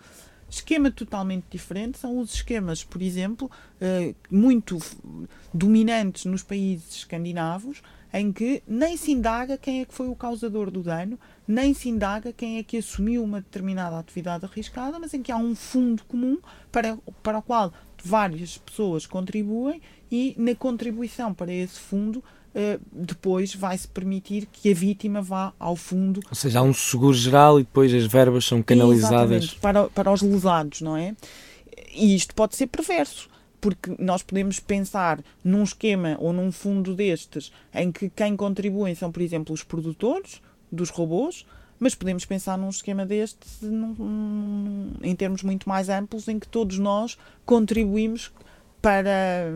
Esquema 0.49 0.91
totalmente 0.91 1.47
diferente 1.51 1.99
são 1.99 2.19
os 2.19 2.35
esquemas, 2.35 2.85
por 2.85 3.03
exemplo, 3.03 3.51
eh, 3.81 4.15
muito 4.31 4.79
dominantes 5.53 6.25
nos 6.27 6.43
países 6.43 6.97
escandinavos, 6.97 7.83
em 8.13 8.33
que 8.33 8.63
nem 8.67 8.97
se 8.97 9.11
indaga 9.11 9.59
quem 9.59 9.81
é 9.81 9.85
que 9.85 9.93
foi 9.93 10.09
o 10.09 10.15
causador 10.15 10.71
do 10.71 10.83
dano, 10.83 11.19
nem 11.49 11.75
se 11.75 11.89
indaga 11.89 12.33
quem 12.33 12.59
é 12.59 12.63
que 12.63 12.77
assumiu 12.77 13.25
uma 13.25 13.41
determinada 13.41 13.99
atividade 13.99 14.45
arriscada, 14.45 14.99
mas 15.01 15.13
em 15.13 15.23
que 15.23 15.33
há 15.33 15.37
um 15.37 15.55
fundo 15.57 16.05
comum 16.05 16.39
para, 16.71 16.97
para 17.23 17.39
o 17.39 17.43
qual 17.43 17.73
várias 18.05 18.59
pessoas 18.59 19.07
contribuem 19.07 19.83
e 20.11 20.35
na 20.39 20.55
contribuição 20.55 21.35
para 21.35 21.53
esse 21.53 21.81
fundo 21.81 22.23
Uh, 22.55 22.81
depois 22.93 23.53
vai-se 23.53 23.89
permitir 23.89 24.47
que 24.47 24.71
a 24.71 24.75
vítima 24.75 25.21
vá 25.21 25.53
ao 25.59 25.75
fundo. 25.75 26.21
Ou 26.29 26.37
seja, 26.37 26.61
há 26.61 26.63
um 26.63 26.73
seguro 26.73 27.17
geral 27.17 27.59
e 27.59 27.65
depois 27.65 27.93
as 27.93 28.07
verbas 28.07 28.45
são 28.45 28.63
canalizadas. 28.63 29.55
Para, 29.55 29.89
para 29.89 30.13
os 30.13 30.23
lesados, 30.23 30.81
não 30.81 30.97
é? 30.97 31.17
E 31.93 32.15
isto 32.15 32.33
pode 32.33 32.55
ser 32.55 32.69
perverso, 32.69 33.29
porque 33.61 33.97
nós 33.99 34.23
podemos 34.23 34.61
pensar 34.61 35.21
num 35.43 35.65
esquema 35.65 36.17
ou 36.21 36.33
num 36.33 36.53
fundo 36.53 36.95
destes 36.95 37.53
em 37.75 37.91
que 37.91 38.09
quem 38.09 38.37
contribuem 38.37 38.95
são, 38.95 39.11
por 39.11 39.23
exemplo, 39.23 39.53
os 39.53 39.65
produtores 39.65 40.41
dos 40.71 40.91
robôs, 40.91 41.45
mas 41.79 41.95
podemos 41.95 42.25
pensar 42.25 42.57
num 42.57 42.69
esquema 42.69 43.05
deste 43.05 43.65
num, 43.65 43.95
num, 43.95 44.93
em 45.03 45.15
termos 45.17 45.43
muito 45.43 45.69
mais 45.69 45.89
amplos, 45.89 46.29
em 46.29 46.39
que 46.39 46.47
todos 46.47 46.79
nós 46.79 47.19
contribuímos 47.45 48.31
para, 48.81 49.51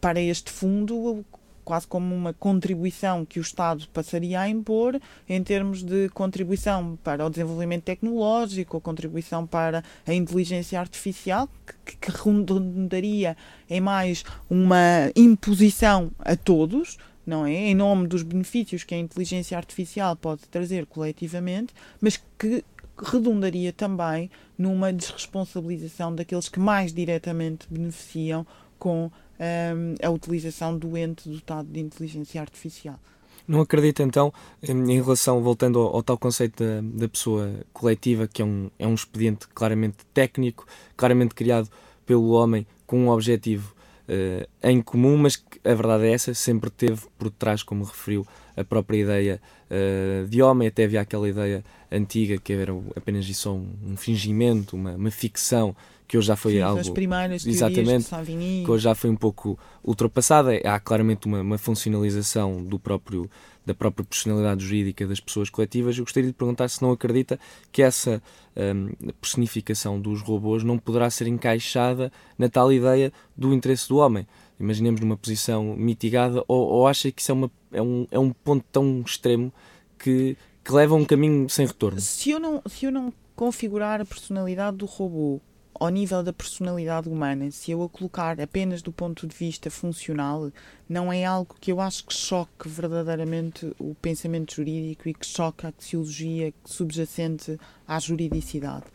para 0.00 0.20
este 0.20 0.50
fundo 0.50 1.24
quase 1.66 1.84
como 1.84 2.14
uma 2.14 2.32
contribuição 2.32 3.26
que 3.26 3.40
o 3.40 3.42
Estado 3.42 3.88
passaria 3.92 4.40
a 4.40 4.48
impor 4.48 5.00
em 5.28 5.42
termos 5.42 5.82
de 5.82 6.08
contribuição 6.10 6.96
para 7.02 7.26
o 7.26 7.28
desenvolvimento 7.28 7.82
tecnológico, 7.82 8.80
contribuição 8.80 9.44
para 9.44 9.82
a 10.06 10.14
inteligência 10.14 10.78
artificial, 10.78 11.48
que, 11.84 11.96
que 11.96 12.10
redundaria 12.12 13.36
em 13.68 13.80
mais 13.80 14.24
uma 14.48 15.10
imposição 15.16 16.12
a 16.20 16.36
todos, 16.36 16.98
não 17.26 17.44
é? 17.44 17.52
Em 17.52 17.74
nome 17.74 18.06
dos 18.06 18.22
benefícios 18.22 18.84
que 18.84 18.94
a 18.94 18.98
inteligência 18.98 19.58
artificial 19.58 20.14
pode 20.14 20.42
trazer 20.42 20.86
coletivamente, 20.86 21.74
mas 22.00 22.22
que 22.38 22.64
redundaria 22.96 23.72
também 23.72 24.30
numa 24.56 24.92
desresponsabilização 24.92 26.14
daqueles 26.14 26.48
que 26.48 26.60
mais 26.60 26.92
diretamente 26.92 27.66
beneficiam 27.68 28.46
com 28.78 29.10
um, 29.38 29.94
a 30.06 30.10
utilização 30.10 30.76
do 30.76 30.96
ente 30.96 31.28
dotado 31.28 31.68
de 31.68 31.80
inteligência 31.80 32.40
artificial. 32.40 32.98
Não 33.46 33.60
acredito 33.60 34.02
então, 34.02 34.32
em 34.60 35.00
relação, 35.00 35.40
voltando 35.40 35.78
ao, 35.78 35.96
ao 35.96 36.02
tal 36.02 36.18
conceito 36.18 36.64
da, 36.64 36.80
da, 36.82 37.08
pessoa 37.08 37.54
coletiva, 37.72 38.26
que 38.26 38.42
é 38.42 38.44
um, 38.44 38.68
é 38.76 38.86
um 38.86 38.94
expediente 38.94 39.46
claramente 39.54 39.98
técnico, 40.12 40.66
claramente 40.96 41.34
criado 41.34 41.68
pelo 42.04 42.30
homem 42.30 42.66
com 42.86 43.04
um 43.04 43.08
objetivo 43.08 43.72
uh, 44.08 44.48
em 44.62 44.82
comum, 44.82 45.16
mas 45.16 45.36
que 45.36 45.60
a 45.64 45.74
verdade 45.74 46.06
é 46.06 46.12
essa, 46.12 46.34
sempre 46.34 46.70
teve 46.70 47.02
por 47.16 47.30
trás, 47.30 47.62
como 47.62 47.84
referiu, 47.84 48.26
a 48.56 48.64
própria 48.64 48.98
ideia 48.98 49.40
uh, 49.70 50.26
de 50.26 50.42
homem, 50.42 50.68
até 50.68 50.84
havia 50.84 51.00
aquela 51.00 51.28
ideia 51.28 51.64
antiga 51.90 52.38
que 52.38 52.52
era 52.52 52.72
apenas 52.96 53.28
isso 53.28 53.50
um, 53.50 53.92
um 53.92 53.96
fingimento, 53.96 54.76
uma, 54.76 54.92
uma 54.94 55.10
ficção 55.10 55.74
que 56.06 56.16
hoje 56.16 56.28
já 56.28 56.36
foi 56.36 56.52
Sim, 56.52 56.60
algo. 56.60 56.80
As 56.80 56.88
primeiras 56.88 57.44
exatamente, 57.44 58.04
Savigny. 58.04 58.62
que 58.64 58.70
hoje 58.70 58.84
já 58.84 58.94
foi 58.94 59.10
um 59.10 59.16
pouco 59.16 59.58
ultrapassada. 59.82 60.52
Há 60.64 60.78
claramente 60.78 61.26
uma, 61.26 61.40
uma 61.40 61.58
funcionalização 61.58 62.62
do 62.62 62.78
próprio 62.78 63.28
da 63.64 63.74
própria 63.74 64.04
personalidade 64.04 64.64
jurídica 64.64 65.04
das 65.08 65.18
pessoas 65.18 65.50
coletivas. 65.50 65.98
Eu 65.98 66.04
gostaria 66.04 66.30
de 66.30 66.36
perguntar 66.36 66.68
se 66.68 66.80
não 66.80 66.92
acredita 66.92 67.36
que 67.72 67.82
essa 67.82 68.22
um, 68.56 69.12
personificação 69.20 70.00
dos 70.00 70.22
robôs 70.22 70.62
não 70.62 70.78
poderá 70.78 71.10
ser 71.10 71.26
encaixada 71.26 72.12
na 72.38 72.48
tal 72.48 72.72
ideia 72.72 73.12
do 73.36 73.52
interesse 73.52 73.88
do 73.88 73.96
homem. 73.96 74.24
Imaginemos 74.58 75.00
numa 75.00 75.16
posição 75.16 75.76
mitigada, 75.76 76.42
ou, 76.48 76.68
ou 76.68 76.86
acha 76.86 77.12
que 77.12 77.20
isso 77.20 77.30
é, 77.30 77.34
uma, 77.34 77.50
é, 77.72 77.82
um, 77.82 78.06
é 78.10 78.18
um 78.18 78.30
ponto 78.30 78.64
tão 78.72 79.02
extremo 79.04 79.52
que, 79.98 80.36
que 80.64 80.72
leva 80.72 80.94
a 80.94 80.98
um 80.98 81.04
caminho 81.04 81.48
sem 81.48 81.66
retorno? 81.66 82.00
Se 82.00 82.30
eu 82.30 82.40
não, 82.40 82.62
se 82.66 82.86
eu 82.86 82.92
não 82.92 83.12
configurar 83.34 84.00
a 84.00 84.04
personalidade 84.04 84.78
do 84.78 84.86
robô 84.86 85.40
ao 85.78 85.88
nível 85.90 86.22
da 86.22 86.32
personalidade 86.32 87.08
humana, 87.08 87.50
se 87.50 87.70
eu 87.70 87.82
a 87.82 87.88
colocar 87.88 88.40
apenas 88.40 88.82
do 88.82 88.92
ponto 88.92 89.26
de 89.26 89.36
vista 89.36 89.70
funcional, 89.70 90.50
não 90.88 91.12
é 91.12 91.24
algo 91.24 91.54
que 91.60 91.70
eu 91.70 91.80
acho 91.80 92.06
que 92.06 92.14
choque 92.14 92.68
verdadeiramente 92.68 93.70
o 93.78 93.94
pensamento 93.94 94.54
jurídico 94.54 95.08
e 95.08 95.14
que 95.14 95.26
choque 95.26 95.66
a 95.66 95.68
axiologia 95.68 96.52
subjacente 96.64 97.58
à 97.86 97.98
juridicidade. 97.98 98.86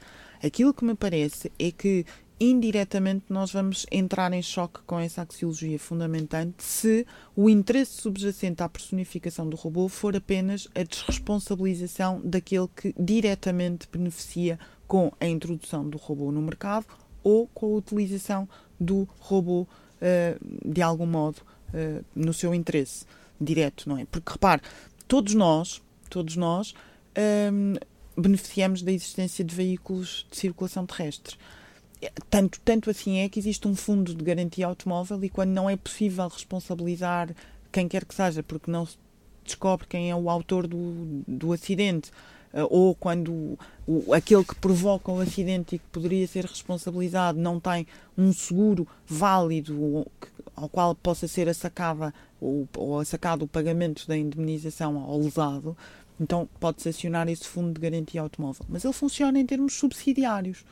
Aquilo 0.43 0.73
que 0.73 0.83
me 0.83 0.95
parece 0.95 1.51
é 1.59 1.71
que 1.71 2.03
indiretamente 2.41 3.25
nós 3.29 3.51
vamos 3.51 3.85
entrar 3.91 4.33
em 4.33 4.41
choque 4.41 4.79
com 4.87 4.99
essa 4.99 5.21
axiologia 5.21 5.77
fundamentante 5.77 6.63
se 6.63 7.05
o 7.35 7.47
interesse 7.47 8.01
subjacente 8.01 8.63
à 8.63 8.67
personificação 8.67 9.47
do 9.47 9.55
robô 9.55 9.87
for 9.87 10.15
apenas 10.15 10.67
a 10.73 10.81
desresponsabilização 10.81 12.19
daquele 12.23 12.67
que 12.75 12.95
diretamente 12.97 13.87
beneficia 13.91 14.57
com 14.87 15.11
a 15.19 15.27
introdução 15.27 15.87
do 15.87 15.99
robô 15.99 16.31
no 16.31 16.41
mercado 16.41 16.87
ou 17.23 17.47
com 17.47 17.67
a 17.67 17.77
utilização 17.77 18.49
do 18.79 19.07
robô 19.19 19.61
uh, 19.61 20.67
de 20.67 20.81
algum 20.81 21.05
modo 21.05 21.43
uh, 21.69 22.03
no 22.15 22.33
seu 22.33 22.55
interesse 22.55 23.05
direto, 23.39 23.87
não 23.87 23.99
é? 23.99 24.05
Porque 24.05 24.31
repare, 24.31 24.63
todos 25.07 25.35
nós, 25.35 25.79
todos 26.09 26.35
nós 26.35 26.73
ehm, 27.15 27.75
beneficiamos 28.15 28.81
da 28.81 28.91
existência 28.91 29.43
de 29.43 29.53
veículos 29.53 30.25
de 30.29 30.37
circulação 30.37 30.85
terrestre. 30.85 31.37
Tanto, 32.29 32.59
tanto 32.61 32.89
assim 32.89 33.19
é 33.19 33.29
que 33.29 33.39
existe 33.39 33.67
um 33.67 33.75
fundo 33.75 34.15
de 34.15 34.23
garantia 34.23 34.65
automóvel 34.65 35.23
e 35.23 35.29
quando 35.29 35.51
não 35.51 35.69
é 35.69 35.75
possível 35.75 36.27
responsabilizar 36.27 37.29
quem 37.71 37.87
quer 37.87 38.05
que 38.05 38.15
seja, 38.15 38.41
porque 38.41 38.71
não 38.71 38.85
se 38.85 38.97
descobre 39.43 39.87
quem 39.87 40.09
é 40.09 40.15
o 40.15 40.29
autor 40.29 40.67
do, 40.67 41.23
do 41.27 41.53
acidente, 41.53 42.11
eh, 42.53 42.63
ou 42.69 42.95
quando 42.95 43.57
o, 43.87 44.13
aquele 44.13 44.43
que 44.43 44.55
provoca 44.55 45.11
o 45.11 45.19
acidente 45.19 45.75
e 45.75 45.79
que 45.79 45.85
poderia 45.91 46.27
ser 46.27 46.45
responsabilizado 46.45 47.39
não 47.39 47.59
tem 47.59 47.87
um 48.17 48.33
seguro 48.33 48.87
válido 49.05 50.05
ao 50.55 50.69
qual 50.69 50.93
possa 50.95 51.27
ser 51.27 51.47
assacada 51.47 52.13
ou, 52.39 52.67
ou 52.75 52.99
assacado 52.99 53.45
o 53.45 53.47
pagamento 53.47 54.07
da 54.07 54.17
indemnização 54.17 54.97
ao 54.97 55.17
lesado, 55.19 55.77
então 56.19 56.47
pode-se 56.59 56.89
acionar 56.89 57.27
esse 57.29 57.47
fundo 57.47 57.73
de 57.73 57.81
garantia 57.81 58.21
automóvel. 58.21 58.65
Mas 58.69 58.83
ele 58.83 58.93
funciona 58.93 59.39
em 59.39 59.45
termos 59.45 59.73
subsidiários. 59.73 60.63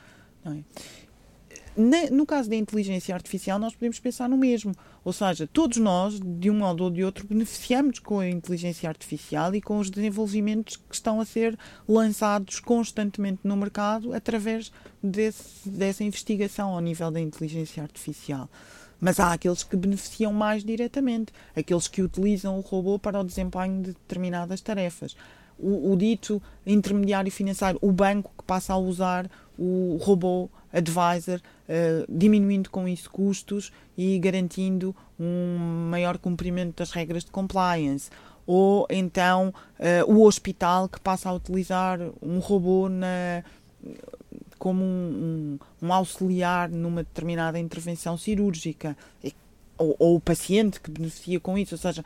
Não 0.43 0.63
é? 1.95 2.09
no 2.09 2.25
caso 2.25 2.49
da 2.49 2.55
inteligência 2.55 3.15
artificial, 3.15 3.57
nós 3.57 3.73
podemos 3.73 3.99
pensar 3.99 4.27
no 4.27 4.38
mesmo. 4.38 4.73
Ou 5.03 5.13
seja, 5.13 5.47
todos 5.47 5.77
nós, 5.77 6.19
de 6.19 6.49
um 6.49 6.55
modo 6.55 6.84
ou 6.84 6.89
de 6.89 7.03
outro, 7.03 7.25
beneficiamos 7.25 7.99
com 7.99 8.19
a 8.19 8.27
inteligência 8.27 8.89
artificial 8.89 9.55
e 9.55 9.61
com 9.61 9.80
os 9.80 9.89
desenvolvimentos 9.89 10.75
que 10.75 10.93
estão 10.93 11.21
a 11.21 11.25
ser 11.25 11.57
lançados 11.88 12.59
constantemente 12.59 13.39
no 13.43 13.55
mercado 13.55 14.13
através 14.13 14.71
desse, 15.01 15.69
dessa 15.69 16.03
investigação 16.03 16.71
ao 16.71 16.82
nível 16.82 17.09
da 17.09 17.21
inteligência 17.21 17.82
artificial. 17.82 18.49
Mas 18.99 19.17
há 19.19 19.32
aqueles 19.32 19.63
que 19.63 19.77
beneficiam 19.77 20.34
mais 20.34 20.63
diretamente, 20.63 21.32
aqueles 21.55 21.88
que 21.88 22.01
utilizam 22.01 22.57
o 22.57 22.61
robô 22.61 22.99
para 22.99 23.21
o 23.21 23.23
desempenho 23.23 23.82
de 23.82 23.93
determinadas 23.93 24.59
tarefas. 24.59 25.15
O, 25.60 25.91
o 25.91 25.97
dito 25.97 26.41
intermediário 26.66 27.32
financeiro, 27.32 27.78
o 27.82 27.91
banco 27.91 28.32
que 28.38 28.43
passa 28.43 28.74
a 28.74 28.78
usar 28.78 29.30
o 29.57 29.97
robô 30.01 30.49
advisor, 30.72 31.41
uh, 31.68 32.05
diminuindo 32.10 32.70
com 32.70 32.88
isso 32.88 33.10
custos 33.10 33.72
e 33.97 34.18
garantindo 34.20 34.95
um 35.20 35.89
maior 35.89 36.18
cumprimento 36.18 36.78
das 36.78 36.91
regras 36.91 37.26
de 37.26 37.32
compliance. 37.32 38.10
Ou 38.47 38.88
então 38.89 39.53
uh, 39.80 40.12
o 40.12 40.24
hospital 40.24 40.88
que 40.88 40.99
passa 40.99 41.30
a 41.30 41.34
utilizar 41.34 41.99
um 42.22 42.39
robô 42.39 42.88
na, 42.88 43.43
como 44.57 44.84
um, 44.84 45.60
um, 45.82 45.88
um 45.88 45.93
auxiliar 45.93 46.70
numa 46.70 47.03
determinada 47.03 47.57
intervenção 47.57 48.18
cirúrgica. 48.18 48.95
Ou, 49.78 49.95
ou, 49.97 50.16
o 50.16 50.20
paciente 50.20 50.80
que 50.80 50.91
beneficia 50.91 51.39
com 51.39 51.57
isso. 51.57 51.76
Ou 51.76 51.80
seja, 51.80 52.03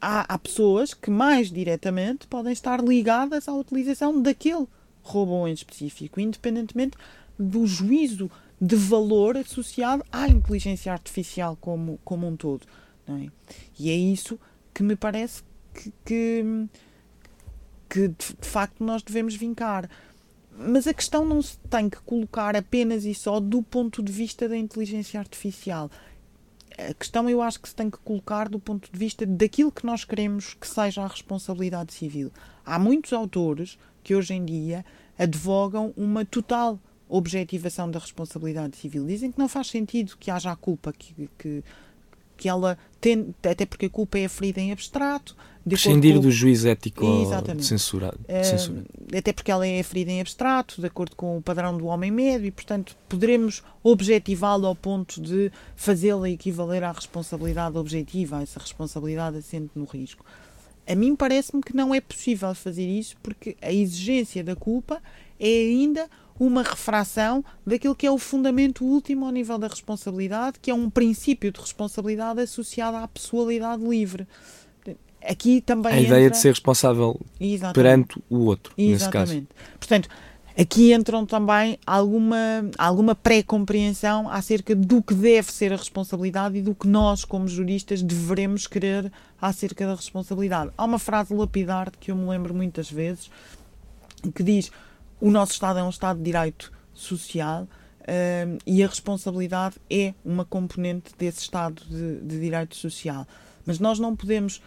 há, 0.00 0.34
há 0.34 0.38
pessoas 0.38 0.94
que 0.94 1.10
mais 1.10 1.50
diretamente 1.50 2.26
podem 2.26 2.52
estar 2.52 2.82
ligadas 2.82 3.48
à 3.48 3.52
utilização 3.52 4.20
daquele 4.20 4.66
robô 5.02 5.46
em 5.46 5.52
específico, 5.52 6.20
independentemente 6.20 6.96
do 7.38 7.66
juízo 7.66 8.30
de 8.60 8.76
valor 8.76 9.36
associado 9.36 10.04
à 10.12 10.28
inteligência 10.28 10.92
artificial 10.92 11.56
como, 11.60 11.98
como 12.04 12.26
um 12.26 12.36
todo. 12.36 12.66
É? 13.08 13.28
E 13.78 13.90
é 13.90 13.94
isso 13.94 14.38
que 14.74 14.82
me 14.82 14.94
parece 14.94 15.42
que, 15.74 15.92
que, 16.04 16.68
que 17.88 18.08
de, 18.08 18.36
de 18.40 18.48
facto 18.48 18.84
nós 18.84 19.02
devemos 19.02 19.34
vincar. 19.34 19.88
Mas 20.52 20.86
a 20.86 20.92
questão 20.92 21.24
não 21.24 21.40
se 21.40 21.58
tem 21.70 21.88
que 21.88 22.00
colocar 22.02 22.54
apenas 22.54 23.04
e 23.06 23.14
só 23.14 23.40
do 23.40 23.62
ponto 23.62 24.02
de 24.02 24.12
vista 24.12 24.46
da 24.46 24.56
inteligência 24.56 25.18
artificial. 25.18 25.90
A 26.88 26.94
questão 26.94 27.28
eu 27.28 27.42
acho 27.42 27.60
que 27.60 27.68
se 27.68 27.74
tem 27.74 27.90
que 27.90 27.98
colocar 27.98 28.48
do 28.48 28.58
ponto 28.58 28.90
de 28.90 28.98
vista 28.98 29.26
daquilo 29.26 29.70
que 29.70 29.84
nós 29.84 30.04
queremos 30.04 30.54
que 30.54 30.66
seja 30.66 31.02
a 31.02 31.06
responsabilidade 31.06 31.92
civil. 31.92 32.32
Há 32.64 32.78
muitos 32.78 33.12
autores 33.12 33.78
que 34.02 34.14
hoje 34.14 34.34
em 34.34 34.44
dia 34.44 34.84
advogam 35.18 35.92
uma 35.96 36.24
total 36.24 36.80
objetivação 37.08 37.90
da 37.90 37.98
responsabilidade 37.98 38.76
civil. 38.76 39.04
Dizem 39.04 39.32
que 39.32 39.38
não 39.38 39.48
faz 39.48 39.66
sentido 39.66 40.16
que 40.18 40.30
haja 40.30 40.52
a 40.52 40.56
culpa, 40.56 40.92
que, 40.92 41.28
que, 41.36 41.64
que 42.40 42.48
ela 42.48 42.78
tem, 42.98 43.34
até 43.44 43.66
porque 43.66 43.86
a 43.86 43.90
culpa 43.90 44.18
é 44.18 44.24
aferida 44.24 44.60
em 44.60 44.72
abstrato. 44.72 45.36
Prescindir 45.68 46.14
com... 46.14 46.22
do 46.22 46.30
juiz 46.30 46.64
ético 46.64 47.04
censurado, 47.60 48.18
uh, 48.18 49.16
até 49.16 49.30
porque 49.30 49.50
ela 49.50 49.66
é 49.66 49.78
aferida 49.78 50.10
em 50.10 50.18
abstrato, 50.18 50.80
de 50.80 50.86
acordo 50.86 51.14
com 51.14 51.36
o 51.36 51.42
padrão 51.42 51.76
do 51.76 51.84
homem 51.84 52.10
médio, 52.10 52.46
e, 52.46 52.50
portanto, 52.50 52.96
poderemos 53.06 53.62
objetivá-la 53.82 54.66
ao 54.66 54.74
ponto 54.74 55.20
de 55.20 55.52
fazê-la 55.76 56.30
equivaler 56.30 56.82
à 56.82 56.90
responsabilidade 56.90 57.76
objetiva, 57.76 58.42
essa 58.42 58.58
responsabilidade 58.58 59.36
assente 59.36 59.70
no 59.74 59.84
risco. 59.84 60.24
A 60.88 60.94
mim 60.94 61.14
parece-me 61.14 61.62
que 61.62 61.76
não 61.76 61.94
é 61.94 62.00
possível 62.00 62.54
fazer 62.54 62.86
isso 62.86 63.14
porque 63.22 63.54
a 63.60 63.70
exigência 63.70 64.42
da 64.42 64.56
culpa 64.56 65.00
é 65.40 65.46
ainda 65.46 66.08
uma 66.38 66.62
refração 66.62 67.44
daquilo 67.66 67.94
que 67.94 68.06
é 68.06 68.10
o 68.10 68.16
fundamento 68.16 68.82
último 68.82 69.26
ao 69.26 69.32
nível 69.32 69.58
da 69.58 69.68
responsabilidade, 69.68 70.58
que 70.60 70.70
é 70.70 70.74
um 70.74 70.88
princípio 70.88 71.52
de 71.52 71.60
responsabilidade 71.60 72.40
associado 72.40 72.96
à 72.96 73.06
pessoalidade 73.06 73.82
livre. 73.82 74.26
Aqui 75.22 75.60
também. 75.60 75.92
A 75.92 76.00
ideia 76.00 76.30
de 76.30 76.38
ser 76.38 76.48
responsável 76.48 77.20
Exatamente. 77.38 77.74
perante 77.74 78.22
o 78.30 78.38
outro, 78.38 78.72
Exatamente. 78.76 79.30
nesse 79.30 79.46
caso. 79.46 79.46
Portanto, 79.78 80.08
aqui 80.58 80.94
entram 80.94 81.26
também 81.26 81.78
alguma, 81.86 82.70
alguma 82.78 83.14
pré-compreensão 83.14 84.30
acerca 84.30 84.74
do 84.74 85.02
que 85.02 85.12
deve 85.12 85.52
ser 85.52 85.74
a 85.74 85.76
responsabilidade 85.76 86.56
e 86.56 86.62
do 86.62 86.74
que 86.74 86.88
nós, 86.88 87.22
como 87.22 87.46
juristas, 87.46 88.02
devemos 88.02 88.66
querer 88.66 89.12
acerca 89.38 89.86
da 89.86 89.94
responsabilidade. 89.94 90.70
Há 90.74 90.86
uma 90.86 90.98
frase 90.98 91.34
lapidar 91.34 91.92
que 92.00 92.10
eu 92.10 92.16
me 92.16 92.26
lembro 92.26 92.54
muitas 92.54 92.90
vezes 92.90 93.30
que 94.34 94.42
diz 94.42 94.70
o 95.20 95.30
nosso 95.30 95.52
Estado 95.52 95.78
é 95.78 95.82
um 95.82 95.90
Estado 95.90 96.18
de 96.18 96.24
direito 96.24 96.72
social 96.94 97.64
uh, 97.64 98.58
e 98.66 98.82
a 98.82 98.86
responsabilidade 98.86 99.76
é 99.90 100.14
uma 100.24 100.44
componente 100.44 101.12
desse 101.18 101.40
Estado 101.40 101.82
de, 101.88 102.20
de 102.20 102.40
direito 102.40 102.74
social. 102.76 103.26
Mas 103.66 103.78
nós 103.78 103.98
não 103.98 104.16
podemos 104.16 104.62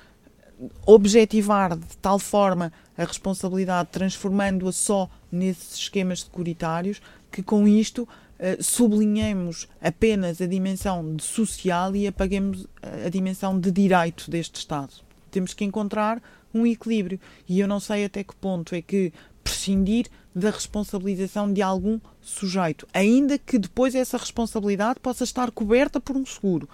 objetivar 0.86 1.76
de 1.76 1.98
tal 1.98 2.20
forma 2.20 2.72
a 2.98 3.04
responsabilidade, 3.04 3.90
transformando-a 3.92 4.72
só 4.72 5.10
nesses 5.32 5.76
esquemas 5.76 6.22
securitários, 6.22 7.02
que 7.32 7.42
com 7.42 7.68
isto 7.68 8.04
uh, 8.04 8.64
sublinhemos 8.64 9.68
apenas 9.82 10.40
a 10.40 10.46
dimensão 10.46 11.18
social 11.20 11.96
e 11.96 12.08
apaguemos 12.08 12.68
a 13.06 13.10
dimensão 13.10 13.60
de 13.60 13.72
direito 13.72 14.30
deste 14.30 14.58
Estado. 14.58 14.94
Temos 15.32 15.54
que 15.54 15.66
encontrar 15.66 16.22
um 16.54 16.66
equilíbrio. 16.66 17.20
E 17.50 17.60
eu 17.60 17.68
não 17.68 17.80
sei 17.80 18.06
até 18.06 18.24
que 18.24 18.36
ponto 18.36 18.76
é 18.76 18.82
que 18.82 19.12
prescindir 19.44 20.08
da 20.36 20.50
responsabilização 20.50 21.52
de 21.52 21.62
algum 21.62 22.00
sujeito, 22.22 22.88
ainda 22.94 23.38
que 23.38 23.58
depois 23.60 23.94
essa 23.94 24.18
responsabilidade 24.18 25.00
possa 25.00 25.24
estar 25.24 25.52
coberta 25.52 26.00
por 26.00 26.16
um 26.16 26.26
seguro. 26.26 26.68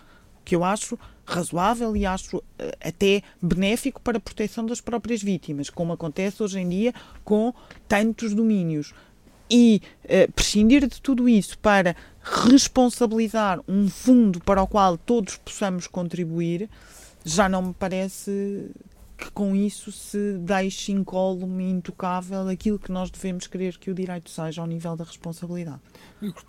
que 0.45 0.55
eu 0.55 0.63
acho 0.63 0.97
razoável 1.25 1.95
e 1.95 2.07
acho 2.07 2.43
eh, 2.57 2.75
até 2.81 3.21
benéfico 3.39 4.01
para 4.01 4.17
a 4.17 4.21
proteção 4.21 4.65
das 4.65 4.81
próprias 4.81 5.21
vítimas, 5.21 5.69
como 5.69 5.93
acontece 5.93 6.41
hoje 6.41 6.59
em 6.59 6.67
dia 6.67 6.93
com 7.23 7.53
tantos 7.87 8.33
domínios. 8.33 8.93
E 9.51 9.81
uh, 10.05 10.31
prescindir 10.31 10.87
de 10.87 11.01
tudo 11.01 11.27
isso 11.27 11.57
para 11.57 11.95
responsabilizar 12.21 13.59
um 13.67 13.89
fundo 13.89 14.39
para 14.41 14.61
o 14.61 14.67
qual 14.67 14.97
todos 14.97 15.37
possamos 15.37 15.87
contribuir, 15.87 16.69
já 17.25 17.49
não 17.49 17.61
me 17.63 17.73
parece 17.73 18.71
que 19.19 19.29
com 19.31 19.53
isso 19.53 19.91
se 19.91 20.37
deixe 20.37 20.93
incólume 20.93 21.65
e 21.65 21.69
intocável 21.69 22.47
aquilo 22.47 22.79
que 22.79 22.91
nós 22.91 23.11
devemos 23.11 23.45
querer 23.47 23.77
que 23.77 23.91
o 23.91 23.93
direito 23.93 24.29
seja 24.29 24.61
ao 24.61 24.67
nível 24.67 24.95
da 24.95 25.03
responsabilidade. 25.03 25.81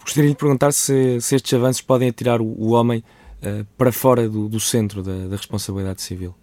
Gostaria 0.01 0.31
de 0.31 0.37
perguntar 0.37 0.73
se, 0.73 1.21
se 1.21 1.35
estes 1.35 1.53
avanços 1.53 1.83
podem 1.83 2.09
atirar 2.09 2.41
o, 2.41 2.47
o 2.47 2.71
homem 2.71 3.03
uh, 3.43 3.67
para 3.77 3.91
fora 3.91 4.29
do, 4.29 4.49
do 4.49 4.61
centro 4.61 5.03
da, 5.03 5.27
da, 5.27 5.37
responsabilidade 5.37 6.01
civil? 6.01 6.35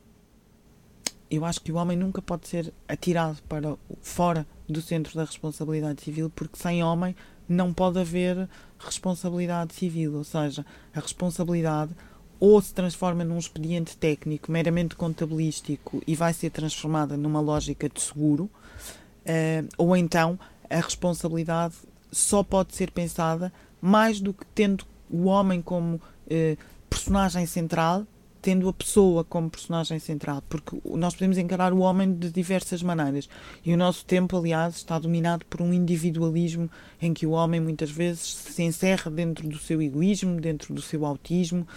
Eu 1.31 1.45
acho 1.45 1.61
que 1.61 1.71
o 1.71 1.75
homem 1.75 1.97
nunca 1.97 2.21
pode 2.21 2.47
ser 2.47 2.73
atirado 2.87 3.37
para 3.47 3.75
fora 4.01 4.45
do 4.67 4.81
centro 4.81 5.15
da 5.15 5.23
responsabilidade 5.23 6.01
civil, 6.01 6.29
porque 6.29 6.57
sem 6.57 6.83
homem 6.83 7.15
não 7.47 7.73
pode 7.73 7.99
haver 7.99 8.49
responsabilidade 8.77 9.73
civil, 9.73 10.15
ou 10.15 10.23
seja, 10.23 10.65
a 10.93 10.99
responsabilidade 10.99 11.93
ou 12.39 12.61
se 12.61 12.73
transforma 12.73 13.23
num 13.23 13.37
expediente 13.37 13.97
técnico 13.97 14.51
meramente 14.51 14.95
contabilístico 14.95 16.01
e 16.05 16.15
vai 16.15 16.33
ser 16.33 16.49
transformada 16.49 17.17
numa 17.17 17.39
lógica 17.39 17.89
de 17.89 18.01
seguro, 18.01 18.43
uh, 18.43 19.67
ou 19.77 19.95
então 19.95 20.39
a 20.69 20.75
responsabilidade 20.77 21.75
só 22.11 22.43
pode 22.43 22.75
ser 22.75 22.91
pensada 22.91 23.51
mais 23.81 24.19
do 24.19 24.33
que 24.33 24.45
tendo 24.53 24.85
o 25.09 25.25
homem 25.25 25.61
como 25.61 25.95
uh, 25.95 26.57
personagem 26.89 27.45
central, 27.45 28.05
tendo 28.41 28.69
a 28.69 28.73
pessoa 28.73 29.23
como 29.23 29.49
personagem 29.49 29.99
central, 29.99 30.41
porque 30.47 30.79
nós 30.85 31.13
podemos 31.13 31.37
encarar 31.37 31.73
o 31.73 31.79
homem 31.79 32.13
de 32.13 32.29
diversas 32.29 32.81
maneiras. 32.81 33.27
E 33.65 33.73
o 33.73 33.77
nosso 33.77 34.05
tempo, 34.05 34.37
aliás, 34.37 34.77
está 34.77 34.97
dominado 34.97 35.45
por 35.45 35.61
um 35.61 35.73
individualismo 35.73 36.69
em 37.01 37.13
que 37.13 37.25
o 37.25 37.31
homem 37.31 37.59
muitas 37.59 37.91
vezes 37.91 38.35
se 38.35 38.63
encerra 38.63 39.11
dentro 39.11 39.47
do 39.47 39.57
seu 39.57 39.81
egoísmo, 39.81 40.39
dentro 40.39 40.73
do 40.73 40.81
seu 40.81 41.05
autismo, 41.05 41.67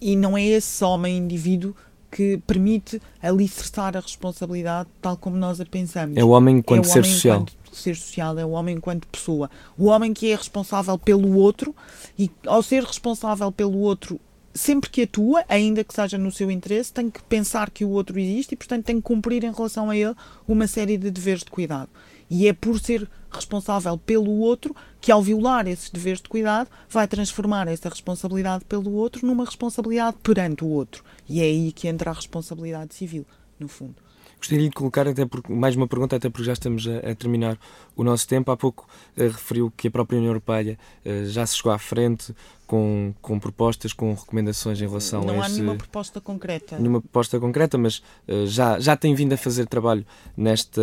e 0.00 0.16
não 0.16 0.36
é 0.36 0.44
esse 0.44 0.84
homem 0.84 1.18
indivíduo 1.18 1.74
que 2.10 2.38
permite 2.46 3.00
alicerçar 3.22 3.96
a 3.96 4.00
responsabilidade 4.00 4.88
tal 5.00 5.16
como 5.16 5.36
nós 5.36 5.60
a 5.60 5.66
pensamos. 5.66 6.16
É 6.16 6.24
o 6.24 6.30
homem 6.30 6.58
enquanto 6.58 6.86
é 6.86 6.88
ser 6.88 6.98
homem 7.00 7.12
social. 7.12 7.36
Enquanto 7.40 7.58
ser 7.76 7.96
social, 7.96 8.38
é 8.38 8.44
o 8.44 8.50
homem 8.50 8.76
enquanto 8.76 9.06
pessoa. 9.08 9.50
O 9.76 9.86
homem 9.86 10.12
que 10.12 10.30
é 10.30 10.34
responsável 10.34 10.98
pelo 10.98 11.36
outro 11.36 11.74
e, 12.18 12.30
ao 12.46 12.62
ser 12.62 12.82
responsável 12.82 13.52
pelo 13.52 13.78
outro, 13.78 14.18
sempre 14.54 14.90
que 14.90 15.02
atua, 15.02 15.44
ainda 15.48 15.84
que 15.84 15.94
seja 15.94 16.18
no 16.18 16.32
seu 16.32 16.50
interesse, 16.50 16.92
tem 16.92 17.10
que 17.10 17.22
pensar 17.22 17.70
que 17.70 17.84
o 17.84 17.90
outro 17.90 18.18
existe 18.18 18.52
e, 18.52 18.56
portanto, 18.56 18.84
tem 18.84 18.96
que 18.96 19.02
cumprir 19.02 19.44
em 19.44 19.52
relação 19.52 19.90
a 19.90 19.96
ele 19.96 20.14
uma 20.46 20.66
série 20.66 20.96
de 20.96 21.10
deveres 21.10 21.44
de 21.44 21.50
cuidado. 21.50 21.90
E 22.30 22.48
é 22.48 22.52
por 22.52 22.78
ser 22.80 23.08
responsável 23.30 23.96
pelo 23.98 24.38
outro 24.38 24.74
que, 25.00 25.12
ao 25.12 25.22
violar 25.22 25.66
esses 25.66 25.90
deveres 25.90 26.20
de 26.20 26.28
cuidado, 26.28 26.68
vai 26.88 27.06
transformar 27.06 27.68
essa 27.68 27.88
responsabilidade 27.88 28.64
pelo 28.64 28.92
outro 28.92 29.26
numa 29.26 29.44
responsabilidade 29.44 30.16
perante 30.22 30.64
o 30.64 30.68
outro. 30.68 31.04
E 31.28 31.40
é 31.40 31.44
aí 31.44 31.72
que 31.72 31.88
entra 31.88 32.10
a 32.10 32.14
responsabilidade 32.14 32.94
civil, 32.94 33.26
no 33.58 33.68
fundo. 33.68 34.07
Gostaria 34.38 34.68
de 34.68 34.74
colocar 34.74 35.06
até 35.08 35.26
porque, 35.26 35.52
mais 35.52 35.74
uma 35.74 35.88
pergunta, 35.88 36.16
até 36.16 36.30
porque 36.30 36.44
já 36.44 36.52
estamos 36.52 36.86
a, 36.86 37.10
a 37.10 37.14
terminar 37.14 37.58
o 37.96 38.04
nosso 38.04 38.26
tempo. 38.26 38.50
Há 38.52 38.56
pouco 38.56 38.86
uh, 39.16 39.22
referiu 39.22 39.72
que 39.76 39.88
a 39.88 39.90
própria 39.90 40.16
União 40.16 40.30
Europeia 40.30 40.78
uh, 41.04 41.26
já 41.26 41.44
se 41.44 41.56
chegou 41.56 41.72
à 41.72 41.78
frente 41.78 42.32
com, 42.66 43.12
com 43.20 43.38
propostas, 43.40 43.92
com 43.92 44.14
recomendações 44.14 44.80
em 44.80 44.86
relação 44.86 45.22
Não 45.22 45.42
a 45.42 45.46
há 45.46 45.48
nenhuma 45.48 45.74
proposta 45.74 46.20
concreta. 46.20 46.78
Nenhuma 46.78 47.00
proposta 47.00 47.40
concreta, 47.40 47.76
mas 47.76 47.98
uh, 48.28 48.46
já, 48.46 48.78
já 48.78 48.96
tem 48.96 49.12
vindo 49.12 49.32
a 49.32 49.36
fazer 49.36 49.66
trabalho 49.66 50.06
nesta, 50.36 50.82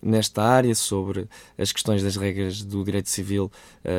nesta 0.00 0.42
área 0.42 0.74
sobre 0.74 1.28
as 1.58 1.72
questões 1.72 2.02
das 2.04 2.16
regras 2.16 2.62
do 2.62 2.84
direito 2.84 3.10
civil, 3.10 3.50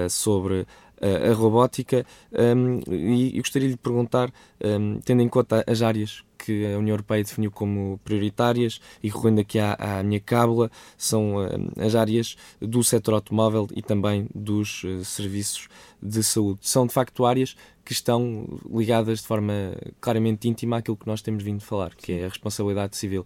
sobre 0.10 0.66
a 1.02 1.34
robótica 1.34 2.06
um, 2.32 2.80
e, 2.90 3.38
e 3.38 3.40
gostaria 3.40 3.68
de 3.68 3.74
lhe 3.74 3.78
perguntar, 3.78 4.32
um, 4.64 5.00
tendo 5.04 5.22
em 5.22 5.28
conta 5.28 5.64
as 5.68 5.82
áreas 5.82 6.24
que 6.44 6.66
a 6.66 6.78
União 6.78 6.94
Europeia 6.94 7.24
definiu 7.24 7.50
como 7.50 8.00
prioritárias 8.04 8.82
e 9.02 9.08
recorrendo 9.08 9.40
aqui 9.40 9.60
à, 9.60 9.76
à 9.80 10.04
minha 10.04 10.20
cábula, 10.20 10.70
são 10.98 11.38
uh, 11.38 11.48
as 11.80 11.96
áreas 11.96 12.36
do 12.60 12.84
setor 12.84 13.14
automóvel 13.14 13.68
e 13.74 13.82
também 13.82 14.28
dos 14.36 14.84
uh, 14.84 15.06
serviços 15.06 15.70
de 16.02 16.22
saúde. 16.22 16.60
São 16.62 16.86
de 16.86 16.94
facto 16.94 17.26
áreas 17.26 17.56
que 17.86 17.94
estão 17.94 18.46
ligadas 18.70 19.20
de 19.20 19.28
forma 19.28 19.54
claramente 20.02 20.48
íntima 20.48 20.78
àquilo 20.78 20.98
que 20.98 21.08
nós 21.08 21.22
temos 21.22 21.44
vindo 21.44 21.62
falar, 21.62 21.96
que 21.96 22.12
é 22.14 22.26
a 22.26 22.30
responsabilidade 22.30 22.98
civil. 22.98 23.26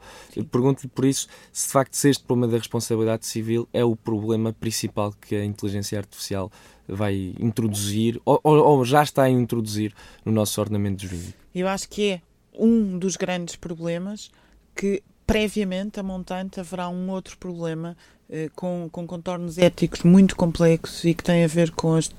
Pergunto-lhe 0.52 0.88
por 0.88 1.06
isso 1.06 1.28
se 1.52 1.68
de 1.68 1.74
facto 1.74 1.96
se 1.96 2.10
este 2.10 2.24
problema 2.24 2.52
da 2.52 2.58
responsabilidade 2.58 3.26
civil 3.26 3.68
é 3.74 3.84
o 3.84 3.96
problema 3.96 4.54
principal 4.54 5.14
que 5.14 5.36
a 5.36 5.46
inteligência 5.46 5.98
artificial 5.98 6.52
vai 6.88 7.36
introduzir 7.40 8.22
ou, 8.24 8.40
ou, 8.44 8.58
ou 8.58 8.86
já 8.86 9.04
está 9.04 9.24
a 9.24 9.30
introduzir 9.30 9.94
no 10.24 10.32
nosso 10.32 10.60
ordenamento 10.62 11.04
jurídico. 11.04 11.38
Eu 11.54 11.68
acho 11.68 11.90
que 11.90 12.12
é 12.12 12.22
um 12.60 12.98
dos 12.98 13.16
grandes 13.16 13.56
problemas 13.56 14.32
que 14.76 15.02
previamente 15.26 16.00
a 16.00 16.04
montante 16.04 16.60
haverá 16.60 16.88
um 16.88 17.10
outro 17.10 17.38
problema 17.38 17.98
eh, 18.30 18.50
com, 18.56 18.90
com 18.92 19.06
contornos 19.08 19.58
éticos 19.58 20.04
muito 20.04 20.36
complexos 20.36 21.04
e 21.04 21.14
que 21.14 21.24
tem 21.24 21.44
a 21.44 21.48
ver 21.48 21.72
com 21.72 21.96
as, 21.96 22.10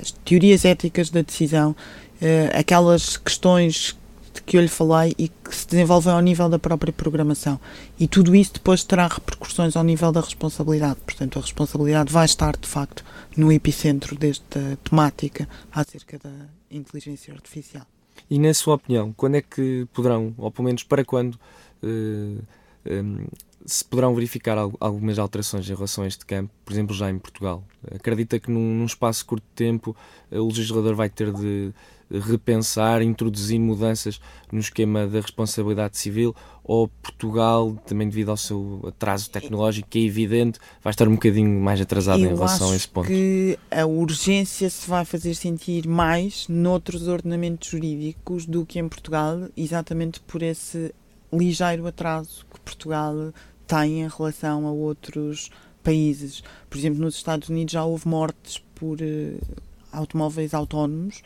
as 0.00 0.12
teorias 0.24 0.64
éticas 0.64 1.10
da 1.10 1.22
decisão, 1.22 1.76
eh, 2.20 2.50
aquelas 2.54 3.16
questões 3.16 3.96
de 4.34 4.42
que 4.42 4.56
eu 4.56 4.60
lhe 4.60 4.68
falei 4.68 5.14
e 5.18 5.28
que 5.28 5.54
se 5.54 5.66
desenvolvem 5.66 6.12
ao 6.12 6.20
nível 6.20 6.48
da 6.48 6.58
própria 6.58 6.92
programação. 6.92 7.58
E 7.98 8.06
tudo 8.06 8.34
isso 8.36 8.54
depois 8.54 8.84
terá 8.84 9.08
repercussões 9.08 9.74
ao 9.76 9.84
nível 9.84 10.12
da 10.12 10.20
responsabilidade. 10.20 11.00
Portanto, 11.04 11.38
a 11.38 11.42
responsabilidade 11.42 12.12
vai 12.12 12.26
estar, 12.26 12.56
de 12.56 12.68
facto, 12.68 13.02
no 13.36 13.50
epicentro 13.50 14.16
desta 14.16 14.78
temática 14.84 15.48
acerca 15.72 16.18
da 16.18 16.30
inteligência 16.70 17.32
artificial. 17.32 17.86
E 18.30 18.38
na 18.38 18.52
sua 18.54 18.74
opinião, 18.76 19.12
quando 19.12 19.36
é 19.36 19.42
que 19.42 19.86
poderão, 19.92 20.34
ou 20.38 20.50
pelo 20.50 20.66
menos 20.66 20.82
para 20.82 21.04
quando, 21.04 21.38
eh, 21.82 22.38
se 23.66 23.84
poderão 23.84 24.14
verificar 24.14 24.56
algumas 24.56 25.18
alterações 25.18 25.68
em 25.68 25.74
relação 25.74 26.04
a 26.04 26.06
este 26.06 26.24
campo, 26.24 26.52
por 26.64 26.72
exemplo, 26.72 26.94
já 26.94 27.10
em 27.10 27.18
Portugal? 27.18 27.64
Acredita 27.94 28.38
que 28.38 28.50
num, 28.50 28.78
num 28.78 28.86
espaço 28.86 29.26
curto 29.26 29.44
de 29.44 29.54
tempo 29.54 29.96
o 30.30 30.46
legislador 30.46 30.94
vai 30.94 31.10
ter 31.10 31.32
de 31.32 31.72
repensar, 32.10 33.02
introduzir 33.02 33.58
mudanças 33.58 34.20
no 34.52 34.60
esquema 34.60 35.06
da 35.06 35.20
responsabilidade 35.20 35.98
civil 35.98 36.34
ou 36.62 36.88
Portugal, 36.88 37.76
também 37.86 38.08
devido 38.08 38.30
ao 38.30 38.36
seu 38.36 38.80
atraso 38.86 39.30
tecnológico, 39.30 39.88
que 39.88 39.98
é 39.98 40.02
evidente, 40.02 40.58
vai 40.82 40.92
estar 40.92 41.08
um 41.08 41.14
bocadinho 41.14 41.60
mais 41.60 41.80
atrasado 41.80 42.20
Eu 42.20 42.30
em 42.30 42.34
relação 42.34 42.72
a 42.72 42.76
esse 42.76 42.88
ponto? 42.88 43.06
que 43.06 43.58
a 43.70 43.86
urgência 43.86 44.68
se 44.70 44.88
vai 44.88 45.04
fazer 45.04 45.34
sentir 45.34 45.86
mais 45.86 46.46
noutros 46.48 47.08
ordenamentos 47.08 47.68
jurídicos 47.68 48.46
do 48.46 48.64
que 48.64 48.78
em 48.78 48.88
Portugal, 48.88 49.48
exatamente 49.56 50.20
por 50.20 50.42
esse 50.42 50.94
ligeiro 51.32 51.86
atraso 51.86 52.46
que 52.52 52.60
Portugal 52.60 53.32
tem 53.66 54.02
em 54.02 54.08
relação 54.08 54.66
a 54.66 54.70
outros 54.70 55.50
países. 55.82 56.42
Por 56.68 56.78
exemplo, 56.78 57.00
nos 57.00 57.16
Estados 57.16 57.48
Unidos 57.48 57.72
já 57.72 57.84
houve 57.84 58.08
mortes 58.08 58.58
por 58.74 58.98
uh, 59.00 59.38
automóveis 59.92 60.52
autónomos 60.54 61.22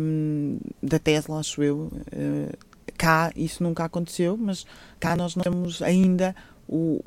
um, 0.00 0.58
da 0.82 0.98
Tesla, 0.98 1.40
acho 1.40 1.62
eu. 1.62 1.90
Uh, 2.12 2.56
cá 2.96 3.32
isso 3.36 3.62
nunca 3.62 3.84
aconteceu, 3.84 4.36
mas 4.36 4.66
cá 4.98 5.16
nós 5.16 5.36
não 5.36 5.42
temos 5.42 5.82
ainda 5.82 6.34
o, 6.68 7.00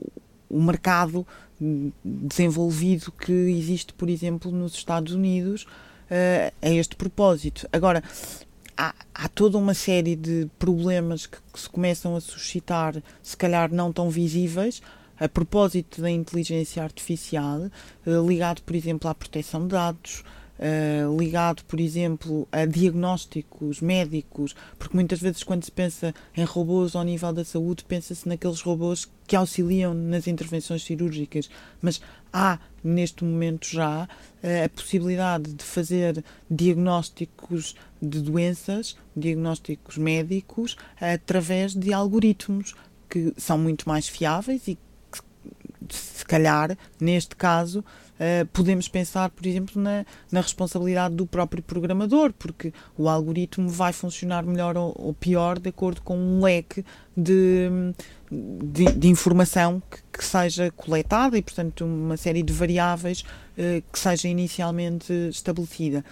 o 0.49 0.61
mercado 0.61 1.25
desenvolvido 2.03 3.11
que 3.11 3.31
existe, 3.31 3.93
por 3.93 4.09
exemplo, 4.09 4.51
nos 4.51 4.73
Estados 4.73 5.13
Unidos 5.13 5.63
uh, 5.63 6.53
a 6.61 6.69
este 6.69 6.95
propósito. 6.95 7.67
Agora, 7.71 8.03
há, 9.13 9.29
toda 9.29 9.57
uma 9.57 9.73
série 9.73 10.15
de 10.15 10.49
problemas 10.57 11.27
que, 11.27 11.37
que, 11.53 11.59
se 11.59 11.69
começam 11.69 12.15
a 12.15 12.21
suscitar, 12.21 12.95
se 13.21 13.37
calhar 13.37 13.71
não 13.71 13.93
tão 13.93 14.09
visíveis, 14.09 14.81
a 15.19 15.29
propósito 15.29 16.01
da 16.01 16.09
inteligência 16.09 16.83
artificial, 16.83 17.69
uh, 18.07 18.27
ligado, 18.27 18.63
por 18.63 18.75
exemplo, 18.75 19.07
à 19.07 19.13
proteção 19.13 19.61
de 19.61 19.67
dados, 19.67 20.23
uh, 20.57 21.15
ligado, 21.15 21.63
por 21.65 21.79
exemplo, 21.79 22.47
a 22.51 22.65
diagnósticos 22.65 23.81
médicos, 23.81 24.55
porque 24.79 24.95
muitas 24.95 25.19
vezes 25.19 25.43
quando 25.43 25.63
se 25.63 25.71
pensa 25.71 26.11
em 26.35 26.43
robôs 26.43 26.95
ao 26.95 27.03
nível 27.03 27.31
da 27.31 27.45
saúde, 27.45 27.83
pensa-se 27.83 28.27
naqueles 28.27 28.61
robôs 28.61 29.07
que 29.27 29.35
auxiliam 29.35 29.93
nas 29.93 30.25
intervenções 30.25 30.83
cirúrgicas, 30.83 31.51
mas 31.79 32.01
há 32.31 32.59
neste 32.83 33.23
momento 33.23 33.67
já 33.67 34.03
uh, 34.03 34.65
a 34.65 34.69
possibilidade 34.69 35.53
de 35.53 35.63
fazer 35.63 36.23
diagnósticos 36.49 37.75
de 38.01 38.21
doenças, 38.21 38.97
diagnósticos 39.15 39.97
médicos, 39.97 40.75
através 40.99 41.73
de 41.73 41.93
algoritmos 41.93 42.75
que 43.09 43.33
são 43.37 43.57
muito 43.57 43.87
mais 43.87 44.07
fiáveis 44.07 44.67
e 44.67 44.77
se 45.89 46.25
calhar, 46.25 46.77
neste 46.99 47.35
caso, 47.35 47.79
uh, 47.79 48.45
podemos 48.53 48.87
pensar, 48.87 49.29
por 49.29 49.45
exemplo, 49.45 49.81
na, 49.81 50.05
na, 50.31 50.41
responsabilidade 50.41 51.15
do 51.15 51.25
próprio 51.25 51.63
programador, 51.63 52.31
porque 52.37 52.73
o 52.97 53.09
algoritmo 53.09 53.69
vai 53.69 53.91
funcionar 53.91 54.43
melhor 54.43 54.77
ou, 54.77 54.93
ou 54.97 55.13
pior 55.13 55.59
de 55.59 55.69
acordo 55.69 56.01
com 56.01 56.17
um 56.17 56.41
leque 56.41 56.85
de, 57.15 57.69
de, 58.31 58.85
de 58.93 59.07
informação 59.07 59.81
que, 59.89 60.19
que, 60.19 60.23
seja 60.23 60.71
coletada 60.71 61.37
e, 61.37 61.41
portanto, 61.41 61.85
uma 61.85 62.17
série 62.17 62.43
de 62.43 62.53
variáveis 62.53 63.21
uh, 63.21 63.83
que 63.91 63.99
seja 63.99 64.27
inicialmente 64.27 65.11
estabelecida. 65.29 66.05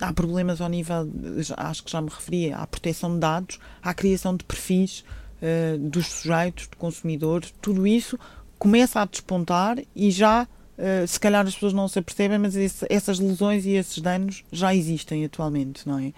Há 0.00 0.14
problemas 0.14 0.62
ao 0.62 0.68
nível, 0.70 1.10
acho 1.58 1.84
que 1.84 1.90
já 1.90 2.00
me 2.00 2.08
referia, 2.08 2.56
à 2.56 2.66
proteção 2.66 3.12
de 3.12 3.20
dados, 3.20 3.58
à 3.82 3.92
criação 3.92 4.34
de 4.34 4.44
perfis 4.44 5.04
uh, 5.42 5.78
dos 5.78 6.06
sujeitos, 6.06 6.64
de 6.64 6.76
consumidores, 6.76 7.52
tudo 7.60 7.86
isso 7.86 8.18
começa 8.60 9.00
a 9.00 9.06
despontar 9.06 9.78
e 9.96 10.10
já, 10.10 10.42
uh, 10.44 11.06
se 11.08 11.18
calhar 11.18 11.46
as 11.46 11.54
pessoas 11.54 11.72
não 11.72 11.88
se 11.88 11.98
apercebem, 11.98 12.38
mas 12.38 12.54
esse, 12.54 12.86
essas 12.90 13.18
lesões 13.18 13.64
e 13.64 13.70
esses 13.70 13.98
danos 14.00 14.44
já 14.52 14.74
existem 14.74 15.24
atualmente, 15.24 15.88
não 15.88 15.98
é? 15.98 16.12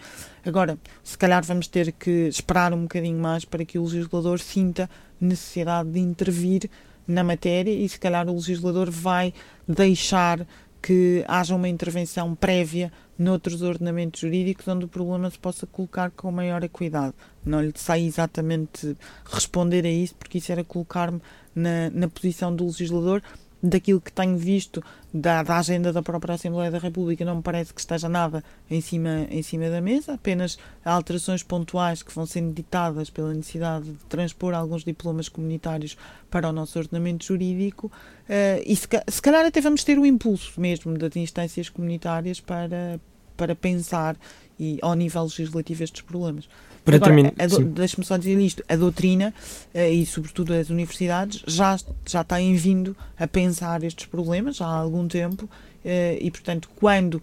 Agora, 0.44 0.76
se 1.04 1.16
calhar 1.16 1.44
vamos 1.44 1.68
ter 1.68 1.92
que 1.92 2.26
esperar 2.26 2.74
um 2.74 2.82
bocadinho 2.82 3.18
mais 3.18 3.44
para 3.44 3.64
que 3.64 3.78
o 3.78 3.84
legislador 3.84 4.40
sinta 4.40 4.90
necessidade 5.20 5.88
de 5.90 6.00
intervir 6.00 6.68
na 7.06 7.22
matéria 7.22 7.70
e 7.70 7.88
se 7.88 7.98
calhar 7.98 8.28
o 8.28 8.34
legislador 8.34 8.90
vai 8.90 9.32
deixar 9.68 10.44
que 10.82 11.24
haja 11.28 11.54
uma 11.54 11.68
intervenção 11.68 12.34
prévia 12.34 12.92
noutros 13.22 13.62
ordenamentos 13.62 14.20
jurídicos 14.20 14.66
onde 14.68 14.84
o 14.84 14.88
problema 14.88 15.30
se 15.30 15.38
possa 15.38 15.66
colocar 15.66 16.10
com 16.10 16.30
maior 16.30 16.66
cuidado. 16.68 17.14
Não 17.44 17.60
lhe 17.62 17.72
sei 17.74 18.06
exatamente 18.06 18.96
responder 19.24 19.86
a 19.86 19.90
isso, 19.90 20.14
porque 20.14 20.38
isso 20.38 20.52
era 20.52 20.64
colocar-me 20.64 21.20
na, 21.54 21.90
na 21.90 22.08
posição 22.08 22.54
do 22.54 22.64
legislador, 22.66 23.22
daquilo 23.62 24.00
que 24.00 24.12
tenho 24.12 24.36
visto 24.36 24.82
da, 25.14 25.42
da, 25.42 25.58
agenda 25.58 25.92
da 25.92 26.02
própria 26.02 26.34
Assembleia 26.34 26.70
da 26.70 26.78
República, 26.78 27.24
não 27.24 27.36
me 27.36 27.42
parece 27.42 27.72
que 27.72 27.80
esteja 27.80 28.08
nada 28.08 28.42
em 28.68 28.80
cima, 28.80 29.26
em 29.30 29.42
cima 29.42 29.70
da 29.70 29.80
mesa, 29.80 30.14
apenas 30.14 30.58
alterações 30.84 31.42
pontuais 31.42 32.02
que 32.02 32.12
vão 32.12 32.26
sendo 32.26 32.52
ditadas 32.52 33.08
pela 33.08 33.32
necessidade 33.32 33.84
de 33.84 34.04
transpor 34.06 34.52
alguns 34.54 34.82
diplomas 34.82 35.28
comunitários 35.28 35.96
para 36.28 36.48
o 36.48 36.52
nosso 36.52 36.78
ordenamento 36.78 37.24
jurídico, 37.24 37.86
uh, 37.86 38.62
e 38.66 38.74
se, 38.74 38.88
se 39.08 39.22
calhar 39.22 39.46
até 39.46 39.60
vamos 39.60 39.84
ter 39.84 39.98
o 39.98 40.04
impulso 40.04 40.60
mesmo 40.60 40.98
das 40.98 41.14
instâncias 41.14 41.68
comunitárias 41.68 42.40
para, 42.40 42.98
para 43.42 43.56
pensar 43.56 44.16
e, 44.56 44.78
ao 44.80 44.94
nível 44.94 45.24
legislativo 45.24 45.82
estes 45.82 46.00
problemas. 46.02 46.48
Para 46.84 47.00
terminar, 47.00 47.32
deixe-me 47.74 48.06
só 48.06 48.16
dizer 48.16 48.38
isto: 48.38 48.62
a 48.68 48.76
doutrina 48.76 49.34
eh, 49.74 49.90
e, 49.90 50.06
sobretudo, 50.06 50.54
as 50.54 50.70
universidades 50.70 51.42
já, 51.44 51.76
já 52.06 52.22
têm 52.22 52.54
vindo 52.54 52.96
a 53.18 53.26
pensar 53.26 53.82
estes 53.82 54.06
problemas 54.06 54.60
há 54.60 54.66
algum 54.66 55.08
tempo 55.08 55.50
eh, 55.84 56.18
e, 56.20 56.30
portanto, 56.30 56.70
quando 56.76 57.20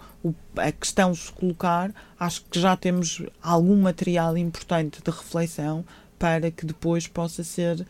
a 0.57 0.71
questão 0.73 1.15
se 1.15 1.31
colocar, 1.31 1.93
acho 2.19 2.43
que 2.49 2.59
já 2.59 2.75
temos 2.75 3.23
algum 3.41 3.81
material 3.81 4.37
importante 4.37 5.01
de 5.01 5.09
reflexão 5.09 5.85
para 6.17 6.51
que 6.51 6.65
depois 6.65 7.07
possa 7.07 7.45
ser 7.45 7.87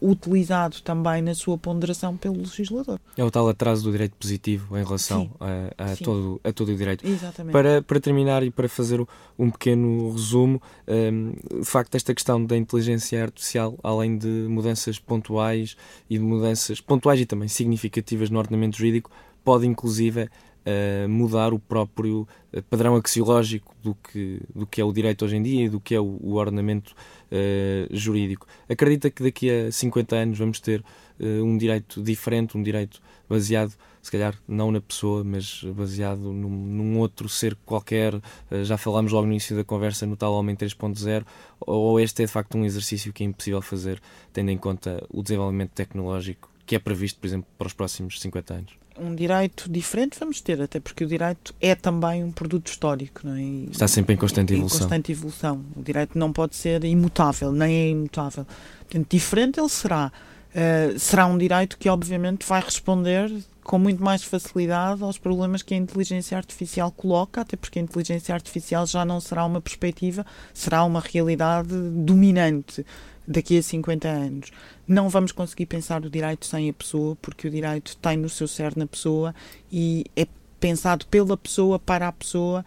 utilizado 0.00 0.80
também 0.82 1.20
na 1.22 1.34
sua 1.34 1.58
ponderação 1.58 2.16
pelo 2.16 2.38
legislador. 2.38 2.98
É 3.16 3.24
o 3.24 3.30
tal 3.30 3.48
atraso 3.48 3.84
do 3.84 3.92
direito 3.92 4.16
positivo 4.16 4.76
em 4.76 4.84
relação 4.84 5.30
a, 5.40 5.92
a 5.92 5.96
todo, 5.96 6.40
a 6.42 6.52
todo 6.52 6.72
o 6.72 6.76
direito. 6.76 7.06
Exatamente. 7.06 7.52
Para, 7.52 7.82
para 7.82 8.00
terminar 8.00 8.42
e 8.42 8.50
para 8.50 8.68
fazer 8.68 9.04
um 9.38 9.50
pequeno 9.50 10.12
resumo, 10.12 10.60
um, 10.88 10.92
ehm, 10.92 11.32
de 11.60 11.64
facto, 11.64 11.94
esta 11.94 12.14
questão 12.14 12.44
da 12.44 12.56
inteligência 12.56 13.22
artificial, 13.22 13.78
além 13.82 14.16
de 14.16 14.26
mudanças 14.26 14.98
pontuais 14.98 15.76
e 16.08 16.18
de 16.18 16.24
mudanças 16.24 16.80
pontuais 16.80 17.20
e 17.20 17.26
também 17.26 17.48
significativas 17.48 18.30
no 18.30 18.38
ordenamento 18.38 18.76
jurídico, 18.78 19.10
pode 19.44 19.66
inclusive 19.66 20.22
uh, 20.66 21.08
mudar 21.08 21.52
o 21.52 21.58
próprio 21.58 22.26
eh, 22.52 22.60
padrão 22.60 22.96
axiológico 22.96 23.74
do 23.82 23.94
que, 23.94 24.40
do 24.54 24.66
que 24.66 24.80
é 24.80 24.84
o 24.84 24.92
direito 24.92 25.24
hoje 25.24 25.36
em 25.36 25.42
dia 25.42 25.66
e 25.66 25.68
do 25.68 25.80
que 25.80 25.94
é 25.94 26.00
o, 26.00 26.18
o 26.20 26.34
ordenamento 26.34 26.94
uh, 27.30 27.96
jurídico. 27.96 28.46
Acredita 28.68 29.10
que 29.10 29.22
daqui 29.22 29.50
a 29.50 29.72
50 29.72 30.16
anos 30.16 30.38
vamos 30.38 30.60
ter 30.60 30.80
uh, 31.20 31.44
um 31.44 31.56
direito 31.56 32.02
diferente, 32.02 32.56
um 32.56 32.62
direito 32.62 33.00
baseado, 33.28 33.72
se 34.02 34.10
calhar 34.10 34.34
não 34.46 34.70
na 34.70 34.80
pessoa, 34.80 35.24
mas 35.24 35.62
baseado 35.74 36.32
num, 36.32 36.48
num 36.48 36.98
outro 36.98 37.28
ser 37.28 37.56
qualquer. 37.64 38.14
Uh, 38.14 38.64
já 38.64 38.76
falámos 38.76 39.12
logo 39.12 39.26
no 39.26 39.32
início 39.32 39.56
da 39.56 39.64
conversa 39.64 40.06
no 40.06 40.16
tal 40.16 40.32
Homem 40.34 40.54
3.0, 40.56 41.24
ou 41.60 42.00
este 42.00 42.22
é 42.22 42.26
de 42.26 42.32
facto 42.32 42.56
um 42.56 42.64
exercício 42.64 43.12
que 43.12 43.22
é 43.22 43.26
impossível 43.26 43.62
fazer, 43.62 44.00
tendo 44.32 44.50
em 44.50 44.58
conta 44.58 45.04
o 45.10 45.22
desenvolvimento 45.22 45.70
tecnológico 45.70 46.56
que 46.66 46.74
é 46.74 46.78
previsto, 46.78 47.20
por 47.20 47.28
exemplo, 47.28 47.48
para 47.56 47.68
os 47.68 47.72
próximos 47.72 48.20
50 48.20 48.54
anos? 48.54 48.85
Um 48.98 49.14
direito 49.14 49.70
diferente 49.70 50.18
vamos 50.18 50.40
ter, 50.40 50.60
até 50.60 50.80
porque 50.80 51.04
o 51.04 51.06
direito 51.06 51.54
é 51.60 51.74
também 51.74 52.24
um 52.24 52.32
produto 52.32 52.68
histórico. 52.68 53.20
Não 53.24 53.34
é? 53.34 53.40
E, 53.40 53.68
Está 53.70 53.88
sempre 53.88 54.14
em 54.14 54.16
constante 54.16 54.52
evolução. 54.52 54.78
Em 54.78 54.80
constante 54.80 55.12
evolução. 55.12 55.64
O 55.76 55.82
direito 55.82 56.18
não 56.18 56.32
pode 56.32 56.56
ser 56.56 56.84
imutável, 56.84 57.52
nem 57.52 57.74
é 57.74 57.88
imutável. 57.90 58.46
Portanto, 58.80 59.06
diferente 59.10 59.60
ele 59.60 59.68
será. 59.68 60.12
Uh, 60.54 60.98
será 60.98 61.26
um 61.26 61.36
direito 61.36 61.76
que, 61.76 61.88
obviamente, 61.88 62.46
vai 62.46 62.62
responder 62.62 63.30
com 63.62 63.78
muito 63.78 64.02
mais 64.02 64.22
facilidade 64.22 65.02
aos 65.02 65.18
problemas 65.18 65.60
que 65.60 65.74
a 65.74 65.76
inteligência 65.76 66.36
artificial 66.36 66.90
coloca, 66.90 67.40
até 67.40 67.56
porque 67.56 67.78
a 67.78 67.82
inteligência 67.82 68.32
artificial 68.34 68.86
já 68.86 69.04
não 69.04 69.20
será 69.20 69.44
uma 69.44 69.60
perspectiva, 69.60 70.24
será 70.54 70.84
uma 70.84 71.00
realidade 71.00 71.74
dominante 71.74 72.86
daqui 73.26 73.58
a 73.58 73.62
50 73.62 74.08
anos. 74.08 74.50
Não 74.86 75.08
vamos 75.08 75.32
conseguir 75.32 75.66
pensar 75.66 76.04
o 76.04 76.10
direito 76.10 76.46
sem 76.46 76.68
a 76.68 76.72
pessoa, 76.72 77.16
porque 77.20 77.48
o 77.48 77.50
direito 77.50 77.96
tem 77.96 78.16
no 78.16 78.28
seu 78.28 78.46
cerne 78.46 78.84
a 78.84 78.86
pessoa 78.86 79.34
e 79.70 80.04
é 80.16 80.26
pensado 80.60 81.06
pela 81.06 81.36
pessoa 81.36 81.78
para 81.78 82.08
a 82.08 82.12
pessoa 82.12 82.64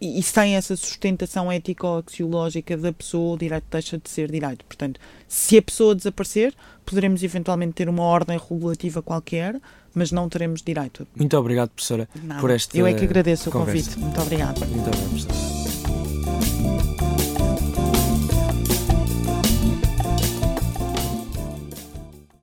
e, 0.00 0.22
sem 0.22 0.56
essa 0.56 0.76
sustentação 0.76 1.50
ético-axiológica 1.50 2.76
da 2.76 2.92
pessoa, 2.92 3.34
o 3.34 3.38
direito 3.38 3.64
deixa 3.70 3.96
de 3.98 4.10
ser 4.10 4.30
direito. 4.30 4.64
Portanto, 4.64 5.00
se 5.26 5.56
a 5.56 5.62
pessoa 5.62 5.94
desaparecer, 5.94 6.54
poderemos 6.84 7.22
eventualmente 7.22 7.72
ter 7.72 7.88
uma 7.88 8.02
ordem 8.02 8.38
regulativa 8.38 9.00
qualquer, 9.00 9.58
mas 9.94 10.12
não 10.12 10.28
teremos 10.28 10.60
direito. 10.62 11.06
Muito 11.16 11.36
obrigado, 11.36 11.70
professora, 11.70 12.08
Nada. 12.22 12.40
por 12.40 12.50
esta 12.50 12.76
Eu 12.76 12.86
é 12.86 12.92
que 12.92 13.04
agradeço 13.04 13.50
conversa. 13.50 13.90
o 13.90 13.94
convite. 13.94 13.98
Muito 13.98 14.20
obrigada. 14.20 14.66
Muito 14.66 14.86
obrigado, 14.88 15.08
professora. 15.08 16.95